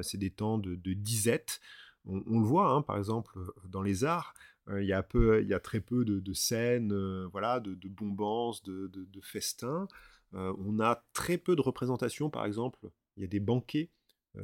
c'est 0.00 0.16
des 0.16 0.30
temps 0.30 0.56
de, 0.56 0.74
disette. 0.94 1.60
On, 2.06 2.40
le 2.40 2.46
voit, 2.46 2.70
hein, 2.70 2.80
par 2.80 2.96
exemple, 2.96 3.38
dans 3.66 3.82
les 3.82 4.04
arts, 4.04 4.32
il 4.70 4.86
y 4.86 4.94
a 4.94 5.02
peu, 5.02 5.42
il 5.42 5.48
y 5.48 5.54
a 5.54 5.60
très 5.60 5.80
peu 5.80 6.06
de, 6.06 6.32
scènes, 6.32 6.94
voilà, 7.26 7.60
de, 7.60 7.74
de 7.74 7.88
bombances, 7.88 8.62
de, 8.62 9.20
festins. 9.22 9.86
on 10.32 10.80
a 10.80 11.04
très 11.12 11.36
peu 11.36 11.56
de 11.56 11.60
représentations, 11.60 12.30
par 12.30 12.46
exemple, 12.46 12.78
il 13.16 13.22
y 13.22 13.24
a 13.24 13.28
des 13.28 13.40
banquets 13.40 13.90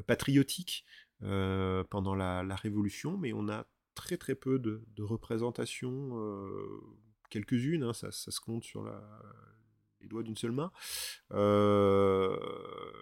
patriotiques 0.07 0.84
pendant 1.20 2.14
la, 2.14 2.57
Révolution, 2.57 3.16
mais 3.16 3.32
on 3.32 3.49
a 3.49 3.66
très 3.95 4.16
très 4.16 4.34
peu 4.34 4.59
de, 4.59 4.82
représentations 4.99 6.11
quelques-unes, 7.35 7.82
hein, 7.82 7.93
ça, 7.93 8.12
se 8.12 8.41
compte 8.41 8.62
sur 8.62 8.89
les 10.01 10.07
doigts 10.07 10.22
d'une 10.22 10.37
seule 10.37 10.53
main. 10.53 10.70
Euh, 11.32 12.39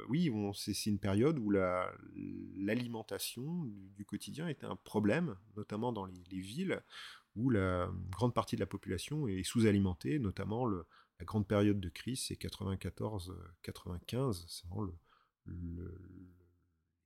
oui, 0.09 0.33
c'est 0.55 0.87
une 0.87 0.99
période 0.99 1.39
où 1.39 1.51
l'alimentation 1.51 3.67
du, 3.95 4.07
quotidien 4.07 4.49
était 4.49 4.65
un 4.65 4.77
problème, 4.77 5.37
notamment 5.57 5.93
dans 5.93 6.07
les, 6.07 6.41
villes, 6.41 6.83
où 7.37 7.51
la 7.51 7.91
grande 8.11 8.33
partie 8.33 8.57
de 8.57 8.61
la 8.61 8.67
population 8.67 9.29
est 9.29 9.43
sous-alimentée, 9.43 10.19
notamment 10.19 10.67
la 10.67 10.85
grande 11.25 11.47
période 11.47 11.79
de 11.79 11.91
crise, 11.91 12.25
c'est 12.29 12.41
94-95, 12.41 14.45
c'est 14.49 14.67
vraiment 14.67 14.89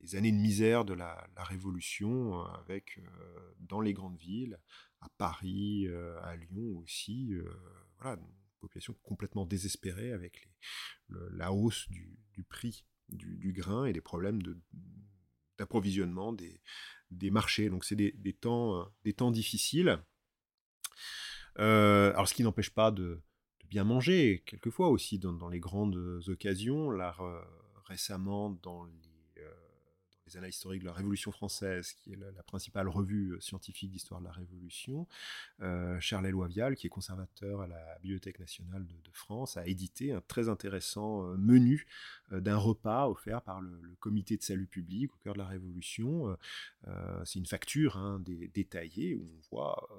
les 0.01 0.15
années 0.15 0.31
de 0.31 0.37
misère 0.37 0.85
de 0.85 0.93
la, 0.93 1.27
Révolution, 1.37 2.39
euh, 2.39 2.43
avec 2.59 2.99
euh, 2.99 3.53
dans 3.59 3.81
les 3.81 3.93
grandes 3.93 4.17
villes, 4.17 4.59
à 5.01 5.09
Paris, 5.17 5.87
euh, 5.87 6.19
à 6.23 6.35
Lyon 6.35 6.79
aussi, 6.79 7.33
euh, 7.33 7.49
voilà, 7.99 8.19
une 8.19 8.27
population 8.59 8.95
complètement 9.03 9.45
désespérée 9.45 10.11
avec 10.11 10.49
la 11.09 11.53
hausse 11.53 11.87
du, 11.89 12.17
prix 12.49 12.85
du, 13.09 13.53
grain 13.53 13.85
et 13.85 13.93
des 13.93 14.01
problèmes 14.01 14.41
d'approvisionnement 15.57 16.33
des, 16.33 17.31
marchés. 17.31 17.69
Donc 17.69 17.85
c'est 17.85 17.95
des, 17.95 18.33
temps, 18.33 18.89
euh, 19.05 19.11
temps 19.13 19.31
difficiles. 19.31 19.99
alors 21.55 22.27
ce 22.27 22.33
qui 22.33 22.43
n'empêche 22.43 22.71
pas 22.71 22.91
de, 22.91 23.21
bien 23.65 23.83
manger, 23.83 24.43
quelquefois 24.45 24.89
aussi 24.89 25.19
dans, 25.19 25.49
les 25.49 25.59
grandes 25.59 26.23
occasions. 26.27 26.89
Là, 26.89 27.15
récemment, 27.85 28.49
dans 28.49 28.85
les 30.27 30.33
les 30.33 30.37
analyses 30.37 30.55
historiques 30.55 30.81
de 30.81 30.87
la 30.87 30.93
Révolution 30.93 31.31
française, 31.31 31.93
qui 31.93 32.13
est 32.13 32.15
la, 32.15 32.43
principale 32.43 32.87
revue 32.87 33.33
euh, 33.33 33.39
scientifique 33.39 33.91
d'histoire 33.91 34.19
de 34.19 34.25
la 34.25 34.31
Révolution, 34.31 35.07
euh, 35.61 35.99
Charles 35.99 36.27
Éloi 36.27 36.47
Vial, 36.47 36.75
qui 36.75 36.87
est 36.87 36.89
conservateur 36.89 37.61
à 37.61 37.67
la 37.67 37.97
Bibliothèque 38.01 38.39
nationale 38.39 38.85
de, 38.85 39.11
France, 39.13 39.57
a 39.57 39.65
édité 39.65 40.11
un 40.11 40.21
très 40.21 40.49
intéressant 40.49 41.25
euh, 41.25 41.37
menu 41.37 41.87
d'un 42.31 42.57
repas 42.57 43.07
offert 43.07 43.41
par 43.41 43.61
le, 43.61 43.77
Comité 43.99 44.37
de 44.37 44.43
salut 44.43 44.67
public 44.67 45.11
au 45.13 45.17
cœur 45.17 45.33
de 45.33 45.39
la 45.39 45.47
Révolution. 45.47 46.37
c'est 47.25 47.39
une 47.39 47.47
facture 47.47 47.97
hein, 47.97 48.21
détaillée 48.53 49.15
où 49.15 49.23
on 49.23 49.55
voit 49.55 49.89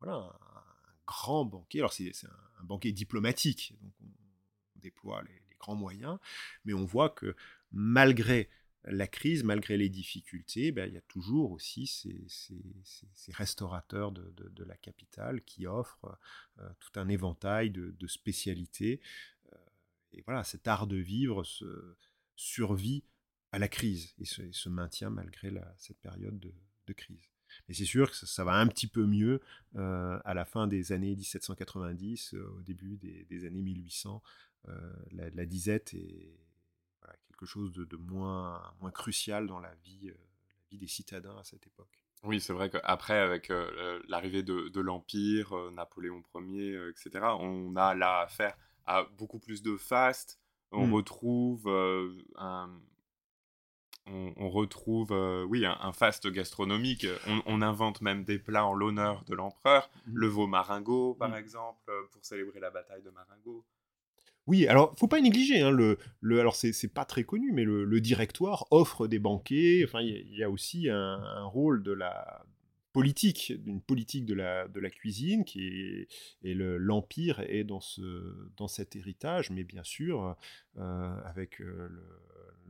voilà, 0.00 0.14
un, 0.16 0.62
grand 1.06 1.44
banquet. 1.44 1.78
Alors 1.78 1.92
c'est 1.92 2.12
un, 2.24 2.64
banquet 2.64 2.92
diplomatique, 2.92 3.74
donc 3.82 3.92
on, 4.00 4.80
déploie 4.80 5.22
les, 5.22 5.56
grands 5.58 5.74
moyens, 5.74 6.18
mais 6.64 6.72
on 6.72 6.84
voit 6.84 7.10
que 7.10 7.34
malgré 7.72 8.48
la 8.90 9.06
crise, 9.06 9.44
malgré 9.44 9.76
les 9.76 9.88
difficultés, 9.88 10.72
ben, 10.72 10.88
il 10.88 10.94
y 10.94 10.98
a 10.98 11.02
toujours 11.02 11.52
aussi 11.52 11.86
ces, 11.86 13.32
restaurateurs 13.32 14.12
de, 14.12 14.64
la 14.64 14.76
capitale 14.76 15.42
qui 15.42 15.66
offrent 15.66 16.18
euh, 16.58 16.68
tout 16.80 16.98
un 16.98 17.08
éventail 17.08 17.70
de, 17.70 18.06
spécialités. 18.06 19.00
Euh, 19.52 19.56
et 20.12 20.22
voilà, 20.22 20.44
cet 20.44 20.66
art 20.68 20.86
de 20.86 20.96
vivre 20.96 21.44
survit 22.36 23.04
à 23.52 23.58
la 23.58 23.68
crise 23.68 24.14
et 24.18 24.24
se, 24.24 24.68
maintient 24.68 25.10
malgré 25.10 25.52
cette 25.76 25.98
période 26.00 26.38
de, 26.38 26.92
crise. 26.94 27.28
Mais 27.68 27.74
c'est 27.74 27.84
sûr 27.84 28.10
que 28.10 28.16
ça, 28.16 28.44
va 28.44 28.54
un 28.54 28.66
petit 28.66 28.86
peu 28.86 29.04
mieux 29.04 29.42
euh, 29.76 30.18
à 30.24 30.32
la 30.32 30.46
fin 30.46 30.66
des 30.66 30.92
années 30.92 31.14
1790, 31.14 32.34
au 32.34 32.62
début 32.62 32.96
des, 32.96 33.44
années 33.44 33.60
1800. 33.60 34.22
la, 35.12 35.30
la 35.30 35.46
disette 35.46 35.92
est 35.92 36.47
quelque 37.38 37.48
chose 37.48 37.72
de, 37.72 37.96
moins, 37.96 38.60
moins 38.80 38.90
crucial 38.90 39.46
dans 39.46 39.60
la 39.60 39.74
vie, 39.84 40.08
euh, 40.08 40.12
la 40.12 40.68
vie 40.70 40.78
des 40.78 40.86
citadins 40.86 41.36
à 41.38 41.44
cette 41.44 41.66
époque. 41.66 42.04
Oui, 42.24 42.40
c'est 42.40 42.52
vrai 42.52 42.68
qu'après, 42.68 43.18
avec 43.18 43.50
euh, 43.50 44.00
l'arrivée 44.08 44.42
de, 44.42 44.80
l'Empire, 44.80 45.56
euh, 45.56 45.70
Napoléon 45.70 46.22
Ier, 46.34 46.88
etc., 46.88 47.24
on 47.38 47.76
a 47.76 47.94
là 47.94 48.20
affaire 48.20 48.56
à 48.86 49.04
beaucoup 49.04 49.38
plus 49.38 49.62
de 49.62 49.76
faste. 49.76 50.40
On 50.72 50.88
mmh. 50.88 50.94
retrouve 50.94 51.68
un, 52.36 52.68
on, 54.06 54.50
retrouve 54.50 55.12
oui, 55.48 55.64
un, 55.64 55.92
faste 55.92 56.26
gastronomique. 56.30 57.06
On, 57.46 57.62
invente 57.62 58.02
même 58.02 58.24
des 58.24 58.38
plats 58.38 58.66
en 58.66 58.74
l'honneur 58.74 59.24
de 59.24 59.34
l'empereur. 59.34 59.88
Mmh. 60.06 60.12
Le 60.14 60.26
veau 60.26 60.46
maringot, 60.46 61.14
par 61.14 61.30
mmh. 61.30 61.34
exemple, 61.34 61.92
pour 62.10 62.24
célébrer 62.24 62.60
la 62.60 62.70
bataille 62.70 63.02
de 63.02 63.10
Maringot. 63.10 63.64
Oui, 64.48 64.66
alors 64.66 64.94
faut 64.98 65.08
pas 65.08 65.20
négliger. 65.20 65.60
Hein, 65.60 65.70
le, 65.70 65.98
le, 66.22 66.40
alors 66.40 66.56
c'est 66.56 66.88
pas 66.88 67.04
très 67.04 67.22
connu, 67.22 67.52
mais 67.52 67.64
le, 67.64 68.00
directoire 68.00 68.66
offre 68.70 69.06
des 69.06 69.18
banquets. 69.18 69.82
Enfin, 69.84 70.00
il 70.00 70.34
y, 70.34 70.42
a 70.42 70.48
aussi 70.48 70.88
un, 70.88 71.44
rôle 71.44 71.82
de 71.82 71.92
la 71.92 72.46
politique, 72.94 73.52
d'une 73.62 73.82
politique 73.82 74.24
de 74.24 74.32
la, 74.32 74.66
de 74.66 74.80
la 74.80 74.88
cuisine 74.88 75.44
qui 75.44 75.66
est, 75.66 76.08
et 76.42 76.54
l'empire 76.54 77.40
est 77.40 77.62
dans 77.62 77.80
ce 77.80 78.48
dans 78.56 78.68
cet 78.68 78.96
héritage. 78.96 79.50
Mais 79.50 79.64
bien 79.64 79.84
sûr, 79.84 80.34
euh, 80.78 81.20
avec 81.26 81.60
euh, 81.60 81.90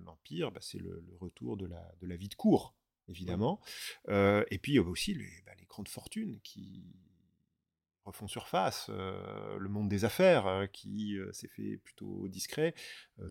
l'empire, 0.05 0.51
bah, 0.51 0.61
c'est 0.61 0.81
le, 0.81 1.05
retour 1.21 1.57
de 1.57 1.67
la 1.67 1.95
de 2.03 2.09
la 2.09 2.17
vie 2.17 2.29
de 2.29 2.35
cour 2.35 2.75
évidemment. 3.09 3.61
Euh, 4.09 4.45
et 4.51 4.59
puis 4.59 4.73
il 4.73 4.75
y 4.75 4.79
a 4.79 4.83
aussi 4.83 5.15
les, 5.15 5.31
bah, 5.47 5.53
les 5.59 5.65
grandes 5.67 5.89
fortunes 5.89 6.41
qui 6.43 6.83
refont 8.09 8.29
surface, 8.29 8.87
euh, 8.91 9.59
le 9.59 9.69
monde 9.69 9.89
des 9.89 10.05
affaires 10.05 10.47
euh, 10.47 10.67
qui 10.67 11.17
euh, 11.17 11.33
s'est 11.33 11.49
fait 11.49 11.77
plutôt 11.77 12.29
discret, 12.29 12.75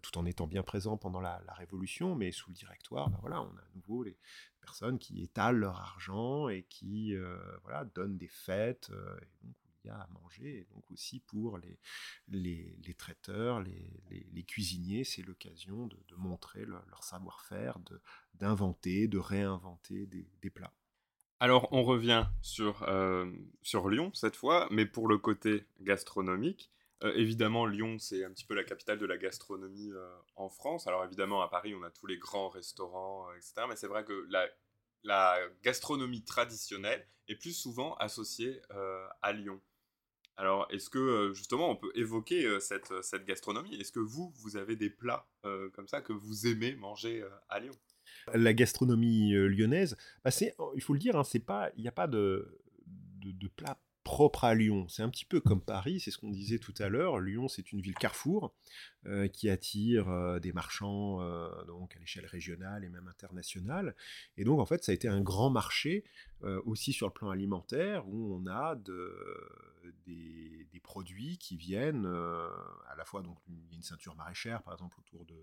tout 0.02 0.18
en 0.18 0.26
étant 0.26 0.48
bien 0.48 0.64
présent 0.64 0.98
pendant 0.98 1.22
la, 1.22 1.42
Révolution, 1.50 2.14
mais 2.16 2.32
sous 2.32 2.52
le 2.52 2.56
directoire, 2.56 3.10
ben 3.10 3.18
voilà, 3.22 3.42
on 3.42 3.50
a 3.58 3.62
à 3.62 3.70
nouveau 3.74 4.04
les 4.04 4.16
personnes 4.62 5.00
qui 5.00 5.24
étalent 5.24 5.58
leur 5.58 5.80
argent 5.80 6.50
et 6.50 6.64
qui 6.70 7.16
voilà, 7.64 7.84
donnent 7.86 8.18
des 8.18 8.28
fêtes, 8.28 8.92
et 9.22 9.46
donc 9.46 9.56
à 9.90 10.08
manger, 10.12 10.68
donc 10.72 10.92
aussi 10.92 11.22
pour 11.22 11.58
les, 11.58 11.80
les, 12.28 12.94
traiteurs, 12.94 13.62
les, 13.62 14.44
cuisiniers, 14.44 15.04
c'est 15.04 15.24
l'occasion 15.24 15.88
de, 15.88 15.98
montrer 16.18 16.66
leur 16.66 17.04
savoir-faire, 17.04 17.80
d'inventer, 18.36 19.08
de, 19.08 19.18
réinventer 19.18 20.06
des 20.06 20.50
plats. 20.50 20.74
Alors, 21.40 21.68
on 21.72 21.84
revient 21.84 22.26
sur, 22.42 22.82
euh, 22.88 23.32
sur 23.62 23.90
Lyon 23.90 24.12
cette 24.16 24.36
fois, 24.36 24.68
mais 24.72 24.88
pour 24.88 25.08
le 25.08 25.20
côté 25.20 25.66
gastronomique. 25.82 26.72
Euh, 27.04 27.14
évidemment, 27.14 27.68
Lyon, 27.68 28.00
c'est 28.00 28.24
un 28.24 28.32
petit 28.32 28.46
peu 28.46 28.56
la 28.56 28.64
capitale 28.64 28.98
de 28.98 29.06
la 29.06 29.18
gastronomie 29.18 29.92
euh, 29.92 30.10
en 30.36 30.50
France. 30.50 30.88
Alors, 30.88 31.06
évidemment, 31.06 31.44
à 31.44 31.48
Paris, 31.48 31.76
on 31.76 31.84
a 31.84 31.92
tous 31.92 32.08
les 32.08 32.18
grands 32.18 32.50
restaurants, 32.50 33.28
etc. 33.36 33.68
Mais 33.70 33.76
c'est 33.76 33.86
vrai 33.86 34.04
que 34.04 34.26
la, 34.32 34.48
la, 35.04 35.38
gastronomie 35.62 36.24
traditionnelle 36.24 37.08
est 37.28 37.36
plus 37.36 37.54
souvent 37.54 37.94
associée 37.98 38.62
à 39.22 39.32
Lyon. 39.32 39.62
Alors, 40.38 40.66
est-ce 40.72 40.90
que, 40.90 41.34
justement, 41.36 41.70
on 41.70 41.76
peut 41.76 41.92
évoquer 41.94 42.60
cette, 42.62 43.04
cette 43.04 43.26
gastronomie? 43.26 43.76
Est-ce 43.76 43.92
que 43.92 44.00
vous, 44.00 44.34
vous 44.38 44.56
avez 44.56 44.76
des 44.76 44.90
plats 44.90 45.28
comme 45.74 45.88
ça 45.88 46.02
que 46.02 46.14
vous 46.14 46.48
aimez 46.48 46.76
manger 46.76 47.24
à 47.50 47.60
Lyon? 47.60 47.76
La 48.34 48.54
gastronomie 48.54 49.32
lyonnaise, 49.32 49.98
bah, 50.24 50.32
il 50.76 50.82
faut 50.82 50.94
le 50.94 51.00
dire, 51.00 51.16
hein, 51.16 51.24
il 51.78 51.82
n'y 51.82 51.88
a 51.88 51.92
pas 51.92 52.08
de, 52.08 52.60
plat 53.56 53.80
propre 54.04 54.46
à 54.46 54.56
Lyon. 54.56 54.88
C'est 54.88 55.04
un 55.04 55.10
petit 55.10 55.26
peu 55.26 55.42
comme 55.42 55.62
Paris, 55.62 56.00
c'est 56.00 56.12
ce 56.12 56.18
qu'on 56.18 56.32
disait 56.32 56.60
tout 56.60 56.74
à 56.80 56.88
l'heure. 56.88 57.20
Lyon, 57.20 57.50
c'est 57.50 57.74
une 57.74 57.82
ville 57.82 57.96
carrefour 57.96 58.54
qui 59.34 59.50
attire 59.50 60.40
des 60.40 60.54
marchands 60.54 61.20
donc 61.66 61.94
à 61.96 62.00
l'échelle 62.00 62.26
régionale 62.26 62.86
et 62.86 62.90
même 62.90 63.10
internationale. 63.10 63.96
Et 64.38 64.46
donc, 64.46 64.62
en 64.62 64.66
fait, 64.66 64.84
ça 64.86 64.94
a 64.94 64.96
été 64.96 65.10
un 65.10 65.20
grand 65.20 65.50
marché 65.50 66.06
aussi 66.66 66.94
sur 66.94 67.08
le 67.08 67.14
plan 67.14 67.32
alimentaire 67.32 68.08
où 68.08 68.34
on 68.34 68.48
a 68.48 68.76
des, 70.06 70.80
produits 70.84 71.38
qui 71.38 71.58
viennent 71.58 72.06
à 72.06 72.96
la 72.96 73.04
fois, 73.04 73.22
donc, 73.22 73.38
une 73.74 73.84
ceinture 73.84 74.16
maraîchère, 74.16 74.64
par 74.64 74.74
exemple, 74.74 74.98
autour 75.02 75.26
de 75.26 75.36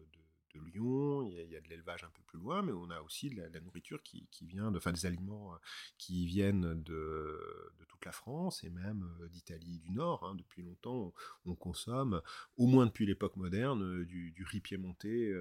Lyon, 0.58 1.22
il 1.28 1.50
y, 1.50 1.56
a, 1.56 1.60
de 1.60 1.68
l'élevage 1.68 2.04
un 2.04 2.10
peu 2.10 2.22
plus 2.26 2.38
loin, 2.38 2.62
mais 2.62 2.72
on 2.72 2.90
a 2.90 3.00
aussi 3.02 3.30
de 3.30 3.40
la, 3.40 3.60
nourriture 3.60 4.02
qui, 4.02 4.28
vient, 4.42 4.70
de, 4.70 4.78
enfin 4.78 4.92
des 4.92 5.06
aliments 5.06 5.54
euh, 5.54 5.58
qui 5.98 6.26
viennent 6.26 6.82
de, 6.82 7.72
toute 7.88 8.04
la 8.04 8.12
France 8.12 8.64
et 8.64 8.70
même 8.70 9.08
euh, 9.20 9.28
d'Italie 9.28 9.78
du 9.78 9.90
Nord. 9.92 10.24
Hein. 10.24 10.34
Depuis 10.36 10.62
longtemps, 10.62 11.12
on, 11.44 11.54
consomme, 11.54 12.20
au 12.56 12.66
moins 12.66 12.86
depuis 12.86 13.06
l'époque 13.06 13.36
moderne, 13.36 13.82
euh, 13.82 14.04
du, 14.04 14.44
riz 14.44 14.60
piémontais 14.60 15.32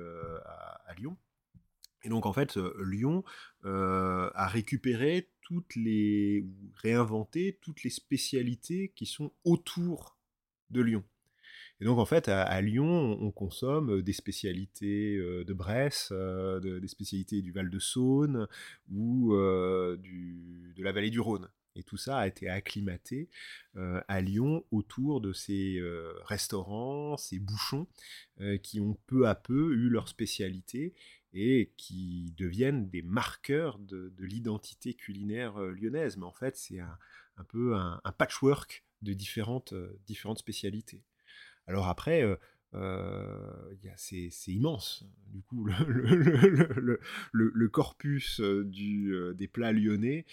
à, 0.45 0.93
Lyon. 0.97 1.17
Et 2.03 2.09
donc 2.09 2.25
en 2.25 2.33
fait, 2.33 2.57
Lyon 2.79 3.23
a 3.63 4.47
récupéré 4.47 5.31
toutes 5.41 5.75
les, 5.75 6.41
ou 6.41 6.71
réinventé 6.75 7.59
toutes 7.61 7.83
les 7.83 7.89
spécialités 7.89 8.91
qui 8.95 9.05
sont 9.05 9.31
autour 9.43 10.17
de 10.69 10.81
Lyon. 10.81 11.03
Et 11.79 11.85
donc, 11.85 11.97
en 11.97 12.05
fait, 12.05 12.29
à, 12.29 12.61
Lyon, 12.61 13.17
on 13.21 13.31
consomme 13.31 14.01
des 14.01 14.13
spécialités 14.13 15.17
de 15.17 15.53
Bresse, 15.53 16.13
des 16.61 16.87
spécialités 16.87 17.41
du 17.41 17.51
Val-de-Saône 17.51 18.47
ou 18.91 19.33
de 19.33 20.83
la 20.83 20.91
vallée 20.91 21.09
du 21.09 21.19
Rhône. 21.19 21.49
Et 21.75 21.83
tout 21.83 21.97
ça 21.97 22.19
a 22.19 22.27
été 22.27 22.49
acclimaté 22.49 23.29
à 23.75 24.21
Lyon 24.21 24.63
autour 24.71 25.21
de 25.21 25.33
ces 25.33 25.81
restaurants, 26.25 27.17
ces 27.17 27.39
bouchons, 27.39 27.87
qui 28.61 28.79
ont 28.79 28.97
peu 29.07 29.27
à 29.27 29.35
peu 29.35 29.73
eu 29.73 29.89
leur 29.89 30.07
spécialité 30.07 30.93
et 31.33 31.71
qui 31.77 32.33
deviennent 32.37 32.89
des 32.89 33.01
marqueurs 33.01 33.79
de, 33.79 34.13
l'identité 34.19 34.93
culinaire 34.93 35.57
lyonnaise. 35.59 36.17
Mais 36.17 36.25
en 36.25 36.33
fait, 36.33 36.55
c'est 36.55 36.79
un, 36.79 37.43
peu 37.47 37.75
un, 37.75 37.99
patchwork 38.17 38.85
de 39.01 39.13
différentes, 39.13 39.73
différentes 40.05 40.39
spécialités. 40.39 41.01
Alors 41.67 41.87
après, 41.87 42.23
c'est 43.95 44.51
immense. 44.51 45.05
Du 45.31 45.41
coup, 45.41 45.65
le, 45.65 47.67
corpus 47.71 48.41
du, 48.41 49.15
des 49.35 49.47
plats 49.47 49.71
lyonnais 49.71 50.25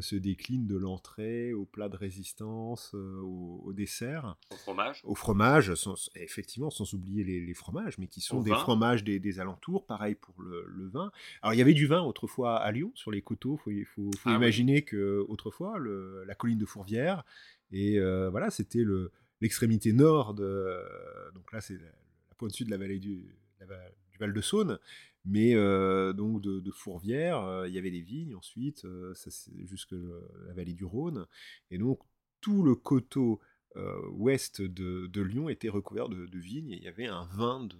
se 0.00 0.16
décline 0.16 0.66
de 0.66 0.76
l'entrée 0.76 1.52
au 1.52 1.64
plat 1.64 1.88
de 1.88 1.96
résistance, 1.96 2.94
au, 2.94 3.72
dessert. 3.74 4.36
Au 4.50 4.56
fromage. 4.56 5.00
Au 5.04 5.14
fromage, 5.14 5.72
effectivement, 6.16 6.70
sans 6.70 6.92
oublier 6.94 7.24
les, 7.24 7.54
fromages, 7.54 7.98
mais 7.98 8.06
qui 8.06 8.20
sont 8.20 8.40
des 8.40 8.50
fromages 8.50 9.04
des, 9.04 9.40
alentours. 9.40 9.86
Pareil 9.86 10.14
pour 10.14 10.42
le, 10.42 10.88
vin. 10.88 11.10
Alors, 11.40 11.54
il 11.54 11.58
y 11.58 11.62
avait 11.62 11.74
du 11.74 11.86
vin 11.86 12.02
autrefois 12.02 12.58
à 12.58 12.72
Lyon, 12.72 12.92
sur 12.94 13.10
les 13.10 13.22
coteaux. 13.22 13.60
Il 13.66 13.86
faut, 13.86 14.10
ah 14.24 14.34
imaginer 14.34 14.82
que 14.82 15.24
autrefois, 15.28 15.78
la 16.26 16.34
colline 16.34 16.58
de 16.58 16.66
Fourvière, 16.66 17.24
et 17.70 17.98
voilà, 18.30 18.50
c'était 18.50 18.84
le 18.84 19.12
l'extrémité 19.42 19.92
nord 19.92 20.32
de. 20.34 20.78
Donc 21.34 21.52
là, 21.52 21.60
c'est 21.60 21.74
la, 21.74 22.34
pointe 22.38 22.52
sud 22.52 22.66
de 22.66 22.70
la 22.70 22.78
vallée 22.78 22.98
du, 22.98 23.36
du 23.60 24.18
Val-de-Saône. 24.18 24.78
Mais 25.24 25.54
euh, 25.54 26.12
donc 26.12 26.40
de, 26.40 26.70
Fourvière, 26.70 27.38
euh, 27.42 27.68
il 27.68 27.74
y 27.74 27.78
avait 27.78 27.90
des 27.90 28.00
vignes 28.00 28.34
ensuite, 28.34 28.84
euh, 28.84 29.14
jusque 29.64 29.92
la 30.46 30.54
vallée 30.54 30.74
du 30.74 30.84
Rhône. 30.84 31.26
Et 31.70 31.78
donc 31.78 32.00
tout 32.40 32.62
le 32.62 32.74
coteau 32.74 33.40
ouest 34.10 34.60
de, 34.60 35.22
Lyon 35.22 35.48
était 35.48 35.68
recouvert 35.68 36.08
de, 36.08 36.26
de 36.26 36.38
vignes 36.38 36.72
et 36.72 36.76
il 36.76 36.82
y 36.82 36.88
avait 36.88 37.06
un 37.06 37.24
vin 37.32 37.64
de, 37.64 37.76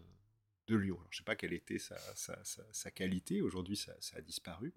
de 0.68 0.76
Lyon. 0.76 0.98
je 1.10 1.16
ne 1.16 1.18
sais 1.18 1.24
pas 1.24 1.36
quelle 1.36 1.52
était 1.52 1.78
sa, 1.78 2.90
qualité, 2.90 3.42
aujourd'hui 3.42 3.76
ça, 3.76 3.92
a 4.14 4.20
disparu. 4.20 4.72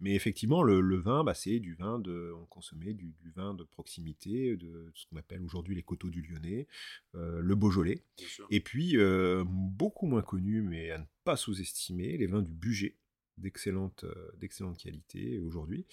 Mais 0.00 0.14
effectivement, 0.14 0.62
le, 0.62 0.96
vin, 0.96 1.24
bah, 1.24 1.34
c'est 1.34 1.60
du 1.60 1.74
vin 1.74 1.98
de. 1.98 2.32
On 2.36 2.46
consommait 2.46 2.94
du, 2.94 3.14
vin 3.34 3.54
de 3.54 3.64
proximité, 3.64 4.56
de 4.56 4.90
ce 4.94 5.06
qu'on 5.06 5.16
appelle 5.16 5.42
aujourd'hui 5.42 5.74
les 5.74 5.82
coteaux 5.82 6.10
du 6.10 6.22
Lyonnais, 6.22 6.66
euh, 7.14 7.40
le 7.40 7.54
Beaujolais. 7.54 8.02
Et 8.50 8.60
puis, 8.60 8.96
euh, 8.96 9.44
beaucoup 9.46 10.06
moins 10.06 10.22
connu, 10.22 10.62
mais 10.62 10.90
à 10.90 10.98
ne 10.98 11.04
pas 11.24 11.36
sous-estimer, 11.36 12.16
les 12.16 12.26
vins 12.26 12.42
du 12.42 12.52
Bugey 12.52 12.96
d'excellente 13.38 14.04
euh, 14.04 14.30
d'excellente 14.36 14.76
qualité 14.76 15.38
aujourd'hui 15.38 15.86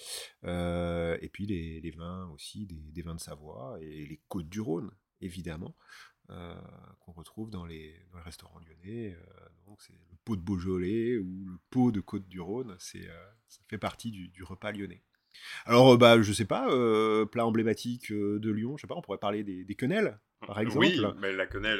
et 0.43 1.29
puis 1.31 1.45
les, 1.45 1.91
vins 1.91 2.27
aussi 2.33 2.65
des, 2.65 2.75
des, 2.75 3.01
vins 3.01 3.15
de 3.15 3.21
Savoie 3.21 3.77
et 3.81 4.05
les 4.05 4.19
côtes 4.27 4.49
du 4.49 4.59
Rhône 4.59 4.91
évidemment 5.21 5.73
euh, 6.29 6.53
qu'on 6.99 7.13
retrouve 7.13 7.49
dans 7.49 7.65
les, 7.65 7.95
restaurants 8.25 8.59
lyonnais. 8.59 9.15
Euh, 9.15 9.45
donc 9.65 9.81
c'est 9.81 9.93
le 9.93 10.17
pot 10.25 10.35
de 10.35 10.41
Beaujolais 10.41 11.17
ou 11.17 11.45
le 11.45 11.57
pot 11.69 11.91
de 11.93 12.01
Côte-du-Rhône, 12.01 12.75
c'est, 12.79 13.07
euh, 13.07 13.27
ça 13.47 13.61
fait 13.69 13.77
partie 13.77 14.11
du, 14.11 14.43
repas 14.43 14.73
lyonnais. 14.73 15.03
Alors, 15.65 15.97
bah, 15.97 16.21
je 16.21 16.33
sais 16.33 16.45
pas, 16.45 16.67
plat 17.27 17.45
emblématique 17.45 18.11
de 18.11 18.51
Lyon, 18.51 18.75
je 18.75 18.81
sais 18.81 18.87
pas, 18.87 18.95
on 18.95 19.01
pourrait 19.01 19.19
parler 19.19 19.43
des, 19.43 19.75
quenelles, 19.75 20.19
par 20.45 20.59
exemple. 20.59 20.87
Oui, 20.87 20.99
mais 21.19 21.31
la 21.31 21.45
quenelle, 21.45 21.79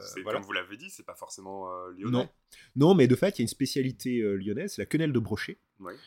c'est 0.00 0.22
comme 0.22 0.42
vous 0.42 0.52
l'avez 0.52 0.76
dit, 0.76 0.90
c'est 0.90 1.06
pas 1.06 1.14
forcément 1.14 1.66
lyonnais. 1.88 2.10
Non. 2.10 2.28
non, 2.76 2.94
mais 2.94 3.08
de 3.08 3.16
fait, 3.16 3.38
il 3.38 3.40
y 3.40 3.42
a 3.42 3.44
une 3.44 3.48
spécialité 3.48 4.20
lyonnaise, 4.36 4.74
c'est 4.74 4.82
la 4.82 4.86
quenelle 4.86 5.14
de 5.14 5.18
brochet, 5.18 5.58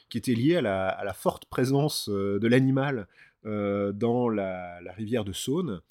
qui 0.10 0.20
était 0.20 0.36
liée 0.36 0.56
à 0.58 0.62
la, 0.62 1.14
forte 1.14 1.46
présence 1.46 2.10
de 2.10 2.48
l'animal 2.48 3.08
dans 3.46 4.30
la, 4.30 4.80
rivière 4.94 5.26
de 5.26 5.34
Saône. 5.34 5.82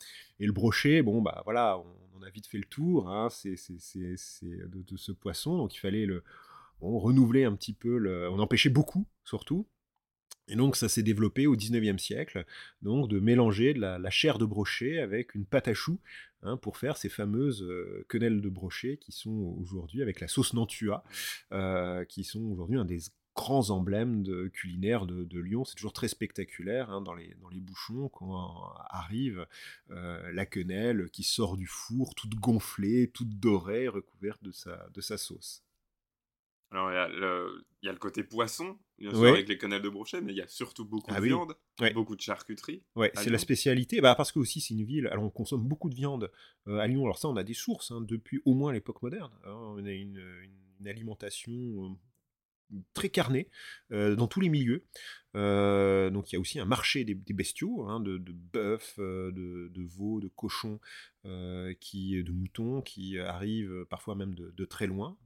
Et 0.40 0.46
le 0.46 0.52
brochet, 0.52 1.02
bon, 1.02 1.22
bah 1.22 1.42
voilà, 1.44 1.78
on, 2.14 2.22
a 2.22 2.30
vite 2.30 2.46
fait 2.46 2.58
le 2.58 2.64
tour, 2.64 3.10
hein, 3.10 3.28
c'est 3.30 3.50
de, 3.52 4.96
ce 4.96 5.12
poisson, 5.12 5.58
donc 5.58 5.74
il 5.74 5.78
fallait 5.78 6.06
le 6.06 6.22
renouveler 6.80 7.44
un 7.44 7.54
petit 7.54 7.72
peu, 7.72 7.98
le, 7.98 8.28
on 8.30 8.38
empêchait 8.38 8.70
beaucoup, 8.70 9.06
surtout. 9.24 9.66
Et 10.48 10.56
donc 10.56 10.76
ça 10.76 10.88
s'est 10.88 11.02
développé 11.02 11.46
au 11.46 11.56
19e 11.56 11.98
siècle, 11.98 12.44
donc 12.82 13.08
de 13.08 13.20
mélanger 13.20 13.74
de 13.74 13.80
la, 13.80 14.10
chair 14.10 14.38
de 14.38 14.44
brochet 14.44 14.98
avec 14.98 15.34
une 15.34 15.46
pâte 15.46 15.68
à 15.68 15.74
choux 15.74 16.00
hein, 16.42 16.56
pour 16.56 16.76
faire 16.76 16.96
ces 16.96 17.08
fameuses 17.08 17.62
euh, 17.62 18.04
quenelles 18.08 18.40
de 18.40 18.48
brochet 18.48 18.96
qui 18.96 19.12
sont 19.12 19.56
aujourd'hui 19.60 20.02
avec 20.02 20.20
la 20.20 20.28
sauce 20.28 20.52
Nantua, 20.52 21.04
euh, 21.52 22.04
qui 22.04 22.24
sont 22.24 22.42
aujourd'hui 22.50 22.76
un 22.76 22.84
des 22.84 23.00
grands 23.34 23.70
emblèmes 23.70 24.22
de, 24.22 24.48
culinaires 24.48 25.06
de, 25.06 25.40
Lyon. 25.40 25.64
C'est 25.64 25.74
toujours 25.74 25.92
très 25.92 26.08
spectaculaire 26.08 26.90
hein, 26.90 27.00
dans, 27.00 27.14
les, 27.14 27.34
dans 27.40 27.48
les 27.48 27.60
bouchons 27.60 28.08
quand 28.08 28.74
arrive 28.90 29.46
euh, 29.90 30.32
la 30.32 30.46
quenelle 30.46 31.08
qui 31.10 31.22
sort 31.22 31.56
du 31.56 31.66
four, 31.66 32.14
toute 32.14 32.34
gonflée, 32.34 33.10
toute 33.12 33.38
dorée, 33.38 33.88
recouverte 33.88 34.42
de 34.42 34.52
sa, 34.52 34.88
de 34.90 35.00
sa 35.00 35.16
sauce. 35.16 35.62
Alors, 36.72 36.90
il 36.90 36.94
y, 36.94 36.96
a 36.96 37.08
le, 37.08 37.66
y 37.82 37.88
a 37.88 37.92
le 37.92 37.98
côté 37.98 38.24
poisson, 38.24 38.78
bien 38.98 39.10
sûr, 39.10 39.26
avec 39.26 39.46
les 39.46 39.58
quenelles 39.58 39.82
de 39.82 39.90
brochet, 39.90 40.22
mais 40.22 40.32
il 40.32 40.38
y 40.38 40.40
a 40.40 40.48
surtout 40.48 40.86
beaucoup 40.86 41.10
ah 41.14 41.20
de 41.20 41.24
viande, 41.26 41.54
beaucoup 41.92 42.16
de 42.16 42.20
charcuterie. 42.22 42.82
Ouais, 42.96 43.12
c'est 43.14 43.28
la 43.28 43.36
spécialité, 43.36 44.00
bah, 44.00 44.14
parce 44.14 44.32
que 44.32 44.38
aussi 44.38 44.62
c'est 44.62 44.72
une 44.72 44.84
ville, 44.84 45.06
alors 45.08 45.22
on 45.24 45.28
consomme 45.28 45.68
beaucoup 45.68 45.90
de 45.90 45.94
viande 45.94 46.32
euh, 46.68 46.78
à 46.78 46.86
Lyon. 46.86 47.04
Alors 47.04 47.18
ça, 47.18 47.28
on 47.28 47.36
a 47.36 47.42
des 47.42 47.52
sources 47.52 47.90
hein, 47.90 48.00
depuis 48.00 48.40
au 48.46 48.54
moins 48.54 48.72
l'époque 48.72 49.02
moderne. 49.02 49.30
Hein. 49.44 49.52
on 49.52 49.84
a 49.84 49.90
une, 49.90 50.22
une 50.80 50.88
alimentation 50.88 51.52
euh, 51.52 51.88
très 52.94 53.08
carné 53.08 53.48
euh, 53.92 54.16
dans 54.16 54.26
tous 54.26 54.40
les 54.40 54.48
milieux. 54.48 54.84
Euh, 55.34 56.10
donc 56.10 56.30
il 56.30 56.34
y 56.34 56.36
a 56.36 56.40
aussi 56.40 56.60
un 56.60 56.66
marché 56.66 57.04
des, 57.04 57.14
bestiaux, 57.14 57.88
hein, 57.88 58.00
de, 58.00 58.18
bœufs, 58.18 58.78
euh, 58.98 59.30
de, 59.32 59.82
veaux, 59.82 60.20
de 60.20 60.28
cochons, 60.28 60.78
de 61.24 62.32
moutons 62.32 62.82
qui 62.82 63.18
arrivent 63.18 63.86
parfois 63.88 64.14
même 64.14 64.34
de, 64.34 64.64
très 64.64 64.86
loin 64.86 65.16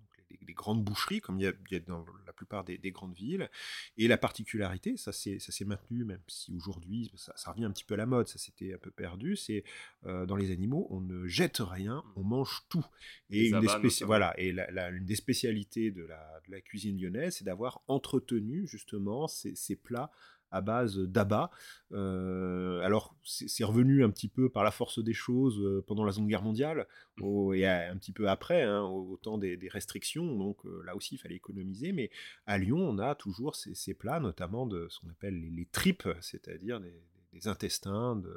des, 0.42 0.54
grandes 0.54 0.82
boucheries, 0.82 1.20
comme 1.20 1.38
il 1.38 1.44
y, 1.44 1.76
a, 1.76 1.80
dans 1.80 2.04
la 2.26 2.32
plupart 2.32 2.64
des, 2.64 2.78
grandes 2.90 3.14
villes. 3.14 3.50
Et 3.96 4.08
la 4.08 4.18
particularité, 4.18 4.96
ça 4.96 5.12
s'est 5.12 5.64
maintenu, 5.64 6.04
même 6.04 6.20
si 6.28 6.52
aujourd'hui 6.52 7.10
ça, 7.16 7.50
revient 7.50 7.64
un 7.64 7.70
petit 7.70 7.84
peu 7.84 7.94
à 7.94 7.98
la 7.98 8.06
mode, 8.06 8.28
ça 8.28 8.38
s'était 8.38 8.74
un 8.74 8.78
peu 8.78 8.90
perdu, 8.90 9.36
c'est 9.36 9.64
euh, 10.06 10.26
dans 10.26 10.36
les 10.36 10.50
animaux, 10.50 10.86
on 10.90 11.00
ne 11.00 11.26
jette 11.26 11.58
rien, 11.58 12.04
on 12.16 12.22
mange 12.22 12.62
tout. 12.68 12.84
Et, 13.30 13.48
une, 13.48 13.60
des, 13.60 14.04
voilà, 14.04 14.34
et 14.38 14.52
la, 14.52 14.90
une 14.90 15.04
des 15.04 15.16
spécialités 15.16 15.90
de 15.90 16.04
la, 16.04 16.40
de 16.46 16.52
la 16.52 16.60
cuisine 16.60 17.00
lyonnaise, 17.00 17.36
c'est 17.36 17.44
d'avoir 17.44 17.82
entretenu 17.88 18.66
justement 18.66 19.28
ces, 19.28 19.54
ces 19.54 19.76
plats 19.76 20.10
à 20.56 20.60
base 20.60 20.98
d'abat. 20.98 21.50
Euh, 21.92 22.80
alors, 22.80 23.14
c'est 23.22 23.64
revenu 23.64 24.02
un 24.02 24.10
petit 24.10 24.28
peu 24.28 24.48
par 24.48 24.64
la 24.64 24.70
force 24.70 25.02
des 25.02 25.12
choses 25.12 25.60
euh, 25.60 25.84
pendant 25.86 26.04
la 26.04 26.12
Seconde 26.12 26.28
Guerre 26.28 26.42
mondiale 26.42 26.86
mmh. 27.18 27.54
et 27.54 27.66
un 27.66 27.96
petit 27.96 28.12
peu 28.12 28.28
après, 28.28 28.62
hein, 28.62 28.82
au, 28.82 29.16
temps 29.18 29.38
des, 29.38 29.58
restrictions. 29.70 30.36
Donc 30.36 30.64
euh, 30.64 30.82
là 30.84 30.96
aussi, 30.96 31.14
il 31.16 31.18
fallait 31.18 31.36
économiser. 31.36 31.92
Mais 31.92 32.10
à 32.46 32.58
Lyon, 32.58 32.78
on 32.78 32.98
a 32.98 33.14
toujours 33.14 33.54
ces, 33.54 33.94
plats, 33.94 34.20
notamment 34.20 34.66
de 34.66 34.88
ce 34.88 35.00
qu'on 35.00 35.10
appelle 35.10 35.38
les, 35.54 35.66
tripes, 35.66 36.08
c'est-à-dire 36.20 36.80
des, 36.80 37.48
intestins 37.48 38.16
de, 38.16 38.34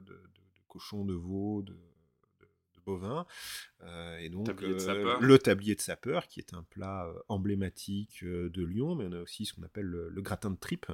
de, 0.00 0.12
de, 0.12 0.20
cochons, 0.66 1.04
de 1.04 1.14
veau, 1.14 1.62
de, 1.62 1.76
bovin. 2.84 3.26
et 4.20 4.28
donc, 4.28 4.46
Tablier 4.46 4.78
sapeur. 4.78 5.20
le 5.20 5.38
tablier 5.38 5.74
de 5.74 5.80
sapeur, 5.80 6.26
qui 6.26 6.40
est 6.40 6.54
un 6.54 6.62
plat 6.62 7.12
emblématique 7.28 8.24
de 8.24 8.64
Lyon, 8.64 8.94
mais 8.94 9.06
on 9.06 9.12
a 9.12 9.20
aussi 9.20 9.44
ce 9.44 9.54
qu'on 9.54 9.62
appelle 9.62 9.86
le, 9.86 10.22
gratin 10.22 10.50
de 10.50 10.56
tripe, 10.56 10.86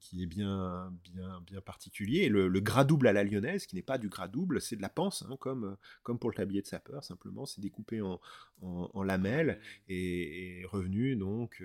qui 0.00 0.22
est 0.22 0.26
bien, 0.26 0.92
bien, 1.04 1.40
bien 1.46 1.60
particulier. 1.60 2.22
Et 2.22 2.28
le, 2.28 2.48
gras 2.60 2.84
double 2.84 3.06
à 3.06 3.12
la 3.12 3.24
lyonnaise, 3.24 3.66
qui 3.66 3.76
n'est 3.76 3.82
pas 3.82 3.98
du 3.98 4.08
gras 4.08 4.28
double, 4.28 4.60
c'est 4.60 4.76
de 4.76 4.82
la 4.82 4.88
panse, 4.88 5.24
hein, 5.28 5.36
comme, 5.38 5.76
comme 6.02 6.18
pour 6.18 6.30
le 6.30 6.36
tablier 6.36 6.62
de 6.62 6.66
sapeur, 6.66 7.04
simplement, 7.04 7.46
c'est 7.46 7.60
découpé 7.60 8.00
en, 8.00 8.20
en, 8.62 9.02
lamelles 9.02 9.60
et, 9.88 10.64
revenu 10.66 11.16
donc 11.16 11.62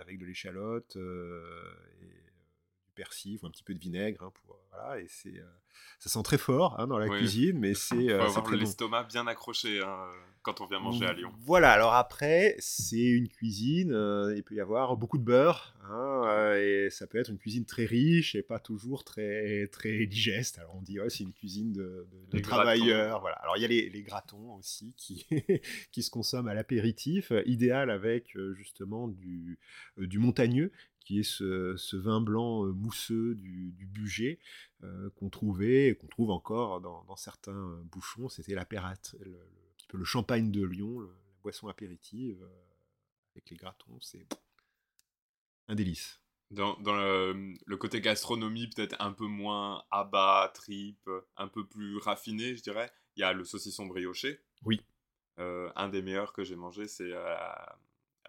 avec 0.00 0.18
de 0.18 0.26
l'échalote 0.26 0.96
et 0.96 2.21
persil 3.02 3.38
ou 3.42 3.46
un 3.46 3.50
petit 3.50 3.64
peu 3.64 3.74
de 3.74 3.80
vinaigre 3.80 4.22
hein, 4.22 4.32
pour 4.32 4.56
voilà 4.70 5.00
et 5.00 5.06
c'est 5.08 5.34
ça 5.98 6.08
sent 6.08 6.22
très 6.22 6.38
fort 6.38 6.78
hein, 6.78 6.86
dans 6.86 6.98
la 6.98 7.08
cuisine 7.08 7.58
mais 7.58 7.74
c'est 7.86 8.08
faut 8.08 8.38
avoir 8.38 8.50
l'estomac 8.52 9.04
bien 9.04 9.26
accroché 9.26 9.80
hein, 9.80 10.06
quand 10.42 10.60
on 10.60 10.66
vient 10.66 10.78
manger 10.78 11.06
à 11.06 11.12
Lyon. 11.12 11.32
Voilà 11.40 11.72
alors 11.72 11.94
après 11.94 12.54
c'est 12.58 12.96
une 12.96 13.28
cuisine 13.28 13.90
il 14.36 14.42
peut 14.44 14.54
y 14.54 14.60
avoir 14.60 14.96
beaucoup 14.96 15.18
de 15.18 15.24
beurre 15.24 15.74
et 16.56 16.88
ça 16.90 17.06
peut 17.06 17.18
être 17.18 17.30
une 17.30 17.38
cuisine 17.38 17.64
très 17.64 17.84
riche 17.84 18.34
et 18.34 18.42
pas 18.42 18.58
toujours 18.58 19.04
très 19.04 19.66
très 19.68 20.06
digeste. 20.06 20.58
Alors 20.58 20.76
on 20.76 20.82
dit 20.82 21.00
ouais, 21.00 21.10
c'est 21.10 21.24
une 21.24 21.32
cuisine 21.32 21.72
de, 21.72 22.06
travailleurs 22.40 23.20
voilà. 23.20 23.36
Alors 23.36 23.56
il 23.56 23.62
y 23.62 23.64
a 23.64 23.68
les, 23.68 23.90
les 23.90 24.02
gratons 24.02 24.54
aussi 24.54 24.94
qui 24.96 25.26
qui 25.92 26.02
se 26.02 26.10
consomment 26.10 26.48
à 26.48 26.54
l'apéritif 26.54 27.32
idéal 27.46 27.90
avec 27.90 28.36
justement 28.54 29.08
du 29.08 29.58
du 29.98 30.18
montagneux 30.18 30.72
qui 31.02 31.20
est 31.20 31.22
ce, 31.22 31.96
vin 31.96 32.20
blanc 32.20 32.64
euh, 32.64 32.72
mousseux 32.72 33.34
du, 33.34 33.72
du 33.72 34.38
euh, 34.82 35.10
qu'on 35.16 35.30
trouvait 35.30 35.88
et 35.88 35.94
qu'on 35.94 36.06
trouve 36.06 36.30
encore 36.30 36.80
dans, 36.80 37.16
certains 37.16 37.52
euh, 37.52 37.82
bouchons. 37.84 38.28
C'était 38.28 38.54
la 38.54 38.64
Perrate, 38.64 39.16
le, 39.20 39.38
le, 39.92 40.04
champagne 40.04 40.50
de 40.50 40.64
Lyon, 40.64 41.00
la 41.00 41.08
boisson 41.42 41.68
apéritive 41.68 42.46
avec 43.34 43.50
les 43.50 43.56
gratons. 43.56 43.98
C'est 44.00 44.26
un 45.68 45.74
délice. 45.74 46.20
Dans, 46.50 46.76
le, 46.84 47.76
côté 47.76 48.00
gastronomie, 48.00 48.68
peut-être 48.68 48.96
un 48.98 49.12
peu 49.12 49.26
moins 49.26 49.84
abat, 49.90 50.50
tripe, 50.54 51.08
un 51.36 51.48
peu 51.48 51.66
plus 51.66 51.96
raffiné, 51.98 52.56
je 52.56 52.62
dirais, 52.62 52.92
il 53.16 53.20
y 53.20 53.22
a 53.22 53.32
le 53.32 53.44
saucisson 53.44 53.86
brioché. 53.86 54.40
Oui. 54.64 54.80
un 55.38 55.88
des 55.88 56.02
meilleurs 56.02 56.32
que 56.32 56.44
j'ai 56.44 56.56
mangé, 56.56 56.86
c'est 56.88 57.12
à 57.14 57.78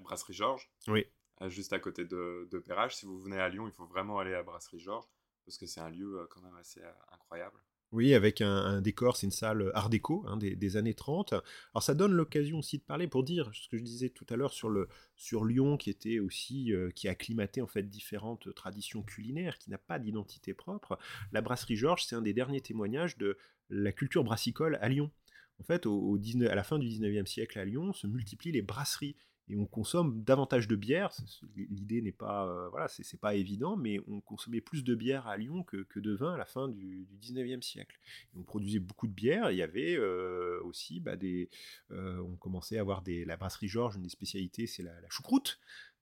Brasserie 0.02 0.34
Georges. 0.34 0.70
Oui 0.88 1.06
juste 1.50 1.74
à 1.74 1.80
côté 1.80 2.06
de, 2.06 2.48
de 2.52 2.60
Perrache. 2.60 2.96
Si 2.96 3.06
vous 3.06 3.20
venez 3.20 3.40
à 3.40 3.50
Lyon, 3.50 3.68
il 3.68 3.74
faut 3.74 3.86
vraiment 3.86 4.20
aller 4.20 4.34
à 4.34 4.44
Brasserie 4.44 4.80
Georges, 4.80 5.08
parce 5.46 5.58
que 5.58 5.66
c'est 5.66 5.82
un 5.82 5.90
lieu 5.90 6.20
euh, 6.20 6.26
quand 6.30 6.42
même 6.42 6.56
assez 6.56 6.82
euh, 6.82 6.92
incroyable. 7.12 7.58
Oui, 7.94 8.16
avec 8.16 8.42
un, 8.42 8.82
décor, 8.82 9.18
c'est 9.18 9.28
une 9.28 9.32
salle 9.32 9.70
art 9.76 9.88
déco 9.88 10.26
hein, 10.28 10.36
des, 10.36 10.78
années 10.78 10.96
30. 10.96 11.34
Alors 11.34 11.84
ça 11.84 11.94
donne 11.94 12.12
l'occasion 12.12 12.58
aussi 12.58 12.80
de 12.80 12.84
parler 12.84 13.08
pour 13.08 13.24
dire 13.24 13.52
ce 13.54 13.70
que 13.70 13.78
je 13.78 13.84
disais 13.84 14.10
tout 14.10 14.26
à 14.30 14.36
l'heure 14.36 14.52
sur, 14.52 14.72
sur 15.16 15.46
Lyon, 15.46 15.78
qui 15.78 15.92
était 15.92 16.18
aussi, 16.18 16.74
euh, 16.74 16.90
qui 16.90 17.08
a 17.08 17.12
acclimaté 17.12 17.62
en 17.62 17.68
fait 17.68 17.84
différentes 17.84 18.52
traditions 18.56 19.04
culinaires, 19.04 19.60
qui 19.60 19.70
n'a 19.70 19.78
pas 19.78 20.00
d'identité 20.00 20.56
propre. 20.56 20.98
La 21.32 21.42
brasserie 21.42 21.76
Georges, 21.76 22.06
c'est 22.06 22.16
un 22.16 22.24
des 22.24 22.34
derniers 22.34 22.62
témoignages 22.62 23.16
de 23.20 23.38
la 23.70 23.92
culture 23.92 24.24
brassicole 24.24 24.80
à 24.82 24.90
Lyon. 24.90 25.12
En 25.60 25.64
fait, 25.64 25.86
au, 25.86 26.18
19, 26.18 26.50
à 26.50 26.56
la 26.56 26.64
fin 26.64 26.80
du 26.80 26.88
19e 26.88 27.28
siècle 27.28 27.60
à 27.60 27.66
Lyon, 27.66 27.94
se 27.94 28.08
multiplient 28.08 28.54
les 28.54 28.64
brasseries 28.64 29.16
et 29.50 29.56
on 29.56 29.66
consomme 29.66 30.24
davantage 30.24 30.68
de 30.68 30.76
bière. 30.76 31.12
L'idée 31.56 32.02
n'est 32.02 32.14
pas, 32.14 32.48
euh, 32.48 32.70
voilà, 32.70 32.88
c'est 32.88 33.20
pas 33.20 33.36
évident, 33.36 33.76
mais 33.76 34.00
on 34.08 34.22
consommait 34.22 34.62
plus 34.62 34.84
de 34.84 34.96
bière 34.96 35.28
à 35.28 35.38
Lyon 35.38 35.64
que, 35.64 35.84
que 35.84 36.00
de 36.00 36.14
vin 36.14 36.34
à 36.34 36.38
la 36.38 36.46
fin 36.46 36.70
du, 36.70 37.06
du 37.06 37.18
19e 37.18 37.62
siècle. 37.62 38.00
on 38.36 38.44
produisait 38.44 38.80
beaucoup 38.80 39.08
de 39.08 39.14
bière. 39.14 39.52
il 39.52 39.58
y 39.58 39.62
avait 39.62 39.96
euh, 39.98 40.62
aussi 40.64 41.00
bah, 41.00 41.16
des, 41.16 41.50
euh, 41.92 42.20
on 42.20 42.36
commençait 42.38 42.78
à 42.78 42.82
avoir 42.82 43.02
des, 43.02 43.26
la 43.26 43.36
brasserie 43.36 43.68
Georges, 43.68 43.96
une 43.96 44.04
des 44.04 44.10
spécialités, 44.10 44.66
c'est 44.68 44.84
la, 44.84 44.94
choucroute. 45.10 45.60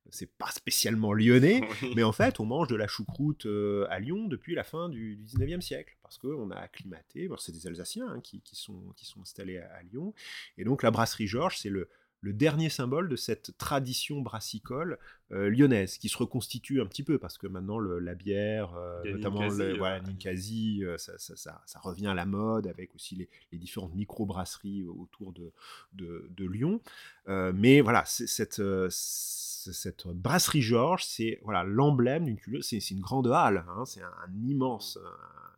C'est 0.10 0.32
pas 0.38 0.50
spécialement 0.50 1.14
lyonnais, 1.14 1.62
mais 1.96 2.02
en 2.02 2.12
fait, 2.12 2.39
on 2.39 2.46
mange 2.46 2.68
de 2.68 2.76
la 2.76 2.88
choucroute 2.88 3.46
à 3.89 4.00
Lyon 4.00 4.28
depuis 4.28 4.56
la 4.56 4.64
fin 4.64 4.89
du, 4.89 5.16
du 5.16 5.24
19e 5.24 5.62
siècle, 5.62 5.96
parce 6.02 6.18
qu'on 6.18 6.50
a 6.50 6.56
acclimaté. 6.56 7.28
Bon, 7.28 7.38
c'est 7.38 7.52
des 7.52 7.68
Alsaciens 7.68 8.08
hein, 8.08 8.20
qui, 8.20 8.42
qui, 8.42 8.56
sont, 8.56 8.94
qui 8.96 9.06
sont 9.06 9.22
installés 9.22 9.60
à, 9.60 9.72
à 9.76 9.84
Lyon, 9.84 10.16
et 10.58 10.64
donc 10.64 10.82
la 10.82 10.89
brasserie 10.89 11.28
Georges, 11.28 11.60
c'est 11.60 11.70
le 11.70 11.88
le 12.22 12.34
dernier 12.34 12.69
symbole 12.69 13.09
de 13.09 13.15
cette 13.15 13.57
tradition 13.57 14.22
brassicole 14.22 14.99
euh, 15.32 15.49
lyonnaise, 15.49 15.97
qui 15.97 16.07
se 16.07 16.17
reconstitue 16.17 16.80
un 16.80 16.86
petit 16.86 17.03
peu, 17.03 17.17
parce 17.17 17.38
que 17.38 17.47
maintenant 17.47 17.80
la 17.80 18.13
bière, 18.13 18.76
euh, 18.76 19.01
notamment 19.11 19.47
le 19.47 19.78
voilà, 19.78 19.99
Ninkasi, 20.01 20.84
euh, 20.84 20.97
ça, 20.97 21.82
revient 21.82 22.07
à 22.07 22.13
la 22.13 22.26
mode, 22.26 22.67
avec 22.67 22.93
aussi 22.95 23.15
les, 23.15 23.57
différentes 23.57 23.95
micro-brasseries 23.95 24.86
autour 24.86 25.34
de, 25.34 25.51
de, 25.93 26.45
Lyon. 26.45 26.82
mais 27.28 27.82
voilà, 27.82 28.03
cette, 28.05 28.61
cette 28.89 30.07
brasserie 30.07 30.61
Georges, 30.61 31.05
c'est 31.05 31.39
voilà 31.43 31.63
l'emblème 31.63 32.26
d'une 32.26 32.38
culture, 32.38 32.63
c'est 32.63 32.91
une 32.91 33.01
grande 33.01 33.28
halle, 33.28 33.65
hein, 33.69 33.86
c'est 33.86 34.01
un, 34.01 34.11
immense 34.45 34.99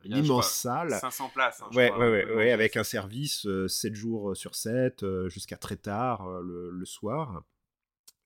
immense 0.04 0.52
salle. 0.52 0.98
500 1.00 1.30
places. 1.30 1.62
Hein, 1.62 1.70
ouais, 1.76 1.92
ouais, 1.92 2.26
ouais, 2.34 2.52
avec 2.52 2.78
un 2.78 2.84
service 2.84 3.48
7 3.68 3.92
euh, 3.92 3.96
jours 3.96 4.32
euh, 4.32 4.36
sur 4.36 4.56
7, 4.56 5.04
euh, 5.04 5.30
jusqu'à 5.30 5.58
très 5.58 5.78
tard 5.78 6.28
le, 6.42 6.86
soir. 6.86 7.44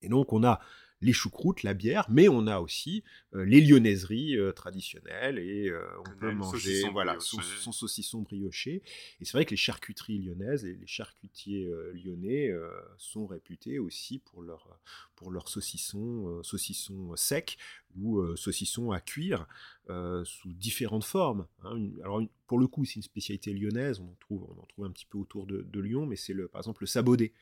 Et 0.01 0.09
donc, 0.09 0.33
on 0.33 0.43
a 0.43 0.59
les 1.01 1.13
choucroutes, 1.13 1.63
la 1.63 1.73
bière, 1.73 2.05
mais 2.09 2.27
on 2.27 2.47
a 2.47 2.59
aussi 2.59 3.03
les 3.33 3.61
lyonnaiseries 3.61 4.37
traditionnelles 4.55 5.37
et 5.37 5.71
on 5.99 6.19
peut 6.19 6.31
manger 6.31 6.89
voilà, 6.89 7.17
son, 7.19 7.71
saucisson 7.71 8.21
brioché. 8.21 8.81
Et 9.19 9.25
c'est 9.25 9.33
vrai 9.33 9.45
que 9.45 9.51
les 9.51 9.57
charcuteries 9.57 10.19
lyonnaises 10.19 10.65
et 10.65 10.73
les 10.73 10.87
charcutiers 10.87 11.69
lyonnais 11.93 12.51
sont 12.97 13.27
réputés 13.27 13.79
aussi 13.79 14.19
pour 14.19 14.41
leur, 14.41 14.79
pour 15.15 15.31
leur 15.31 15.49
saucisson, 15.49 16.41
saucisson 16.43 17.15
sec 17.15 17.57
ou 17.99 18.35
saucisson 18.35 18.91
à 18.91 18.99
cuire 18.99 19.47
sous 20.23 20.51
différentes 20.53 21.05
formes. 21.05 21.47
Hein. 21.63 21.89
alors 22.01 22.21
pour 22.47 22.59
le 22.59 22.67
coup, 22.67 22.85
c'est 22.85 22.95
une 22.95 23.01
spécialité 23.03 23.53
lyonnaise, 23.53 23.99
on 23.99 24.05
en 24.05 24.17
trouve, 24.19 24.47
on 24.49 24.61
en 24.61 24.65
trouve 24.65 24.85
un 24.85 24.91
petit 24.91 25.05
peu 25.05 25.17
autour 25.17 25.45
de, 25.45 25.61
de 25.61 25.79
Lyon, 25.79 26.05
mais 26.05 26.15
c'est 26.15 26.33
le, 26.33 26.47
par 26.47 26.59
exemple 26.61 26.83
le 26.83 26.87
sabaudet. 26.87 27.33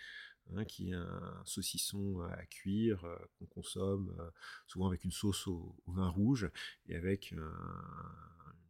Hein, 0.54 0.64
qui 0.64 0.92
est 0.92 0.94
un 0.94 1.42
saucisson 1.44 2.22
à 2.22 2.46
cuire 2.46 3.04
euh, 3.04 3.18
qu'on 3.38 3.48
consomme 3.48 4.16
euh, 4.20 4.30
souvent 4.68 4.88
avec 4.88 5.04
une 5.04 5.12
sauce 5.12 5.48
au, 5.48 5.76
vin 5.88 6.08
rouge 6.08 6.50
et 6.88 6.96
avec 6.96 7.32
une 7.32 7.44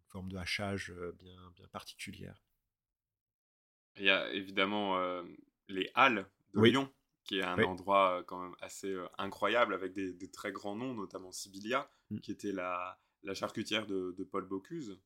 forme 0.08 0.32
de 0.32 0.38
hachage 0.38 0.92
euh, 0.92 1.12
bien, 1.20 1.38
bien 1.56 1.68
particulière. 1.68 2.42
Il 3.98 4.06
y 4.06 4.10
a 4.10 4.32
évidemment 4.32 5.00
les 5.70 5.90
Halles 5.94 6.28
de 6.54 6.62
Lyon, 6.62 6.94
qui 7.24 7.40
est 7.40 7.44
un 7.44 7.58
endroit 7.64 8.26
quand 8.28 8.42
même 8.42 8.56
assez 8.60 8.94
incroyable 9.18 9.74
avec 9.74 9.94
des, 9.94 10.32
très 10.32 10.52
grands 10.52 10.76
noms, 10.76 10.94
notamment 10.94 11.32
Sibylia, 11.32 11.90
mmh. 12.10 12.20
qui 12.20 12.32
était 12.32 12.52
la, 12.52 13.00
la 13.24 13.34
charcutière 13.34 13.86
de, 13.86 14.14
de 14.18 14.24
Paul 14.26 14.46
Bocuse. 14.46 15.00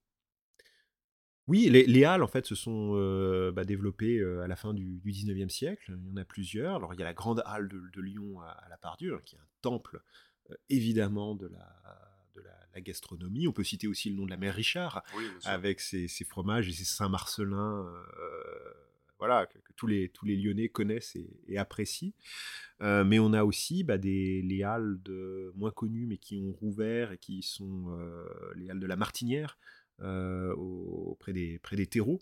Oui, 1.49 1.67
les, 1.67 2.03
halles, 2.03 2.21
en 2.21 2.27
fait, 2.27 2.45
se 2.45 2.53
sont 2.53 2.91
euh, 2.93 3.51
bah, 3.51 3.63
développées 3.63 4.19
euh, 4.19 4.43
à 4.43 4.47
la 4.47 4.55
fin 4.55 4.71
du, 4.71 4.99
du, 4.99 5.11
19e 5.11 5.49
siècle. 5.49 5.97
Il 5.97 6.07
y 6.07 6.11
en 6.11 6.17
a 6.17 6.23
plusieurs. 6.23 6.75
Alors, 6.75 6.93
il 6.93 6.99
y 6.99 7.01
a 7.01 7.05
la 7.05 7.15
grande 7.15 7.41
halle 7.43 7.67
de, 7.67 8.01
Lyon 8.01 8.39
à, 8.39 8.67
la 8.69 8.77
Pardieu, 8.77 9.15
hein, 9.15 9.21
qui 9.25 9.35
est 9.35 9.39
un 9.39 9.47
temple, 9.63 9.99
euh, 10.51 10.55
évidemment, 10.69 11.33
de 11.33 11.47
la, 11.47 11.75
de 12.35 12.41
la, 12.41 12.81
gastronomie. 12.81 13.47
On 13.47 13.51
peut 13.51 13.63
citer 13.63 13.87
aussi 13.87 14.11
le 14.11 14.15
nom 14.15 14.25
de 14.25 14.29
la 14.29 14.37
mère 14.37 14.53
Richard, 14.53 15.03
avec 15.43 15.81
ses, 15.81 16.07
fromages 16.23 16.69
et 16.69 16.71
ses 16.71 16.85
Saint-Marcelin, 16.85 17.91
voilà, 19.17 19.47
que, 19.47 19.57
tous, 19.75 19.87
les, 19.87 20.07
tous 20.07 20.25
les 20.25 20.37
Lyonnais 20.37 20.69
connaissent 20.69 21.17
et, 21.47 21.57
apprécient. 21.57 22.13
mais 22.79 23.19
on 23.19 23.33
a 23.33 23.43
aussi 23.43 23.83
bah, 23.83 23.97
des, 23.97 24.41
les 24.43 24.63
halles 24.63 24.97
de, 25.03 25.51
moins 25.57 25.71
connues, 25.71 26.05
mais 26.05 26.17
qui 26.17 26.37
ont 26.37 26.53
rouvert 26.53 27.11
et 27.11 27.17
qui 27.17 27.41
sont 27.41 27.99
les 28.55 28.69
halles 28.69 28.79
de 28.79 28.87
la 28.87 28.95
Martinière, 28.95 29.57
auprès 30.01 31.33
des, 31.33 31.59
près 31.59 31.75
des 31.75 31.87
terreaux. 31.87 32.19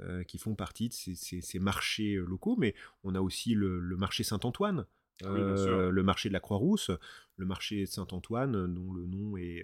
Euh, 0.00 0.24
qui 0.24 0.38
font 0.38 0.54
partie 0.54 0.88
de 0.88 0.94
ces, 0.94 1.58
marchés 1.58 2.14
euh, 2.14 2.24
locaux, 2.24 2.56
mais 2.56 2.74
on 3.04 3.14
a 3.14 3.20
aussi 3.20 3.52
le, 3.52 3.78
marché 3.96 4.24
Saint-Antoine, 4.24 4.86
le 5.22 6.00
marché 6.00 6.30
de 6.30 6.32
la 6.32 6.40
Croix-Rousse, 6.40 6.90
le 7.36 7.44
marché 7.44 7.82
de 7.82 7.86
Saint-Antoine, 7.86 8.72
dont 8.72 8.90
le 8.92 9.06
nom 9.06 9.36
est 9.36 9.62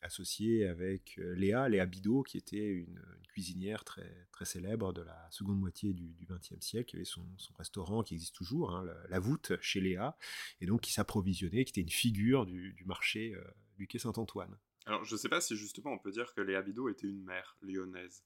associé 0.00 0.66
avec 0.66 1.16
Léa, 1.18 1.68
Léa 1.68 1.84
Bidot, 1.84 2.22
qui 2.22 2.38
était 2.38 2.66
une, 2.66 2.98
cuisinière 3.28 3.84
très, 3.84 4.26
très 4.32 4.46
célèbre 4.46 4.94
de 4.94 5.02
la 5.02 5.28
seconde 5.30 5.60
moitié 5.60 5.92
du 5.92 6.26
XXe 6.26 6.64
siècle, 6.64 6.86
qui 6.86 6.96
avait 6.96 7.04
son, 7.04 7.26
restaurant 7.58 8.02
qui 8.02 8.14
existe 8.14 8.34
toujours, 8.34 8.74
hein, 8.74 8.86
la, 9.10 9.20
voûte 9.20 9.52
chez 9.60 9.82
Léa, 9.82 10.16
et 10.62 10.66
donc 10.66 10.80
qui 10.80 10.92
s'approvisionnait, 10.92 11.66
qui 11.66 11.72
était 11.72 11.82
une 11.82 11.90
figure 11.90 12.46
du, 12.46 12.72
du 12.72 12.84
marché 12.86 13.36
du 13.76 13.86
quai 13.86 13.98
Saint-Antoine. 13.98 14.56
Alors, 14.86 15.04
je 15.04 15.14
ne 15.14 15.18
sais 15.18 15.28
pas 15.28 15.40
si 15.40 15.56
justement 15.56 15.92
on 15.92 15.98
peut 15.98 16.12
dire 16.12 16.32
que 16.34 16.40
Léa 16.40 16.62
Bidot 16.62 16.88
était 16.88 17.08
une 17.08 17.24
mère 17.24 17.56
lyonnaise. 17.60 18.22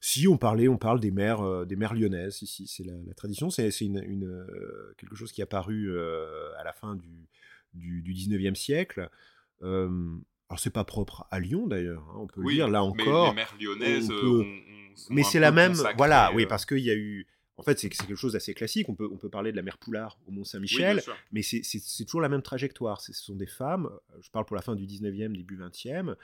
Si 0.00 0.28
on 0.28 0.36
parlait, 0.36 0.68
on 0.68 0.78
parle 0.78 1.00
des 1.00 1.10
mères, 1.10 1.40
euh, 1.40 1.64
des 1.64 1.76
mères 1.76 1.94
lyonnaises. 1.94 2.42
Ici, 2.42 2.66
c'est 2.66 2.84
la, 2.84 3.14
tradition. 3.14 3.50
C'est 3.50 3.68
une, 3.80 4.24
euh, 4.24 4.94
quelque 4.98 5.14
chose 5.14 5.32
qui 5.32 5.40
est 5.40 5.44
apparu 5.44 5.90
euh, 5.90 6.50
à 6.58 6.64
la 6.64 6.72
fin 6.72 6.96
du, 6.96 7.28
du, 7.74 8.14
19e 8.14 8.54
siècle. 8.54 9.08
alors, 9.62 10.58
c'est 10.58 10.70
pas 10.70 10.84
propre 10.84 11.26
à 11.30 11.40
Lyon 11.40 11.66
d'ailleurs. 11.66 12.06
Hein, 12.10 12.18
on 12.18 12.26
peut 12.26 12.42
le 12.42 12.52
dire 12.52 12.68
là 12.68 12.82
encore. 12.82 13.34
Mais 13.34 13.42
les 13.42 13.46
mères 13.46 13.56
lyonnaises 13.58 14.12
mais 15.10 15.22
c'est 15.22 15.40
la 15.40 15.52
même. 15.52 15.74
Voilà, 15.96 16.32
oui, 16.34 16.46
parce 16.46 16.66
qu'il 16.66 16.78
y 16.78 16.90
a 16.90 16.94
eu. 16.94 17.26
En 17.58 17.62
fait, 17.62 17.78
c'est 17.78 17.88
quelque 17.88 18.16
chose 18.16 18.34
d'assez 18.34 18.54
classique. 18.54 18.88
On 18.88 18.94
peut, 18.94 19.08
on 19.10 19.16
peut 19.16 19.30
parler 19.30 19.50
de 19.50 19.56
la 19.56 19.62
mer 19.62 19.78
Poulard 19.78 20.18
au 20.26 20.30
Mont-Saint-Michel, 20.30 21.02
mais 21.32 21.42
c'est 21.42 22.04
toujours 22.04 22.20
la 22.20 22.28
même 22.28 22.42
trajectoire. 22.42 23.00
Ce 23.00 23.12
sont 23.12 23.36
des 23.36 23.46
femmes, 23.46 23.88
je 24.20 24.30
parle 24.30 24.44
pour 24.44 24.56
la 24.56 24.62
fin 24.62 24.74
du 24.74 24.86
19e, 24.86 25.34
début 25.34 25.58
20e, 25.58 26.16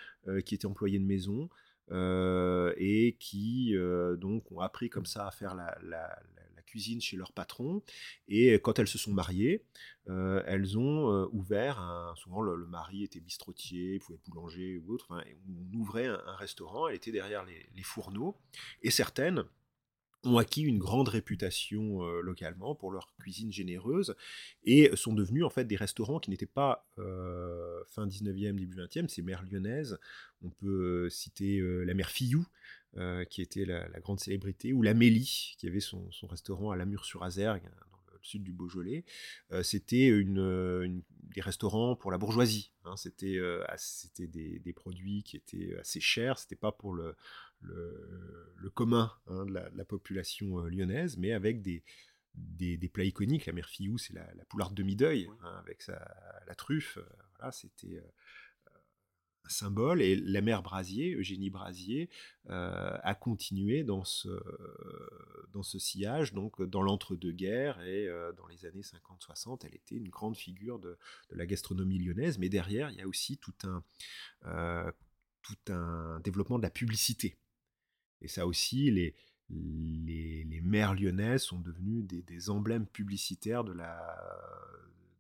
qui 0.42 0.54
étaient 0.54 0.66
employées 0.66 0.98
de 0.98 1.04
maison 1.04 1.48
et 1.90 3.16
qui 3.18 3.74
donc 4.18 4.52
ont 4.52 4.60
appris 4.60 4.90
comme 4.90 5.06
ça 5.06 5.26
à 5.26 5.30
faire 5.30 5.54
la, 5.54 5.74
cuisine 6.72 7.02
chez 7.02 7.16
leur 7.18 7.32
patron. 7.32 7.82
Et 8.28 8.54
quand 8.54 8.78
elles 8.78 8.88
se 8.88 8.96
sont 8.96 9.12
mariées, 9.12 9.62
euh, 10.08 10.42
elles 10.46 10.78
ont 10.78 11.12
euh, 11.12 11.26
ouvert, 11.32 11.78
un, 11.78 12.14
souvent 12.16 12.40
le, 12.40 12.66
mari 12.66 13.04
était 13.04 13.20
bistrotier, 13.20 13.98
pouvait 13.98 14.16
être 14.16 14.24
boulanger 14.24 14.78
ou 14.78 14.94
autre, 14.94 15.08
on 15.12 15.76
ouvrait 15.76 16.06
un, 16.06 16.36
restaurant, 16.36 16.88
elle 16.88 16.96
était 16.96 17.12
derrière 17.12 17.44
les, 17.44 17.82
fourneaux, 17.82 18.38
et 18.82 18.90
certaines 18.90 19.44
ont 20.24 20.38
acquis 20.38 20.62
une 20.62 20.78
grande 20.78 21.08
réputation 21.08 22.02
localement 22.20 22.74
pour 22.74 22.92
leur 22.92 23.12
cuisine 23.18 23.52
généreuse 23.52 24.14
et 24.64 24.94
sont 24.94 25.14
devenus 25.14 25.44
en 25.44 25.50
fait 25.50 25.64
des 25.64 25.76
restaurants 25.76 26.20
qui 26.20 26.30
n'étaient 26.30 26.46
pas 26.46 26.86
fin 27.88 28.06
19e, 28.06 28.54
début 28.54 28.76
20e, 28.76 29.08
ces 29.08 29.22
mères 29.22 29.42
lyonnaises. 29.50 29.98
On 30.42 30.50
peut 30.50 31.08
citer 31.10 31.60
la 31.60 31.94
mère 31.94 32.10
Fillou, 32.10 32.46
qui 33.30 33.42
était 33.42 33.64
la, 33.64 33.88
grande 34.00 34.20
célébrité, 34.20 34.72
ou 34.72 34.82
la 34.82 34.94
Mélie, 34.94 35.54
qui 35.58 35.66
avait 35.66 35.80
son, 35.80 36.08
restaurant 36.28 36.70
à 36.70 36.76
la 36.76 36.86
sur 37.02 37.24
azergue 37.24 37.64
dans 37.64 38.12
le 38.12 38.18
sud 38.22 38.44
du 38.44 38.52
Beaujolais. 38.52 39.04
C'était 39.62 40.06
une, 40.06 41.02
des 41.22 41.40
restaurants 41.40 41.96
pour 41.96 42.10
la 42.10 42.18
bourgeoisie. 42.18 42.72
Hein. 42.84 42.96
c'était 42.96 43.40
c'était 43.76 44.26
des, 44.26 44.72
produits 44.72 45.22
qui 45.22 45.36
étaient 45.36 45.76
assez 45.78 46.00
chers. 46.00 46.38
C'était 46.38 46.56
pas 46.56 46.72
pour 46.72 46.94
le, 46.94 47.16
le, 47.62 48.70
commun 48.74 49.12
hein, 49.26 49.44
de, 49.44 49.52
la, 49.52 49.84
population 49.84 50.60
euh, 50.60 50.68
lyonnaise, 50.68 51.16
mais 51.18 51.32
avec 51.32 51.62
des, 51.62 51.82
des, 52.34 52.88
plats 52.88 53.04
iconiques. 53.04 53.46
La 53.46 53.52
mère 53.52 53.68
Fillou, 53.68 53.98
c'est 53.98 54.14
la, 54.14 54.32
la 54.34 54.44
poularde 54.44 54.74
demi-deuil, 54.74 55.28
hein, 55.42 55.56
avec 55.58 55.82
sa, 55.82 55.98
la 56.46 56.54
truffe. 56.54 56.98
Voilà, 57.36 57.52
c'était 57.52 58.02
symbole. 59.48 60.02
Et 60.02 60.16
la 60.16 60.40
mère 60.40 60.62
Brasier, 60.62 61.14
Eugénie 61.14 61.50
Brasier, 61.50 62.10
euh, 62.50 62.96
a 63.02 63.14
continué 63.14 63.84
dans 63.84 64.04
ce, 64.04 64.28
dans 65.52 65.62
ce 65.62 65.78
sillage, 65.78 66.32
donc 66.32 66.62
dans 66.62 66.82
l'entre-deux-guerres 66.82 67.80
et 67.82 68.08
euh, 68.08 68.32
dans 68.32 68.46
les 68.46 68.66
années 68.66 68.82
50-60, 68.82 69.60
elle 69.64 69.74
était 69.74 69.96
une 69.96 70.08
grande 70.08 70.36
figure 70.36 70.78
de, 70.78 70.98
la 71.30 71.46
gastronomie 71.46 71.98
lyonnaise. 71.98 72.38
Mais 72.38 72.48
derrière, 72.48 72.90
il 72.90 72.96
y 72.96 73.02
a 73.02 73.08
aussi 73.08 73.38
tout 73.38 73.54
un, 73.64 73.82
euh, 74.46 74.90
tout 75.42 75.72
un 75.72 76.20
développement 76.20 76.58
de 76.58 76.62
la 76.62 76.70
publicité. 76.70 77.36
Et 78.22 78.28
ça 78.28 78.46
aussi, 78.46 78.90
les, 78.90 79.14
les, 79.50 80.44
les 80.44 80.60
mères 80.60 80.94
lyonnaises 80.94 81.42
sont 81.42 81.60
devenues 81.60 82.02
des, 82.02 82.22
des 82.22 82.50
emblèmes 82.50 82.86
publicitaires 82.86 83.64
de 83.64 83.72
la, 83.72 83.98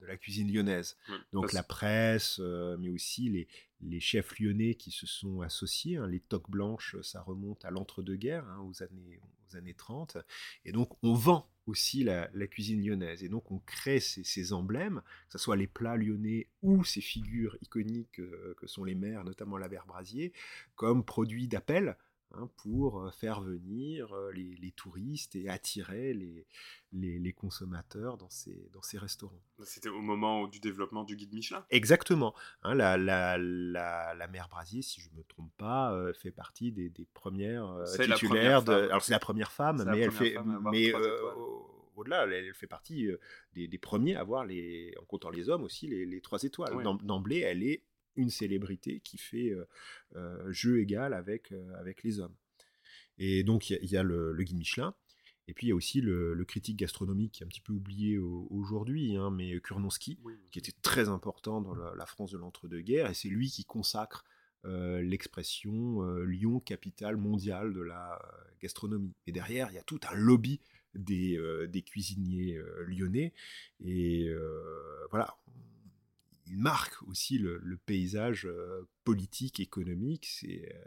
de 0.02 0.06
la 0.06 0.16
cuisine 0.16 0.52
lyonnaise. 0.52 0.96
Donc 1.32 1.52
la 1.52 1.62
presse, 1.62 2.38
euh, 2.40 2.76
mais 2.78 2.88
aussi 2.88 3.28
les, 3.28 3.48
les, 3.80 4.00
chefs 4.00 4.38
lyonnais 4.38 4.74
qui 4.74 4.90
se 4.90 5.06
sont 5.06 5.40
associés. 5.40 5.96
Hein. 5.96 6.06
les 6.06 6.20
toques 6.20 6.50
blanches, 6.50 6.96
ça 7.02 7.22
remonte 7.22 7.64
à 7.64 7.70
l'entre-deux-guerres, 7.70 8.46
hein, 8.48 8.60
aux, 8.60 8.82
années, 8.82 9.20
aux 9.50 9.56
années 9.56 9.74
30. 9.74 10.18
Et 10.64 10.72
donc 10.72 10.92
on 11.02 11.14
vend 11.14 11.48
aussi 11.66 12.02
la, 12.02 12.28
cuisine 12.48 12.84
lyonnaise. 12.84 13.22
Et 13.22 13.28
donc 13.28 13.50
on 13.50 13.58
crée 13.60 14.00
ces, 14.00 14.52
emblèmes, 14.52 15.02
que 15.28 15.32
ce 15.32 15.38
soit 15.38 15.56
les 15.56 15.68
plats 15.68 15.96
lyonnais 15.96 16.48
ou 16.62 16.84
ces 16.84 17.00
figures 17.00 17.56
iconiques 17.62 18.18
euh, 18.18 18.54
que 18.56 18.66
sont 18.66 18.84
les 18.84 18.94
mères, 18.94 19.24
notamment 19.24 19.56
la 19.56 19.68
brasier, 19.68 20.32
comme 20.74 21.04
produits 21.04 21.48
d'appel 21.48 21.96
Hein, 22.34 22.48
pour 22.62 23.12
faire 23.12 23.42
venir 23.42 24.14
les, 24.32 24.72
touristes 24.72 25.36
et 25.36 25.50
attirer 25.50 26.14
les, 26.14 26.46
les, 26.92 27.32
consommateurs 27.32 28.16
dans 28.16 28.30
ces, 28.30 28.70
dans 28.72 28.80
ces 28.80 28.96
restaurants. 28.96 29.42
C'était 29.64 29.90
au 29.90 30.00
moment 30.00 30.46
du 30.46 30.58
développement 30.58 31.04
du 31.04 31.16
guide 31.16 31.34
Michelin 31.34 31.64
Exactement. 31.68 32.34
Hein, 32.62 32.74
la, 32.74 32.96
la, 32.96 33.36
la, 33.36 34.28
mère 34.28 34.48
Brasier, 34.48 34.80
si 34.80 35.02
je 35.02 35.10
ne 35.10 35.16
me 35.16 35.24
trompe 35.24 35.52
pas, 35.58 35.94
fait 36.14 36.30
partie 36.30 36.72
des, 36.72 36.88
des 36.88 37.06
premières 37.12 37.84
titulaires. 37.96 38.62
de... 38.62 38.72
Alors 38.72 39.02
c'est 39.02 39.12
la 39.12 39.18
première 39.18 39.52
femme, 39.52 39.84
mais 39.90 40.00
elle 40.00 40.10
fait... 40.12 40.36
mais 40.72 40.92
au-delà, 41.96 42.24
elle, 42.24 42.54
fait 42.54 42.66
partie 42.66 43.10
des, 43.52 43.68
des, 43.68 43.78
premiers 43.78 44.16
à 44.16 44.20
avoir, 44.20 44.46
les, 44.46 44.94
en 44.98 45.04
comptant 45.04 45.28
les 45.28 45.50
hommes 45.50 45.64
aussi, 45.64 45.86
les, 45.86 46.06
les 46.06 46.20
trois 46.22 46.42
étoiles. 46.42 46.82
D'emblée, 47.02 47.40
elle 47.40 47.62
est 47.62 47.82
une 48.16 48.30
célébrité 48.30 49.00
qui 49.00 49.18
fait 49.18 49.52
jeu 50.50 50.80
égal 50.80 51.14
avec, 51.14 51.52
avec 51.78 52.02
les 52.02 52.20
hommes. 52.20 52.34
Et 53.18 53.42
donc 53.42 53.70
il 53.70 53.90
y, 53.90 53.96
a 53.96 54.02
le, 54.02 54.34
guide 54.42 54.58
Michelin, 54.58 54.94
et 55.48 55.54
puis 55.54 55.66
il 55.66 55.70
y 55.70 55.72
a 55.72 55.76
aussi 55.76 56.00
le, 56.00 56.44
critique 56.44 56.76
gastronomique 56.76 57.32
qui 57.32 57.42
est 57.42 57.46
un 57.46 57.48
petit 57.48 57.60
peu 57.60 57.72
oublié 57.72 58.18
aujourd'hui, 58.18 59.16
hein, 59.16 59.30
mais 59.30 59.60
Kurnonski, 59.60 60.18
qui 60.50 60.58
était 60.58 60.72
très 60.82 61.08
important 61.08 61.60
dans 61.60 61.74
la, 61.74 62.06
France 62.06 62.32
de 62.32 62.38
l'entre-deux-guerres, 62.38 63.10
et 63.10 63.14
c'est 63.14 63.28
lui 63.28 63.50
qui 63.50 63.64
consacre 63.64 64.24
l'expression 64.64 66.02
Lyon, 66.24 66.60
capitale 66.60 67.16
mondiale 67.16 67.72
de 67.72 67.80
la 67.80 68.20
gastronomie. 68.60 69.14
Et 69.26 69.32
derrière, 69.32 69.70
il 69.70 69.74
y 69.74 69.78
a 69.78 69.82
tout 69.82 70.00
un 70.10 70.14
lobby 70.14 70.60
des, 70.94 71.38
des 71.68 71.82
cuisiniers 71.82 72.58
lyonnais, 72.86 73.32
et 73.84 74.32
voilà, 75.10 75.36
il 76.52 76.58
marque 76.58 77.02
aussi 77.04 77.38
le, 77.38 77.78
paysage 77.86 78.46
politique, 79.04 79.58
économique. 79.58 80.26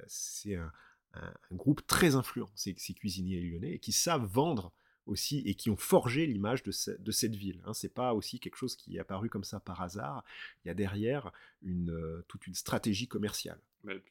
C'est 0.07 0.55
euh, 0.55 0.67
un, 1.13 1.33
groupe 1.51 1.85
très 1.87 2.15
influent, 2.15 2.51
ces, 2.55 2.75
cuisiniers 2.93 3.41
lyonnais, 3.41 3.79
qui 3.79 3.91
savent 3.91 4.25
vendre 4.25 4.71
aussi 5.07 5.39
et 5.45 5.55
qui 5.55 5.71
ont 5.71 5.75
forgé 5.75 6.27
l'image 6.27 6.61
de, 6.61 6.71
cette 6.71 7.35
ville. 7.35 7.63
Hein. 7.65 7.73
C'est 7.73 7.93
pas 7.93 8.13
aussi 8.13 8.39
quelque 8.39 8.57
chose 8.57 8.75
qui 8.75 8.97
est 8.97 8.99
apparu 8.99 9.27
comme 9.27 9.43
ça 9.43 9.59
par 9.59 9.81
hasard. 9.81 10.23
Il 10.63 10.67
y 10.67 10.71
a 10.71 10.75
derrière 10.75 11.31
une, 11.63 12.23
toute 12.27 12.45
une 12.45 12.55
stratégie 12.55 13.07
commerciale. 13.07 13.59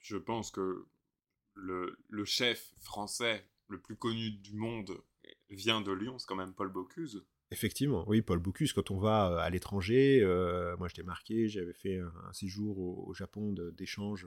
Je 0.00 0.16
pense 0.16 0.50
que 0.50 0.86
le, 1.54 1.96
chef 2.24 2.74
français 2.80 3.46
le 3.68 3.78
plus 3.78 3.96
connu 3.96 4.32
du 4.32 4.54
monde 4.54 5.00
vient 5.50 5.80
de 5.80 5.92
Lyon, 5.92 6.18
c'est 6.18 6.26
quand 6.26 6.34
même 6.34 6.52
Paul 6.52 6.68
Bocuse. 6.68 7.24
Effectivement, 7.54 8.02
oui, 8.08 8.20
Paul 8.20 8.40
Bocuse, 8.40 8.72
quand 8.72 8.90
on 8.90 8.98
va 8.98 9.40
à 9.40 9.48
l'étranger, 9.48 10.20
euh, 10.24 10.76
moi 10.76 10.88
j'étais 10.88 11.04
marqué, 11.04 11.48
j'avais 11.48 11.72
fait 11.72 12.00
un, 12.00 12.32
séjour 12.32 12.80
au, 12.80 13.14
Japon 13.14 13.54
d'échange 13.76 14.26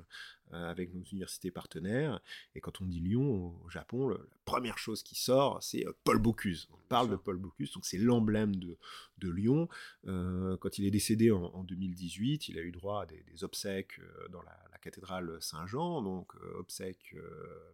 euh, 0.53 0.71
avec 0.71 0.93
nos 0.93 1.01
universités 1.01 1.51
partenaires, 1.51 2.21
et 2.55 2.61
quand 2.61 2.79
on 2.79 2.85
dit 2.85 3.01
Lyon 3.01 3.53
au 3.65 3.69
Japon, 3.69 4.07
la 4.07 4.17
première 4.45 4.77
chose 4.77 5.03
qui 5.03 5.15
sort, 5.15 5.61
c'est 5.61 5.85
euh, 5.85 5.91
Paul 6.05 6.19
Bocuse. 6.19 6.69
On 6.71 6.77
parle 6.87 7.09
de 7.09 7.17
Paul 7.17 7.35
Bocuse, 7.35 7.73
donc 7.73 7.85
c'est 7.85 7.97
l'emblème 7.97 8.55
de, 8.55 8.77
de, 9.17 9.29
Lyon. 9.29 9.67
quand 10.05 10.77
il 10.77 10.85
est 10.85 10.91
décédé 10.91 11.29
en, 11.29 11.65
2018, 11.65 12.47
il 12.47 12.57
a 12.57 12.61
eu 12.61 12.71
droit 12.71 13.01
à 13.01 13.05
des, 13.07 13.43
obsèques 13.43 13.99
dans 14.29 14.41
la, 14.41 14.57
cathédrale 14.87 15.37
Saint-Jean, 15.41 16.01
donc 16.01 16.33
obsèques 16.57 17.15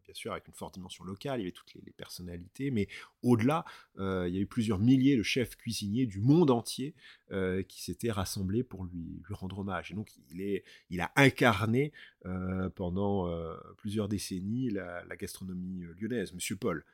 bien 0.04 0.14
sûr 0.14 0.32
avec 0.32 0.48
une 0.48 0.54
forte 0.54 0.74
dimension 0.74 1.04
locale, 1.04 1.40
il 1.40 1.44
y 1.44 1.46
avait 1.46 1.52
toutes 1.52 1.74
les, 1.76 1.92
personnalités, 1.92 2.72
mais 2.72 2.88
au-delà, 3.22 3.66
il 3.98 4.30
y 4.30 4.38
a 4.38 4.42
eu 4.42 4.48
plusieurs 4.48 4.80
milliers 4.80 5.16
de 5.16 5.24
chefs 5.24 5.56
cuisinier 5.56 6.06
du 6.06 6.20
monde 6.20 6.52
entier 6.52 6.94
euh, 7.32 7.64
qui 7.64 7.82
s'était 7.82 8.12
rassemblé 8.12 8.64
pour 8.64 8.86
lui, 8.86 9.22
rendre 9.32 9.60
hommage. 9.60 9.92
Et 9.92 9.96
donc 9.96 10.12
il, 10.30 10.42
est, 10.42 10.64
il 10.90 11.02
a 11.02 11.12
incarné 11.16 11.92
euh, 12.26 12.70
pendant 12.70 13.28
euh, 13.28 13.56
plusieurs 13.78 14.08
décennies 14.08 14.70
la, 14.70 15.04
gastronomie 15.16 15.84
lyonnaise, 16.00 16.34
Monsieur 16.34 16.56
Paul. 16.56 16.86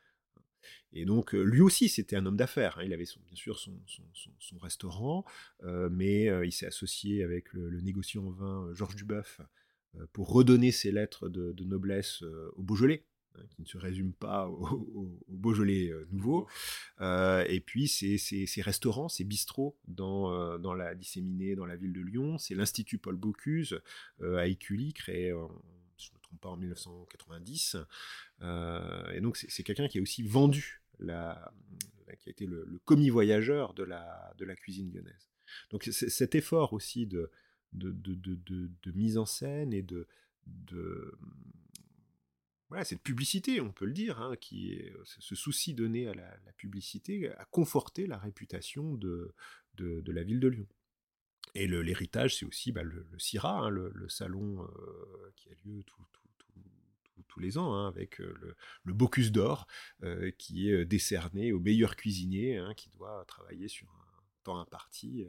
Et 0.94 1.06
donc 1.06 1.34
lui 1.34 1.62
aussi 1.62 1.90
c'était 1.90 2.16
un 2.16 2.26
homme 2.26 2.38
d'affaires. 2.38 2.78
Hein. 2.78 2.84
Il 2.86 2.94
avait 2.94 3.06
son, 3.06 3.20
bien 3.28 3.36
sûr 3.36 3.60
son, 3.60 4.58
restaurant, 4.60 5.26
mais 5.64 6.26
il 6.46 6.52
s'est 6.52 6.68
associé 6.68 7.24
avec 7.24 7.52
le, 7.54 7.82
négociant 7.82 8.26
en 8.26 8.32
vin 8.32 8.74
Georges 8.74 8.96
Duboeuf 8.96 9.42
pour 10.14 10.32
redonner 10.32 10.72
ses 10.72 10.92
lettres 10.92 11.30
de, 11.30 11.64
noblesse 11.64 12.22
au 12.56 12.64
Beaujolais. 12.64 13.06
Hein, 13.36 13.44
qui 13.52 13.62
ne 13.62 13.68
se 13.68 13.78
résume 13.78 14.14
pas 14.14 14.48
au, 14.48 15.20
Beaujolais 15.28 15.90
euh, 15.90 16.08
nouveau. 16.12 16.48
Euh, 17.02 17.46
et 17.48 17.60
puis, 17.60 17.88
ces 17.88 18.62
restaurants, 18.62 19.10
ces 19.10 19.24
bistrots 19.24 19.78
dans, 19.88 20.32
euh, 20.32 20.58
dans 20.58 20.74
la 20.74 20.96
disséminée 20.96 21.56
dans 21.56 21.66
la 21.66 21.76
ville 21.76 21.94
de 21.94 22.02
Lyon. 22.02 22.38
C'est 22.38 22.56
l'Institut 22.56 22.98
Paul 22.98 23.16
Bocuse 23.16 23.80
à 24.22 24.48
Écully, 24.48 24.94
créé, 24.94 25.34
si 25.98 26.08
je 26.08 26.12
ne 26.12 26.18
me 26.18 26.22
trompe 26.22 26.42
pas, 26.42 26.50
en 26.50 26.58
1990. 26.58 27.78
et 28.42 29.22
donc, 29.22 29.38
c'est 29.38 29.64
quelqu'un 29.64 29.88
qui 29.88 30.00
a 30.00 30.02
aussi 30.02 30.24
vendu, 30.24 30.82
qui 31.00 31.10
a 31.10 31.52
été 32.26 32.46
le, 32.46 32.80
commis 32.86 33.10
voyageur 33.10 33.74
de 33.74 33.84
la 33.84 34.56
cuisine 34.56 34.92
lyonnaise. 34.92 35.30
Donc, 35.72 35.84
cet 35.84 36.36
effort 36.36 36.74
aussi 36.74 37.06
de, 37.06 37.32
de, 37.74 38.92
mise 38.92 39.18
en 39.18 39.26
scène 39.26 39.74
et 39.74 39.82
de, 39.82 40.08
voilà, 42.70 42.86
cette 42.86 43.02
publicité, 43.02 43.62
on 43.62 43.72
peut 43.72 43.86
le 43.86 43.94
dire, 43.94 44.22
hein, 44.22 44.36
qui 44.40 44.76
euh, 44.76 45.02
ce 45.04 45.36
souci 45.36 45.74
donné 45.74 46.08
à 46.08 46.14
la, 46.14 46.54
publicité 46.58 47.30
a 47.30 47.46
conforté 47.46 48.06
la 48.06 48.18
réputation 48.18 48.96
de, 48.96 49.34
la 49.78 50.24
ville 50.24 50.40
de 50.40 50.50
Lyon. 50.50 50.68
Et 51.56 51.68
l'héritage, 51.68 52.38
c'est 52.38 52.46
aussi 52.46 52.72
bah, 52.72 52.84
le, 52.84 53.08
le, 53.10 53.18
CIRA, 53.18 53.60
hein, 53.60 53.70
le, 53.70 54.10
salon 54.10 54.62
euh, 54.64 55.32
qui 55.36 55.50
a 55.50 55.54
lieu 55.66 55.84
tous 57.28 57.40
les 57.40 57.58
ans, 57.58 57.74
hein, 57.74 57.88
avec 57.88 58.20
le, 58.20 58.56
le, 58.84 58.94
Bocuse 58.94 59.32
d'Or, 59.32 59.66
qui 60.38 60.70
est 60.70 60.86
décerné 60.86 61.52
au 61.54 61.60
meilleur 61.60 61.96
cuisinier 61.96 62.62
qui 62.76 62.90
doit 62.90 63.24
travailler 63.26 63.68
sur 63.68 63.88
un 64.58 64.64
temps 64.64 64.68
imparti. 64.68 65.26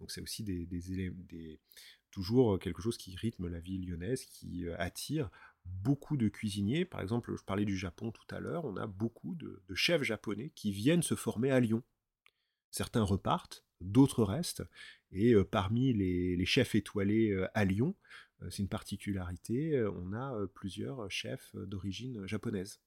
Donc 0.00 0.10
c'est 0.10 0.20
aussi 0.20 0.42
des, 0.42 0.66
des, 0.66 1.10
des, 1.10 1.60
toujours 2.10 2.58
quelque 2.58 2.82
chose 2.82 2.96
qui 2.96 3.16
rythme 3.16 3.48
la 3.48 3.60
vie 3.60 3.78
lyonnaise, 3.78 4.24
qui 4.24 4.68
attire 4.78 5.30
beaucoup 5.64 6.16
de 6.16 6.28
cuisiniers. 6.28 6.84
Par 6.84 7.00
exemple, 7.00 7.34
je 7.36 7.42
parlais 7.42 7.64
du 7.64 7.76
Japon 7.76 8.12
tout 8.12 8.34
à 8.34 8.40
l'heure, 8.40 8.64
on 8.64 8.76
a 8.76 8.86
beaucoup 8.86 9.34
de, 9.34 9.62
chefs 9.74 10.02
japonais 10.02 10.50
qui 10.54 10.72
viennent 10.72 11.02
se 11.02 11.14
former 11.14 11.50
à 11.50 11.60
Lyon. 11.60 11.82
Certains 12.70 13.02
repartent, 13.02 13.64
d'autres 13.80 14.24
restent, 14.24 14.62
et 15.10 15.32
euh, 15.32 15.44
parmi 15.44 15.92
les, 15.92 16.44
chefs 16.46 16.74
étoilés 16.74 17.30
euh, 17.30 17.48
à 17.54 17.64
Lyon, 17.64 17.94
euh, 18.42 18.50
c'est 18.50 18.62
une 18.62 18.68
particularité, 18.68 19.82
on 19.96 20.12
a 20.12 20.46
plusieurs 20.54 21.10
chefs 21.10 21.54
d'origine 21.54 22.26
japonaise. 22.26 22.80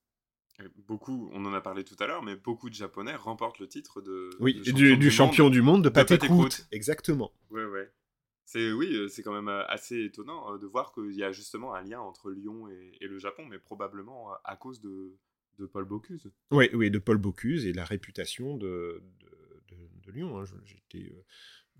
Beaucoup, 0.87 1.29
on 1.33 1.45
en 1.45 1.53
a 1.53 1.61
parlé 1.61 1.83
tout 1.83 1.95
à 1.99 2.07
l'heure, 2.07 2.23
mais 2.23 2.35
beaucoup 2.35 2.69
de 2.69 2.73
Japonais 2.73 3.15
remportent 3.15 3.59
le 3.59 3.67
titre 3.67 4.01
de, 4.01 4.31
oui, 4.39 4.59
du, 4.61 5.11
champion, 5.11 5.49
du, 5.49 5.61
monde 5.61 5.83
de 5.83 5.89
pâté 5.89 6.17
croûte. 6.17 6.67
Exactement. 6.71 7.31
Ouais, 7.51 7.65
ouais. 7.65 7.91
C'est 8.45 8.71
oui, 8.71 9.07
c'est 9.09 9.21
quand 9.21 9.33
même 9.33 9.49
assez 9.49 10.05
étonnant 10.05 10.57
de 10.57 10.65
voir 10.65 10.93
qu'il 10.93 11.13
y 11.13 11.23
a 11.23 11.31
justement 11.31 11.75
un 11.75 11.81
lien 11.81 11.99
entre 11.99 12.31
Lyon 12.31 12.67
et, 12.69 13.05
le 13.05 13.19
Japon, 13.19 13.45
mais 13.45 13.59
probablement 13.59 14.31
à 14.43 14.55
cause 14.55 14.81
de, 14.81 15.19
Paul 15.73 15.85
Bocuse. 15.85 16.31
Oui, 16.51 16.69
oui, 16.73 16.89
de 16.89 16.97
Paul 16.97 17.17
Bocuse 17.17 17.65
et 17.65 17.73
la 17.73 17.83
réputation 17.83 18.57
de, 18.57 19.03
de, 19.69 20.11
Lyon. 20.11 20.39
Hein. 20.39 20.45
J'étais 20.65 21.13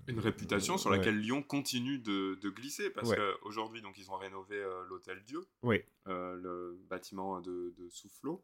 une 0.07 0.19
réputation 0.19 0.77
sur 0.77 0.91
laquelle 0.91 1.17
Lyon 1.17 1.41
continue 1.41 1.97
de, 1.97 2.49
glisser 2.49 2.91
parce 2.91 3.11
qu'aujourd'hui 3.11 3.81
donc 3.81 3.97
ils 3.97 4.11
ont 4.11 4.17
rénové 4.17 4.61
l'hôtel 4.87 5.23
Dieu, 5.25 5.47
oui. 5.63 5.81
le 6.05 6.77
bâtiment 6.89 7.41
de, 7.41 7.73
de 7.75 7.89
Soufflot, 7.89 8.43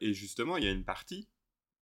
et 0.00 0.12
justement 0.12 0.56
il 0.56 0.64
y 0.64 0.68
a 0.68 0.70
une 0.70 0.84
partie 0.84 1.28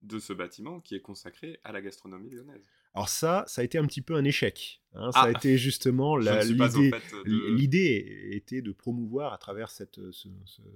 de 0.03 0.18
ce 0.18 0.32
bâtiment 0.32 0.80
qui 0.80 0.95
est 0.95 1.01
consacrée 1.01 1.61
à 1.62 1.72
la 1.72 1.82
gastronomie 1.82 2.30
lyonnaise. 2.30 2.66
Alors 2.95 3.09
ça, 3.09 3.45
ça 3.47 3.61
a 3.61 3.64
été 3.64 3.78
un 3.78 3.86
petit 3.86 4.03
peu 4.03 4.14
un 4.14 4.24
échec. 4.24 4.82
Hein. 4.95 5.12
ça 5.12 5.20
a 5.20 5.26
ah. 5.26 5.30
été 5.30 5.59
justement 5.59 6.16
l'idée. 6.16 6.91
L'idée 7.24 8.30
était 8.32 8.62
de 8.62 8.72
promouvoir 8.72 9.32
à 9.32 9.38
travers 9.38 9.70
cette, 9.70 10.01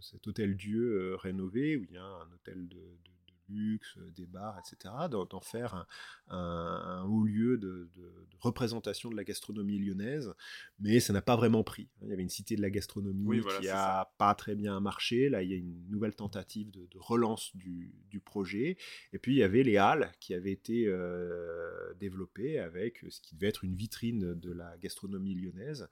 cet 0.00 0.26
hôtel 0.26 0.56
Dieu 0.56 0.82
euh, 0.82 1.16
rénové, 1.16 1.76
où 1.76 1.84
il 1.84 1.92
y 1.92 1.96
a 1.96 2.04
un 2.04 2.30
hôtel 2.32 2.68
de 2.68 2.80
luxe, 3.48 3.96
euh, 3.98 4.10
des 4.10 4.26
bars, 4.26 4.58
etc., 4.58 4.94
d'en 5.10 5.40
faire 5.40 5.86
un, 6.28 7.04
haut 7.08 7.24
lieu 7.24 7.58
de, 7.58 7.88
représentation 8.40 9.10
de 9.10 9.16
la 9.16 9.24
gastronomie 9.24 9.78
lyonnaise, 9.78 10.34
mais 10.78 11.00
ça 11.00 11.12
n'a 11.12 11.22
pas 11.22 11.36
vraiment 11.36 11.64
pris. 11.64 11.88
Il 12.02 12.08
y 12.08 12.12
avait 12.12 12.22
une 12.22 12.28
cité 12.28 12.56
de 12.56 12.62
la 12.62 12.70
gastronomie 12.70 13.40
qui 13.60 13.68
a 13.68 14.12
pas 14.18 14.34
très 14.34 14.54
bien 14.54 14.78
marché, 14.80 15.28
là 15.28 15.42
il 15.42 15.50
y 15.50 15.54
a 15.54 15.56
une 15.56 15.88
nouvelle 15.88 16.14
tentative 16.14 16.70
de, 16.70 16.88
relance 16.96 17.54
du, 17.56 17.92
projet, 18.24 18.76
et 19.12 19.18
puis 19.18 19.34
il 19.34 19.38
y 19.38 19.42
avait 19.42 19.62
les 19.62 19.76
halles 19.76 20.10
qui 20.20 20.34
avaient 20.34 20.52
été 20.52 20.86
euh, 20.86 21.92
développées 21.94 22.58
avec 22.58 23.04
ce 23.08 23.20
qui 23.20 23.34
devait 23.34 23.48
être 23.48 23.64
une 23.64 23.74
vitrine 23.74 24.34
de 24.34 24.52
la 24.52 24.76
gastronomie 24.78 25.34
lyonnaise, 25.34 25.88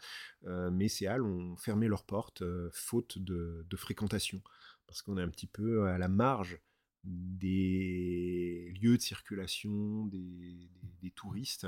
euh, 0.47 0.71
mais 0.71 0.89
ces 0.89 1.07
halles 1.07 1.25
ont 1.25 1.57
fermé 1.57 1.89
leurs 1.89 2.05
portes 2.05 2.43
faute 2.71 3.19
de, 3.19 3.67
de 3.69 3.77
fréquentation, 3.77 4.41
parce 4.87 5.03
qu'on 5.03 5.19
est 5.19 5.23
un 5.23 5.29
petit 5.29 5.47
peu 5.47 5.87
à 5.87 5.99
la 5.99 6.09
marge 6.09 6.61
des 7.05 8.73
lieux 8.81 8.97
de 8.97 9.03
circulation 9.03 10.07
des, 10.07 10.69
touristes. 11.15 11.67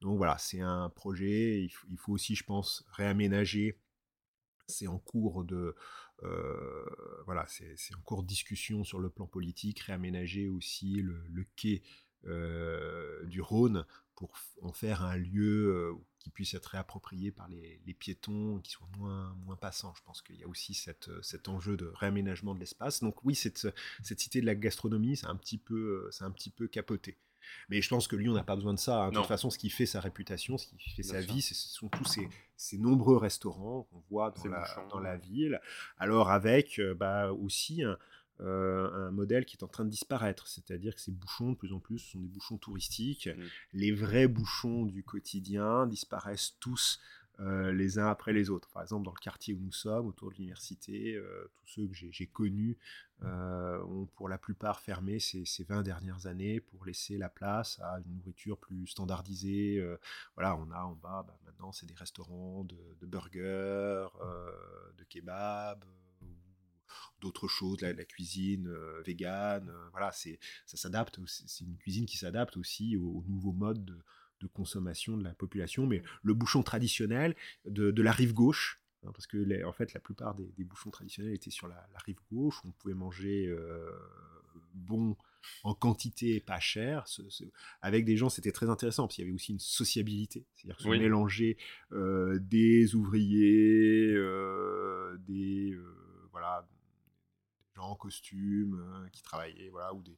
Donc 0.00 0.16
voilà, 0.16 0.38
c'est 0.38 0.60
un 0.60 0.88
projet, 0.88 1.68
il 1.88 1.96
faut, 1.98 2.12
aussi, 2.12 2.34
je 2.34 2.44
pense, 2.44 2.84
réaménager. 2.92 3.78
C'est 4.66 4.86
en 4.86 4.98
cours 4.98 5.44
de, 5.44 5.74
euh, 6.22 6.84
voilà, 7.26 7.46
c'est 7.48 7.74
discussion 8.24 8.84
sur 8.84 8.98
le 8.98 9.10
plan 9.10 9.26
politique, 9.26 9.80
réaménager 9.80 10.48
aussi 10.48 11.02
le, 11.02 11.44
quai 11.56 11.82
euh, 12.26 13.24
du 13.26 13.40
Rhône 13.40 13.84
pour 14.18 14.36
en 14.62 14.72
faire 14.72 15.04
un 15.04 15.16
lieu 15.16 15.68
euh, 15.68 15.94
qui 16.18 16.30
puisse 16.30 16.52
être 16.54 16.66
réapproprié 16.66 17.30
par 17.30 17.46
les, 17.46 17.94
piétons, 17.94 18.58
qui 18.64 18.72
soit 18.72 18.88
moins, 18.98 19.32
moins 19.46 19.54
passant. 19.54 19.94
Je 19.96 20.02
pense 20.02 20.22
qu'il 20.22 20.34
y 20.34 20.42
a 20.42 20.48
aussi 20.48 20.74
cette, 20.74 21.08
cet 21.22 21.48
enjeu 21.48 21.76
de 21.76 21.86
réaménagement 21.94 22.52
de 22.52 22.58
l'espace. 22.58 23.00
Donc 23.00 23.24
oui, 23.24 23.36
cette, 23.36 23.68
cette 24.02 24.18
cité 24.18 24.40
de 24.40 24.46
la 24.46 24.56
gastronomie, 24.56 25.16
c'est 25.16 25.28
un, 25.28 25.36
petit 25.36 25.56
peu, 25.56 26.10
un 26.20 26.32
petit 26.32 26.50
peu 26.50 26.66
capoté. 26.66 27.16
Mais 27.68 27.80
je 27.80 27.88
pense 27.88 28.08
que 28.08 28.16
Lyon 28.16 28.34
n'a 28.34 28.42
pas 28.42 28.56
besoin 28.56 28.74
de 28.74 28.80
ça. 28.80 29.04
Hein. 29.04 29.10
De 29.10 29.14
toute 29.14 29.26
façon, 29.26 29.50
ce 29.50 29.58
qui 29.58 29.70
fait 29.70 29.86
sa 29.86 30.00
réputation, 30.00 30.58
ce 30.58 30.66
qui 30.66 30.90
fait 30.90 31.04
sa 31.04 31.20
vie, 31.20 31.40
ce 31.40 31.54
sont 31.54 31.88
tous 31.88 32.04
ces, 32.04 32.28
ces 32.56 32.76
nombreux 32.76 33.18
restaurants 33.18 33.84
qu'on 33.84 34.02
voit 34.10 34.32
dans, 34.32 34.50
la, 34.50 34.86
dans 34.90 34.98
la, 34.98 35.16
ville. 35.16 35.60
Alors 35.96 36.32
avec 36.32 36.80
euh, 36.80 36.92
bah, 36.92 37.32
aussi 37.32 37.84
un, 37.84 37.90
euh, 37.90 37.96
un 38.40 39.10
modèle 39.10 39.44
qui 39.44 39.56
est 39.56 39.64
en 39.64 39.68
train 39.68 39.84
de 39.84 39.90
disparaître. 39.90 40.46
C'est-à-dire 40.46 40.94
que 40.94 41.00
ces 41.00 41.12
bouchons, 41.12 41.52
de 41.52 41.56
plus 41.56 41.72
en 41.72 41.80
plus, 41.80 41.98
sont 41.98 42.20
des 42.20 42.28
bouchons 42.28 42.58
touristiques. 42.58 43.28
Mmh. 43.28 43.42
Les 43.72 43.92
vrais 43.92 44.28
bouchons 44.28 44.86
du 44.86 45.02
quotidien 45.02 45.86
disparaissent 45.86 46.56
tous 46.60 47.00
euh, 47.40 47.70
les 47.72 48.00
uns 48.00 48.08
après 48.08 48.32
les 48.32 48.50
autres. 48.50 48.68
Par 48.70 48.82
exemple, 48.82 49.04
dans 49.04 49.12
le 49.12 49.20
quartier 49.20 49.54
où 49.54 49.60
nous 49.60 49.72
sommes, 49.72 50.08
autour 50.08 50.30
de 50.30 50.34
l'université, 50.34 51.14
euh, 51.14 51.48
tous 51.54 51.68
ceux 51.68 51.86
que 51.86 51.94
j'ai 51.94 52.26
connus 52.26 52.76
ont 53.22 54.08
pour 54.14 54.28
la 54.28 54.38
plupart 54.38 54.80
fermé 54.80 55.18
ces, 55.18 55.44
ces, 55.44 55.64
20 55.64 55.82
dernières 55.82 56.26
années 56.26 56.60
pour 56.60 56.84
laisser 56.84 57.16
la 57.16 57.28
place 57.28 57.80
à 57.80 57.98
une 57.98 58.16
nourriture 58.16 58.58
plus 58.58 58.86
standardisée. 58.86 59.84
voilà, 60.34 60.56
on 60.56 60.70
a 60.70 60.82
en 60.82 60.94
bas, 60.94 61.24
bah, 61.26 61.36
maintenant, 61.44 61.72
c'est 61.72 61.86
des 61.86 61.94
restaurants 61.94 62.64
de, 62.64 62.76
de 63.00 63.06
burgers, 63.06 64.08
de 64.96 65.04
kebabs 65.04 65.84
d'autres 67.20 67.48
choses, 67.48 67.80
la, 67.80 67.92
la 67.92 68.04
cuisine 68.04 68.68
euh, 68.68 69.02
végane, 69.02 69.68
euh, 69.68 69.88
voilà, 69.90 70.12
c'est 70.12 70.38
ça 70.66 70.76
s'adapte, 70.76 71.18
c'est 71.26 71.64
une 71.64 71.76
cuisine 71.76 72.06
qui 72.06 72.16
s'adapte 72.16 72.56
aussi 72.56 72.96
aux, 72.96 73.24
nouveaux 73.28 73.52
modes 73.52 73.84
de, 73.84 74.46
consommation 74.52 75.16
de 75.16 75.24
la 75.24 75.34
population, 75.34 75.86
mais 75.86 76.02
le 76.22 76.32
bouchon 76.32 76.62
traditionnel 76.62 77.34
de, 77.64 78.02
la 78.02 78.12
rive 78.12 78.34
gauche, 78.34 78.80
hein, 79.04 79.10
parce 79.12 79.26
que 79.26 79.64
en 79.64 79.72
fait 79.72 79.92
la 79.94 80.00
plupart 80.00 80.34
des, 80.34 80.64
bouchons 80.64 80.90
traditionnels 80.90 81.34
étaient 81.34 81.50
sur 81.50 81.66
la, 81.66 81.86
rive 82.06 82.20
gauche, 82.30 82.60
on 82.64 82.70
pouvait 82.70 82.94
manger 82.94 83.46
euh, 83.48 83.90
bon 84.74 85.16
en 85.64 85.74
quantité 85.74 86.40
pas 86.40 86.60
cher. 86.60 87.06
avec 87.80 88.04
des 88.04 88.16
gens, 88.16 88.28
c'était 88.28 88.52
très 88.52 88.68
intéressant 88.68 89.04
parce 89.04 89.16
qu'il 89.16 89.24
y 89.24 89.28
avait 89.28 89.34
aussi 89.34 89.52
une 89.52 89.58
sociabilité. 89.58 90.46
C'est-à-dire 90.54 90.76
que 90.76 90.88
mélanger 90.88 91.56
des 91.90 92.94
ouvriers, 92.94 94.14
des 95.26 95.76
voilà, 96.30 96.68
en 97.78 97.94
costume, 97.94 98.80
euh, 98.80 99.08
qui 99.10 99.22
travaillaient, 99.22 99.70
voilà, 99.70 99.94
ou 99.94 100.02
des, 100.02 100.16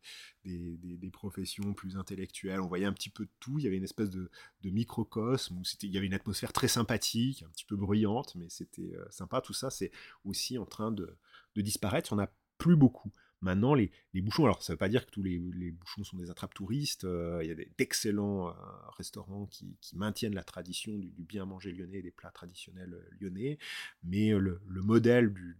des, 0.76 1.10
professions 1.10 1.74
plus 1.74 1.96
intellectuelles. 1.96 2.60
On 2.60 2.68
voyait 2.68 2.86
un 2.86 2.92
petit 2.92 3.10
peu 3.10 3.24
de 3.24 3.30
tout. 3.40 3.58
Il 3.58 3.64
y 3.64 3.66
avait 3.66 3.76
une 3.76 3.84
espèce 3.84 4.10
de, 4.10 4.30
microcosme 4.64 5.58
où 5.58 5.62
il 5.82 5.90
y 5.90 5.96
avait 5.96 6.06
une 6.06 6.14
atmosphère 6.14 6.52
très 6.52 6.68
sympathique, 6.68 7.42
un 7.42 7.50
petit 7.50 7.64
peu 7.64 7.76
bruyante, 7.76 8.34
mais 8.36 8.48
c'était 8.48 8.94
euh, 8.94 9.04
sympa. 9.10 9.40
Tout 9.40 9.52
ça, 9.52 9.70
c'est 9.70 9.90
aussi 10.24 10.58
en 10.58 10.66
train 10.66 10.92
de, 10.92 11.16
disparaître. 11.56 12.12
Il 12.12 12.16
n'y 12.16 12.22
en 12.22 12.24
a 12.24 12.32
plus 12.58 12.76
beaucoup. 12.76 13.10
Maintenant, 13.42 13.74
les, 13.74 13.90
bouchons, 14.14 14.44
alors 14.44 14.62
ça 14.62 14.72
ne 14.72 14.74
veut 14.74 14.78
pas 14.78 14.90
dire 14.90 15.06
que 15.06 15.10
tous 15.10 15.22
les, 15.22 15.38
bouchons 15.70 16.04
sont 16.04 16.18
des 16.18 16.30
attrapes 16.30 16.52
touristes, 16.52 17.04
euh, 17.04 17.40
il 17.42 17.48
y 17.48 17.52
a 17.52 17.54
d'excellents 17.78 18.54
restaurants 18.98 19.46
qui, 19.46 19.78
maintiennent 19.94 20.34
la 20.34 20.44
tradition 20.44 20.98
du, 20.98 21.10
bien 21.24 21.46
manger 21.46 21.72
lyonnais, 21.72 22.02
des 22.02 22.10
plats 22.10 22.30
traditionnels 22.30 22.94
lyonnais, 23.18 23.58
mais 24.02 24.30
le, 24.30 24.60
modèle 24.68 25.32
du, 25.32 25.56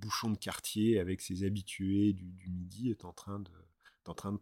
bouchon 0.00 0.30
de 0.30 0.38
quartier 0.38 0.98
avec 0.98 1.20
ses 1.20 1.44
habitués 1.44 2.12
du, 2.12 2.48
midi 2.48 2.90
est 2.90 3.04
en 3.04 3.12
train 3.12 3.40
de, 3.40 3.50
en 4.06 4.14
train 4.14 4.32
de 4.32 4.40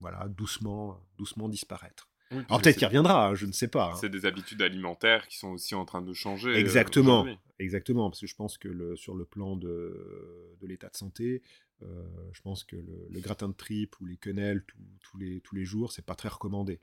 voilà, 0.00 0.28
doucement, 0.28 1.00
doucement 1.16 1.48
disparaître. 1.48 2.08
Alors 2.30 2.60
peut-être 2.60 2.76
qu'il 2.76 2.86
reviendra, 2.86 3.28
hein, 3.28 3.34
je 3.34 3.46
ne 3.46 3.52
sais 3.52 3.68
pas. 3.68 3.92
Hein. 3.92 3.96
C'est 4.00 4.08
des 4.08 4.26
habitudes 4.26 4.60
alimentaires 4.60 5.28
qui 5.28 5.36
sont 5.38 5.50
aussi 5.50 5.74
en 5.74 5.84
train 5.84 6.02
de 6.02 6.12
changer. 6.12 6.50
Euh, 6.50 6.56
exactement, 6.58 7.26
exactement, 7.58 8.10
parce 8.10 8.20
que 8.20 8.26
je 8.26 8.34
pense 8.34 8.58
que 8.58 8.68
le, 8.68 8.96
sur 8.96 9.14
le 9.14 9.24
plan 9.24 9.56
de, 9.56 10.56
de 10.60 10.66
l'état 10.66 10.88
de 10.88 10.96
santé, 10.96 11.42
euh, 11.82 12.30
je 12.32 12.40
pense 12.42 12.64
que 12.64 12.76
le, 12.76 13.20
gratin 13.20 13.48
de 13.48 13.54
tripe 13.54 14.00
ou 14.00 14.06
les 14.06 14.16
quenelles 14.16 14.64
tous 15.00 15.18
les, 15.18 15.40
tous 15.40 15.54
les 15.54 15.64
jours, 15.64 15.92
c'est 15.92 16.04
pas 16.04 16.14
très 16.14 16.28
recommandé. 16.28 16.80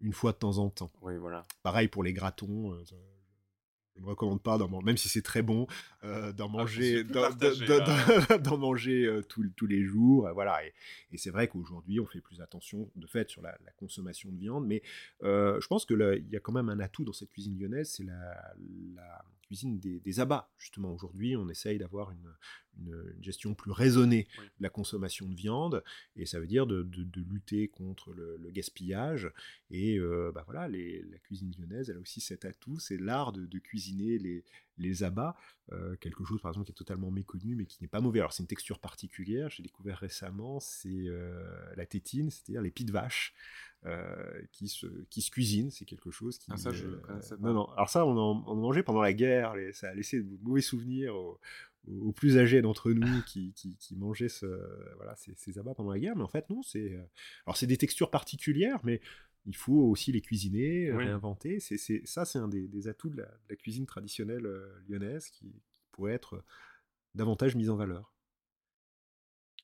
Une 0.00 0.12
fois 0.12 0.32
de 0.32 0.38
temps 0.38 0.58
en 0.58 0.70
temps. 0.70 0.92
Oui, 1.02 1.16
voilà. 1.16 1.44
Pareil 1.62 1.88
pour 1.88 2.02
les 2.02 2.12
gratons. 2.12 2.72
Euh, 2.72 2.84
je 3.96 4.00
ne 4.00 4.06
recommande 4.06 4.42
pas, 4.42 4.58
même 4.84 4.96
si 4.96 5.08
c'est 5.08 5.22
très 5.22 5.42
bon, 5.42 5.66
euh, 6.02 6.32
d'en 6.32 6.46
ah, 6.46 6.52
manger, 6.52 7.04
d'en 8.42 8.58
manger 8.58 9.04
euh, 9.06 9.22
tous 9.22 9.66
les 9.66 9.84
jours. 9.84 10.26
Euh, 10.26 10.32
voilà. 10.32 10.60
Et, 10.66 10.72
c'est 11.16 11.30
vrai 11.30 11.48
qu'aujourd'hui, 11.48 12.00
on 12.00 12.06
fait 12.06 12.20
plus 12.20 12.40
attention, 12.40 12.90
de 12.96 13.06
fait, 13.06 13.30
sur 13.30 13.40
la, 13.40 13.56
consommation 13.76 14.30
de 14.30 14.38
viande. 14.38 14.66
Mais 14.66 14.82
je 15.22 15.66
pense 15.66 15.86
qu'il 15.86 16.26
y 16.30 16.36
a 16.36 16.40
quand 16.40 16.52
même 16.52 16.68
un 16.68 16.80
atout 16.80 17.04
dans 17.04 17.12
cette 17.12 17.30
cuisine 17.30 17.58
lyonnaise, 17.58 17.90
c'est 17.90 18.04
la, 18.04 19.24
cuisine 19.42 19.78
des, 19.78 20.20
abats. 20.20 20.50
Justement, 20.58 20.92
aujourd'hui, 20.92 21.36
on 21.36 21.48
essaye 21.48 21.78
d'avoir 21.78 22.10
une, 22.10 22.32
une, 22.78 23.14
gestion 23.20 23.54
plus 23.54 23.70
raisonnée 23.70 24.26
de 24.38 24.62
la 24.62 24.68
consommation 24.68 25.28
de 25.28 25.34
viande, 25.34 25.82
et 26.16 26.26
ça 26.26 26.40
veut 26.40 26.46
dire 26.46 26.66
de, 26.66 26.86
lutter 27.30 27.68
contre 27.68 28.12
le, 28.12 28.38
gaspillage. 28.50 29.30
Et 29.70 29.98
euh, 29.98 30.30
bah 30.32 30.44
voilà, 30.46 30.68
la 30.68 31.18
cuisine 31.18 31.52
lyonnaise, 31.58 31.90
elle 31.90 31.96
a 31.96 32.00
aussi 32.00 32.20
cet 32.20 32.44
atout, 32.44 32.78
c'est 32.78 32.96
l'art 32.96 33.32
de, 33.32 33.58
cuisiner 33.58 34.18
les, 34.18 34.44
les 34.78 35.02
abats, 35.02 35.36
euh, 35.72 35.96
quelque 35.96 36.24
chose 36.24 36.40
par 36.42 36.50
exemple 36.50 36.66
qui 36.66 36.72
est 36.72 36.74
totalement 36.74 37.10
méconnu 37.10 37.54
mais 37.54 37.64
qui 37.66 37.78
n'est 37.82 37.88
pas 37.88 38.00
mauvais. 38.00 38.20
Alors 38.20 38.32
c'est 38.32 38.42
une 38.42 38.48
texture 38.48 38.78
particulière, 38.78 39.48
j'ai 39.50 39.62
découvert 39.62 39.98
récemment, 39.98 40.60
c'est 40.60 40.88
euh, 41.08 41.74
la 41.76 41.86
tétine, 41.86 42.30
c'est-à-dire 42.30 42.62
les 42.62 42.70
pieds 42.70 42.86
de 42.86 42.92
vache. 42.92 43.34
qui, 44.52 44.68
se, 44.68 44.86
qui 45.10 45.20
se 45.20 45.30
cuisine, 45.30 45.70
c'est 45.70 45.84
quelque 45.84 46.10
chose 46.10 46.38
qui. 46.38 46.50
Ah, 46.50 46.56
ça, 46.56 46.70
je. 46.70 46.86
Non, 47.38 47.52
non. 47.52 47.66
Alors, 47.72 47.90
ça, 47.90 48.06
on 48.06 48.16
en, 48.16 48.54
mangeait 48.54 48.82
pendant 48.82 49.02
la 49.02 49.12
guerre, 49.12 49.54
ça 49.74 49.90
a 49.90 49.94
laissé 49.94 50.22
de 50.22 50.38
mauvais 50.42 50.62
souvenirs 50.62 51.14
aux, 51.14 51.38
aux 51.86 52.12
plus 52.12 52.38
âgés 52.38 52.62
d'entre 52.62 52.92
nous 52.92 53.22
qui, 53.22 53.52
qui, 53.52 53.96
mangeaient 53.96 54.28
ce, 54.28 54.46
voilà, 54.96 55.14
ces, 55.16 55.34
ces, 55.36 55.58
abats 55.58 55.74
pendant 55.74 55.92
la 55.92 55.98
guerre. 55.98 56.16
Mais 56.16 56.22
en 56.22 56.28
fait, 56.28 56.48
non, 56.50 56.62
c'est. 56.62 56.92
Euh, 56.92 57.02
alors, 57.46 57.56
c'est 57.56 57.66
des 57.66 57.76
textures 57.76 58.10
particulières, 58.10 58.80
mais 58.84 59.00
il 59.46 59.56
faut 59.56 59.90
aussi 59.90 60.12
les 60.12 60.20
cuisiner, 60.20 60.88
euh, 60.88 60.96
réinventer. 60.96 61.60
C'est, 61.60 61.78
ça, 62.06 62.24
c'est 62.24 62.38
un 62.38 62.48
des, 62.48 62.88
atouts 62.88 63.10
de 63.10 63.22
la, 63.22 63.56
cuisine 63.56 63.86
traditionnelle 63.86 64.46
euh, 64.46 64.82
lyonnaise 64.88 65.28
qui, 65.28 65.54
pourrait 65.92 66.14
être 66.14 66.42
davantage 67.14 67.54
mis 67.54 67.68
en 67.68 67.76
valeur. 67.76 68.12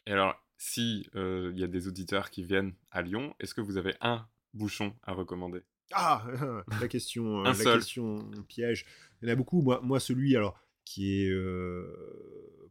Et 0.07 0.13
alors, 0.13 0.41
si 0.59 1.09
il 1.17 1.59
y 1.59 1.65
a 1.65 1.67
des 1.67 1.89
auditeurs 1.89 2.31
qui 2.31 2.45
viennent 2.45 2.73
à 2.93 3.03
Lyon, 3.03 3.35
est-ce 3.41 3.53
que 3.53 3.61
vous 3.61 3.79
avez 3.79 3.97
un 4.01 4.29
bouchon 4.55 4.95
à 5.03 5.13
recommander? 5.13 5.63
Ah, 5.93 6.25
la 6.81 6.87
question, 6.87 7.43
la 7.43 7.53
question 7.53 8.31
piège. 8.47 8.87
Il 9.21 9.29
y 9.29 9.31
en 9.31 9.33
a 9.33 9.37
beaucoup. 9.37 9.61
Moi, 9.61 9.81
moi 9.83 9.99
celui, 9.99 10.37
alors 10.37 10.57
qui 10.91 11.23
est 11.23 11.33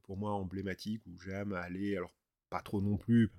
pour 0.03 0.17
moi 0.17 0.31
emblématique, 0.33 1.01
où 1.07 1.17
j'aime 1.19 1.53
aller, 1.53 1.95
alors 1.95 2.13
pas 2.49 2.61
trop 2.61 2.81
non 2.81 2.97
plus, 2.97 3.31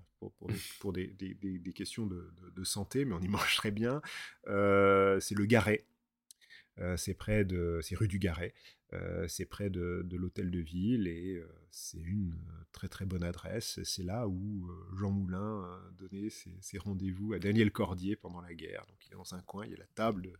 pour, 0.78 0.92
des, 0.92 1.08
des, 1.08 1.72
questions 1.72 2.06
de, 2.06 2.64
santé, 2.64 3.04
mais 3.04 3.14
on 3.14 3.20
y 3.20 3.28
mange 3.28 3.56
très 3.56 3.70
bien, 3.70 4.00
c'est 4.46 5.34
le 5.34 5.44
Garet. 5.44 5.84
c'est 6.96 7.14
près 7.14 7.44
de, 7.44 7.80
c'est 7.82 7.94
rue 7.94 8.08
du 8.08 8.18
Garet. 8.18 8.54
c'est 9.28 9.44
près 9.44 9.68
de, 9.68 10.06
l'hôtel 10.12 10.50
de 10.50 10.60
ville 10.60 11.08
et 11.08 11.42
c'est 11.70 12.00
une 12.00 12.34
très 12.72 12.88
très 12.88 13.04
bonne 13.04 13.22
adresse. 13.22 13.80
C'est 13.84 14.02
là 14.02 14.28
où 14.28 14.70
Jean 14.96 15.10
Moulin 15.10 15.68
donnait 15.98 16.30
ses, 16.30 16.78
rendez-vous 16.78 17.34
à 17.34 17.38
Daniel 17.38 17.70
Cordier 17.70 18.16
pendant 18.16 18.40
la 18.40 18.54
guerre. 18.54 18.86
Donc 18.86 19.06
il 19.06 19.12
est 19.12 19.16
dans 19.16 19.34
un 19.34 19.42
coin, 19.42 19.66
il 19.66 19.72
y 19.72 19.74
a 19.74 19.78
la 19.78 19.86
table 19.94 20.32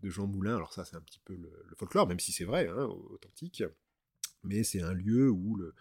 de, 0.00 0.10
Jean 0.10 0.26
Moulin. 0.26 0.56
Alors 0.56 0.74
ça 0.74 0.84
c'est 0.84 0.96
un 0.96 1.00
petit 1.00 1.20
peu 1.24 1.34
le, 1.34 1.50
folklore, 1.76 2.06
même 2.06 2.20
si 2.20 2.32
c'est 2.32 2.44
vrai, 2.44 2.68
hein, 2.68 2.84
authentique 2.84 3.62
mais 4.46 4.62
c'est 4.62 4.82
un 4.82 4.92
lieu 4.92 5.30
où 5.30 5.56
le, 5.56 5.74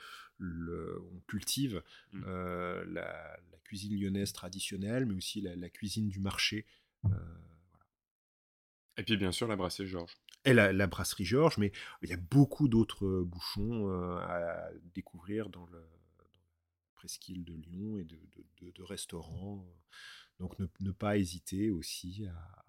on 1.14 1.20
cultive 1.28 1.82
mmh. 2.12 2.24
euh, 2.28 2.86
la, 2.88 3.40
cuisine 3.64 4.00
lyonnaise 4.00 4.32
traditionnelle, 4.32 5.08
mais 5.08 5.16
aussi 5.16 5.42
la, 5.42 5.70
cuisine 5.70 6.08
du 6.08 6.20
marché. 6.20 6.66
Euh, 7.06 7.10
Et 8.98 9.04
puis 9.04 9.18
bien 9.18 9.32
sûr 9.32 9.48
la 9.48 9.56
brasserie 9.56 9.88
Georges. 9.88 10.14
Et 10.46 10.54
la, 10.54 10.88
brasserie 10.88 11.26
Georges, 11.26 11.58
mais 11.58 11.72
il 12.04 12.10
y 12.10 12.14
a 12.14 12.18
beaucoup 12.18 12.68
d'autres 12.68 13.24
bouchons 13.24 13.90
euh, 13.90 14.18
à 14.20 14.70
découvrir 14.94 15.50
dans, 15.50 15.66
le, 15.66 15.80
la 15.80 16.26
presqu'île 16.94 17.44
de 17.44 17.56
Lyon 17.56 17.98
et 17.98 18.04
de, 18.04 18.20
de, 18.62 18.84
restaurants. 18.84 19.66
Donc 20.40 20.60
ne, 20.60 20.68
ne, 20.82 20.92
pas 20.92 21.18
hésiter 21.18 21.72
aussi 21.72 22.28
à, 22.28 22.65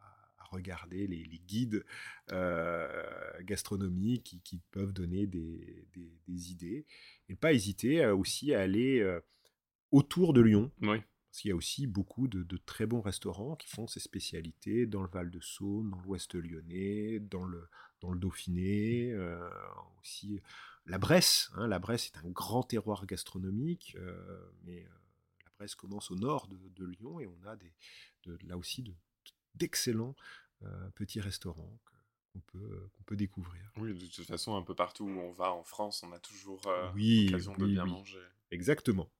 regarder 0.51 1.07
les, 1.07 1.40
guides 1.47 1.84
euh, 2.32 2.88
gastronomiques 3.42 4.40
qui, 4.44 4.61
peuvent 4.70 4.92
donner 4.92 5.26
des, 5.26 5.86
idées. 6.26 6.86
Et 7.28 7.32
ne 7.32 7.36
pas 7.36 7.53
hésiter 7.53 8.05
euh, 8.05 8.14
aussi 8.14 8.55
à 8.55 8.61
aller 8.61 9.01
euh, 9.01 9.20
autour 9.90 10.32
de 10.32 10.40
Lyon. 10.40 10.70
Oui. 10.82 10.99
Parce 11.30 11.42
qu'il 11.42 11.49
y 11.51 11.53
a 11.53 11.57
aussi 11.57 11.86
beaucoup 11.86 12.28
de, 12.28 12.57
très 12.57 12.86
bons 12.86 13.03
restaurants 13.03 13.57
qui 13.57 13.68
font 13.68 13.86
ces 13.86 14.01
spécialités 14.01 14.86
dans 14.86 15.03
le 15.03 15.09
Val-de-Saône, 15.09 15.90
dans 15.90 16.01
l'Ouest 16.01 16.34
lyonnais, 16.34 17.20
dans 17.20 17.44
le, 17.44 17.68
dans 18.01 18.11
le 18.11 18.18
Dauphiné, 18.18 19.14
aussi 20.01 20.40
la 20.86 20.97
Bresse. 20.97 21.51
Hein. 21.57 21.66
la 21.66 21.78
Bresse 21.78 22.07
est 22.07 22.18
un 22.24 22.30
grand 22.30 22.62
terroir 22.62 23.05
gastronomique, 23.05 23.99
mais 24.64 24.86
la 25.44 25.51
Bresse 25.59 25.74
commence 25.74 26.11
au 26.11 26.16
nord 26.16 26.49
de, 26.49 26.86
Lyon 26.86 27.20
et 27.20 27.26
on 27.26 27.47
a 27.47 27.57
des, 27.57 27.70
là 28.47 28.57
aussi 28.57 28.82
de, 28.82 28.94
d'excellents 29.57 30.14
euh, 30.62 30.90
petits 30.94 31.20
restaurants 31.20 31.78
qu'on 32.32 32.40
peut, 32.40 32.88
qu'on 32.92 33.02
peut 33.02 33.16
découvrir. 33.16 33.62
Oui, 33.76 33.92
de 33.92 34.07
toute 34.07 34.26
façon, 34.26 34.57
un 34.57 34.62
peu 34.62 34.74
partout 34.74 35.04
où 35.04 35.20
on 35.20 35.32
va 35.32 35.52
en 35.52 35.62
France, 35.64 36.02
on 36.02 36.12
a 36.12 36.18
toujours 36.18 36.66
euh, 36.66 36.90
l'occasion 36.94 37.54
de 37.57 37.66
bien 37.66 37.84
manger. 37.84 38.22
Exactement. 38.50 39.11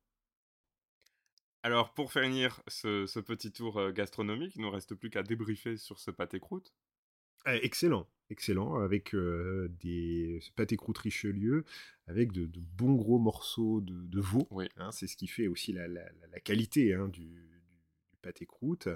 Alors, 1.62 1.93
pour 1.93 2.12
finir 2.12 2.62
ce, 2.68 3.07
ce 3.07 3.20
petit 3.20 3.53
tour 3.53 3.78
euh, 3.78 3.93
gastronomique, 3.93 4.55
il 4.57 4.61
ne 4.61 4.66
nous 4.66 4.70
reste 4.70 4.95
plus 4.95 5.11
qu'à 5.11 5.22
débriefer 5.22 5.76
sur 5.76 5.99
ce 5.99 6.11
pâté 6.11 6.41
croûte. 6.41 6.72
Eh, 7.47 7.64
excellent, 7.64 8.09
excellent, 8.30 8.76
avec 8.76 9.14
des 9.14 10.41
ce 10.41 10.51
pâté 10.53 10.76
croûte 10.76 10.99
Richelieu, 10.99 11.64
avec 12.07 12.32
de, 12.32 12.49
bons 12.61 12.95
gros 12.95 13.18
morceaux 13.18 13.80
de, 13.82 14.20
veau. 14.20 14.49
Oui. 14.51 14.68
Hein, 14.76 14.91
c'est 14.91 15.07
ce 15.07 15.16
qui 15.16 15.26
fait 15.26 15.49
aussi 15.49 15.72
la, 15.72 15.87
la, 15.87 16.05
la 16.32 16.41
qualité 16.41 16.95
hein, 16.95 17.09
du, 17.09 17.56
pâté 18.27 18.47
croûte. 18.47 18.89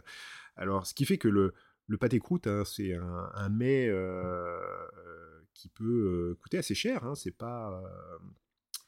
Alors, 0.57 0.87
ce 0.87 0.95
qui 0.95 1.05
fait 1.05 1.19
que 1.19 1.29
le, 1.29 1.55
le 1.91 1.99
pâté 1.99 2.21
croûte, 2.21 2.47
hein, 2.47 2.63
c'est 2.65 2.95
un, 2.95 3.49
mets 3.49 3.89
euh, 3.89 3.93
euh, 3.97 5.41
qui 5.55 5.69
peut 5.69 5.85
euh, 5.85 6.35
coûter 6.41 6.59
assez 6.59 6.75
cher. 6.75 7.05
Hein, 7.05 7.17
c'est 7.17 7.37
pas. 7.37 7.83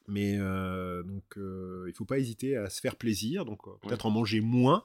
mais 0.07 0.39
donc, 0.39 1.35
il 1.37 1.93
faut 1.95 2.05
pas 2.05 2.19
hésiter 2.19 2.57
à 2.57 2.71
se 2.71 2.81
faire 2.81 2.97
plaisir. 2.97 3.45
Donc, 3.45 3.63
peut-être 3.81 4.07
en 4.07 4.11
manger 4.11 4.41
moins, 4.41 4.85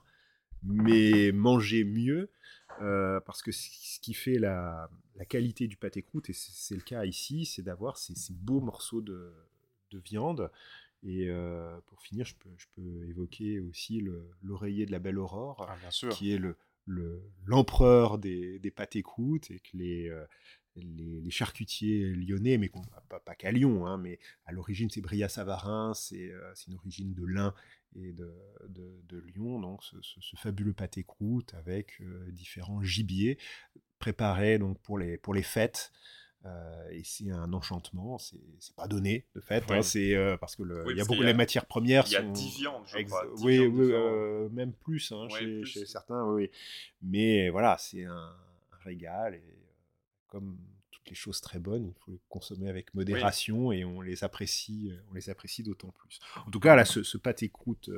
mais 0.63 1.31
manger 1.31 1.83
mieux. 1.83 2.31
parce 2.79 3.43
que 3.43 3.51
ce 3.51 3.99
qui 3.99 4.15
fait 4.15 4.39
la, 4.39 4.89
qualité 5.29 5.67
du 5.67 5.77
pâté 5.77 6.01
croûte, 6.01 6.31
et 6.31 6.33
c'est 6.33 6.75
le 6.75 6.81
cas 6.81 7.05
ici, 7.05 7.45
c'est 7.45 7.61
d'avoir 7.61 7.99
ces, 7.99 8.15
beaux 8.33 8.61
morceaux 8.61 9.01
de, 9.01 9.31
viande. 9.91 10.51
Et 11.03 11.29
pour 11.85 12.01
finir, 12.01 12.25
je 12.25 12.35
peux, 12.75 13.05
évoquer 13.07 13.59
aussi 13.59 14.03
l'oreiller 14.41 14.85
de 14.85 14.91
la 14.91 14.99
belle 14.99 15.19
aurore, 15.19 15.67
ah, 15.69 16.09
qui 16.09 16.31
est 16.33 16.37
le, 16.37 16.57
l'empereur 17.45 18.17
des, 18.17 18.59
des 18.59 18.71
pâtés 18.71 19.03
croûtes 19.03 19.51
et 19.51 19.59
que 19.59 19.77
les, 19.77 20.09
euh, 20.09 20.25
les, 20.75 21.29
charcutiers 21.29 22.09
lyonnais, 22.13 22.57
mais 22.57 22.69
pas, 23.09 23.19
pas 23.19 23.35
qu'à 23.35 23.51
Lyon, 23.51 23.85
hein, 23.85 23.97
mais 23.97 24.19
à 24.45 24.51
l'origine 24.51 24.89
c'est 24.89 25.01
Bria-Savarin, 25.01 25.91
euh, 26.13 26.51
c'est 26.55 26.67
une 26.67 26.75
origine 26.75 27.13
de 27.13 27.25
l'Ain 27.25 27.53
et 27.95 28.13
de, 28.13 28.31
de, 28.67 29.17
Lyon, 29.19 29.59
donc 29.59 29.83
ce, 29.83 30.35
fabuleux 30.35 30.73
pâté 30.73 31.03
croûte 31.03 31.53
avec 31.55 31.99
euh, 32.01 32.31
différents 32.31 32.81
gibiers 32.83 33.37
préparés 33.99 34.59
donc 34.59 34.79
pour 34.79 34.97
les, 34.97 35.17
pour 35.17 35.33
les 35.33 35.43
fêtes. 35.43 35.91
Euh, 36.45 36.89
et 36.91 37.01
c'est 37.03 37.31
un 37.31 37.51
enchantement, 37.51 38.17
c'est 38.19 38.75
pas 38.75 38.87
donné 38.87 39.25
de 39.35 39.41
fait, 39.41 39.69
hein, 39.71 39.81
c'est 39.81 40.15
euh, 40.15 40.37
parce 40.37 40.55
que 40.55 40.63
le, 40.63 40.95
y 40.95 41.01
a 41.01 41.05
beaucoup 41.05 41.23
les 41.23 41.33
matières 41.33 41.65
premières. 41.65 42.05
Il 42.07 42.13
y 42.13 42.15
a 42.15 42.21
10 42.21 42.57
viandes, 42.59 42.83
je 42.85 42.99
crois. 43.03 43.25
oui, 43.41 43.59
oui 43.59 43.91
euh, 43.91 44.47
même 44.49 44.71
plus, 44.71 45.11
hein, 45.11 45.27
chez, 45.29 45.65
chez, 45.65 45.85
certains, 45.85 46.25
oui. 46.25 46.49
Mais 47.01 47.49
voilà, 47.49 47.77
c'est 47.79 48.05
un, 48.05 48.31
régal 48.83 49.35
et 49.35 49.43
comme 50.27 50.57
toutes 50.91 51.09
les 51.09 51.15
choses 51.15 51.41
très 51.41 51.59
bonnes, 51.59 51.87
il 51.87 51.93
faut 51.99 52.11
les 52.11 52.21
consommer 52.29 52.69
avec 52.69 52.93
modération 52.93 53.73
et 53.73 53.83
on 53.83 53.99
les 53.99 54.23
apprécie, 54.23 54.93
on 55.09 55.13
les 55.15 55.29
apprécie 55.29 55.63
d'autant 55.63 55.89
plus. 55.89 56.19
En 56.45 56.51
tout 56.51 56.59
cas, 56.59 56.75
là, 56.75 56.85
ce, 56.85 57.03
ce 57.03 57.17
pâté 57.17 57.49
croûte 57.49 57.89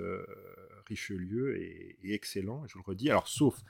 Richelieu 0.87 1.61
est, 1.61 1.97
est, 2.03 2.13
excellent, 2.13 2.65
je 2.67 2.77
le 2.77 2.83
redis. 2.83 3.11
Alors, 3.11 3.27
sauf 3.27 3.61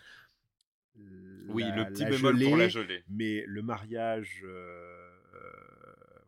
oui, 1.49 1.63
le 1.75 1.85
petit 1.85 2.05
bémol 2.05 2.39
pour 2.43 2.57
la 2.57 2.67
gelée. 2.67 3.03
Mais 3.09 3.43
le 3.47 3.61
mariage, 3.61 4.41
euh, 4.43 5.11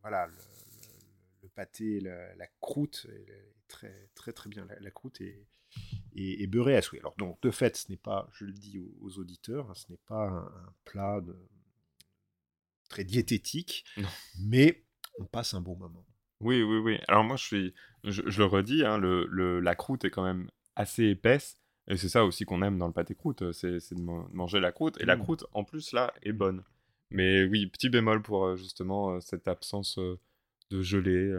voilà, 0.01 0.27
le, 0.27 1.49
pâté, 1.49 1.99
la, 1.99 2.47
croûte 2.59 3.07
est 3.09 3.55
très 3.67 4.09
très 4.15 4.33
très 4.33 4.49
bien. 4.49 4.67
La, 4.79 4.91
croûte 4.91 5.21
est, 5.21 5.47
est, 6.15 6.47
beurrée 6.47 6.75
à 6.75 6.81
souhait. 6.81 6.99
Alors 6.99 7.15
donc 7.17 7.41
de 7.41 7.51
fait, 7.51 7.75
ce 7.77 7.91
n'est 7.91 7.97
pas, 7.97 8.29
je 8.33 8.45
le 8.45 8.53
dis 8.53 8.79
aux, 9.01 9.19
auditeurs, 9.19 9.69
hein, 9.69 9.75
ce 9.75 9.91
n'est 9.91 9.99
pas 10.07 10.27
un, 10.27 10.73
plat 10.85 11.21
très 12.89 13.03
diététique, 13.03 13.85
mais 14.39 14.85
on 15.19 15.25
passe 15.25 15.53
un 15.53 15.61
bon 15.61 15.75
moment. 15.75 16.05
Oui, 16.41 16.63
oui, 16.63 16.77
oui. 16.77 16.99
Alors 17.07 17.23
moi, 17.23 17.35
je 17.35 17.43
suis, 17.43 17.73
je, 18.03 18.21
le 18.23 18.45
redis, 18.45 18.83
hein, 18.83 18.97
le, 18.97 19.59
la 19.59 19.75
croûte 19.75 20.05
est 20.05 20.09
quand 20.09 20.23
même 20.23 20.49
assez 20.75 21.05
épaisse. 21.05 21.60
Et 21.91 21.97
c'est 21.97 22.07
ça 22.07 22.23
aussi 22.23 22.45
qu'on 22.45 22.61
aime 22.61 22.77
dans 22.77 22.87
le 22.87 22.93
pâté 22.93 23.15
croûte, 23.15 23.41
euh, 23.41 23.51
c'est 23.51 23.93
de 23.93 24.01
manger 24.01 24.61
la 24.61 24.71
croûte. 24.71 24.97
Et 25.01 25.05
la 25.05 25.17
mmh. 25.17 25.23
croûte, 25.23 25.45
en 25.51 25.65
plus, 25.65 25.91
là, 25.91 26.13
est 26.23 26.31
bonne. 26.31 26.63
Mais 27.09 27.43
oui, 27.43 27.67
petit 27.67 27.89
bémol 27.89 28.21
pour 28.21 28.45
euh, 28.45 28.55
justement 28.55 29.11
euh, 29.11 29.19
cette 29.19 29.49
absence 29.49 29.99
de 29.99 30.81
gelée. 30.81 31.37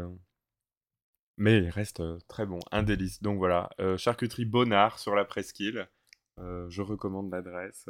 Mais 1.39 1.57
il 1.57 1.71
reste 1.71 2.03
très 2.29 2.45
bon, 2.45 2.59
un 2.71 2.83
délice. 2.83 3.23
Donc 3.23 3.39
voilà, 3.39 3.71
charcuterie 3.97 4.45
Bonnard 4.45 4.99
sur 4.99 5.15
la 5.15 5.25
presqu'île. 5.25 5.89
je 6.37 6.83
recommande 6.83 7.33
l'adresse. 7.33 7.87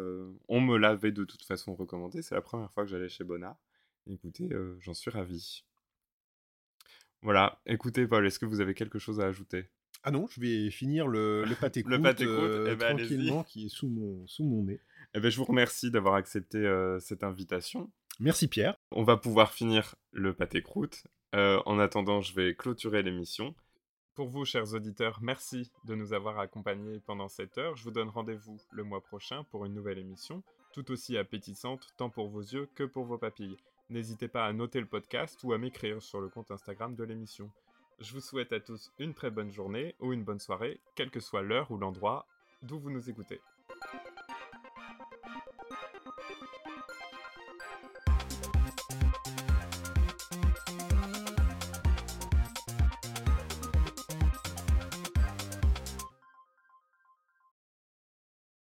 on 0.49 0.61
me 0.61 0.77
l'avait 0.77 1.11
de 1.11 1.25
toute 1.25 1.43
façon 1.43 1.75
recommandé. 1.75 2.23
C'est 2.23 2.37
la 2.37 2.43
première 2.43 2.71
fois 2.71 2.85
que 2.85 2.91
j'allais 2.91 3.09
chez 3.09 3.25
Bonnard. 3.25 3.57
Écoutez, 4.07 4.49
j'en 4.79 4.95
suis 4.95 5.11
ravi. 5.11 5.65
Voilà, 7.23 7.61
écoutez 7.67 8.07
Paul, 8.07 8.25
est-ce 8.25 8.39
que 8.39 8.47
vous 8.47 8.61
avez 8.61 8.75
quelque 8.75 9.01
chose 9.01 9.19
à 9.19 9.27
ajouter? 9.27 9.69
Ah 10.05 10.11
non, 10.11 10.27
je 10.29 10.41
vais 10.41 10.71
finir 10.71 11.07
le, 11.07 11.45
le 11.45 11.55
pâté 11.55 11.83
Le 11.87 12.01
pâté 12.01 12.25
euh, 12.25 12.71
eh 12.73 12.77
ben, 12.77 12.97
tranquillement 12.97 13.45
qui 13.45 13.67
est 13.67 13.69
sous 13.69 13.89
mon, 13.89 14.27
sous 14.27 14.45
mon 14.45 14.65
nez. 14.65 14.81
Eh 15.15 15.21
ben, 15.21 15.31
je 15.31 15.37
vous 15.37 15.45
remercie 15.45 15.91
d'avoir 15.91 16.15
accepté 16.15 16.59
euh, 16.59 16.99
cette 16.99 17.23
invitation. 17.23 17.91
Merci 18.19 18.49
Pierre. 18.49 18.77
On 18.91 19.05
va 19.05 19.17
pouvoir 19.17 19.53
finir 19.53 19.95
le 20.13 20.35
pâté 20.35 20.63
croûte. 20.63 21.05
Euh, 21.35 21.63
en 21.67 21.79
attendant, 21.79 22.21
je 22.21 22.35
vais 22.35 22.55
clôturer 22.55 23.03
l'émission. 23.03 23.55
Pour 24.15 24.29
vous, 24.29 24.45
chers 24.45 24.75
auditeurs, 24.75 25.21
merci 25.23 25.73
de 25.85 25.95
nous 25.95 26.13
avoir 26.13 26.39
accompagnés 26.39 27.01
pendant 27.07 27.29
cette 27.29 27.57
heure. 27.57 27.77
Je 27.77 27.85
vous 27.85 27.91
donne 27.91 28.11
rendez-vous 28.11 28.59
le 28.71 28.85
mois 28.85 29.03
prochain 29.03 29.45
pour 29.45 29.65
une 29.65 29.73
nouvelle 29.73 29.99
émission, 29.99 30.43
tout 30.75 30.91
aussi 30.91 31.17
appétissante 31.17 31.95
tant 31.97 32.11
pour 32.11 32.29
vos 32.29 32.43
yeux 32.43 32.69
que 32.75 32.85
pour 32.85 33.07
vos 33.07 33.17
papilles. 33.17 33.57
N'hésitez 33.89 34.29
pas 34.29 34.47
à 34.47 34.53
noter 34.53 34.81
le 34.81 34.87
podcast 34.87 35.43
ou 35.45 35.53
à 35.55 35.59
m'écrire 35.59 36.03
sur 36.03 36.21
le 36.21 36.29
compte 36.29 36.51
Instagram 36.51 36.95
de 36.95 37.05
l'émission. 37.05 37.51
Je 38.01 38.13
vous 38.13 38.21
souhaite 38.21 38.53
à 38.53 38.61
tous 38.61 38.91
une 38.99 39.15
très 39.15 39.31
bonne 39.31 39.53
journée 39.53 39.95
ou 40.01 40.13
une 40.13 40.25
bonne 40.25 40.41
soirée, 40.41 40.81
quelle 40.95 41.11
que 41.11 41.21
soit 41.21 41.43
l'heure 41.43 41.71
ou 41.71 41.77
l'endroit 41.77 42.27
d'où 42.63 42.79
vous 42.79 42.91
nous 42.91 43.11
écoutez. 43.11 43.41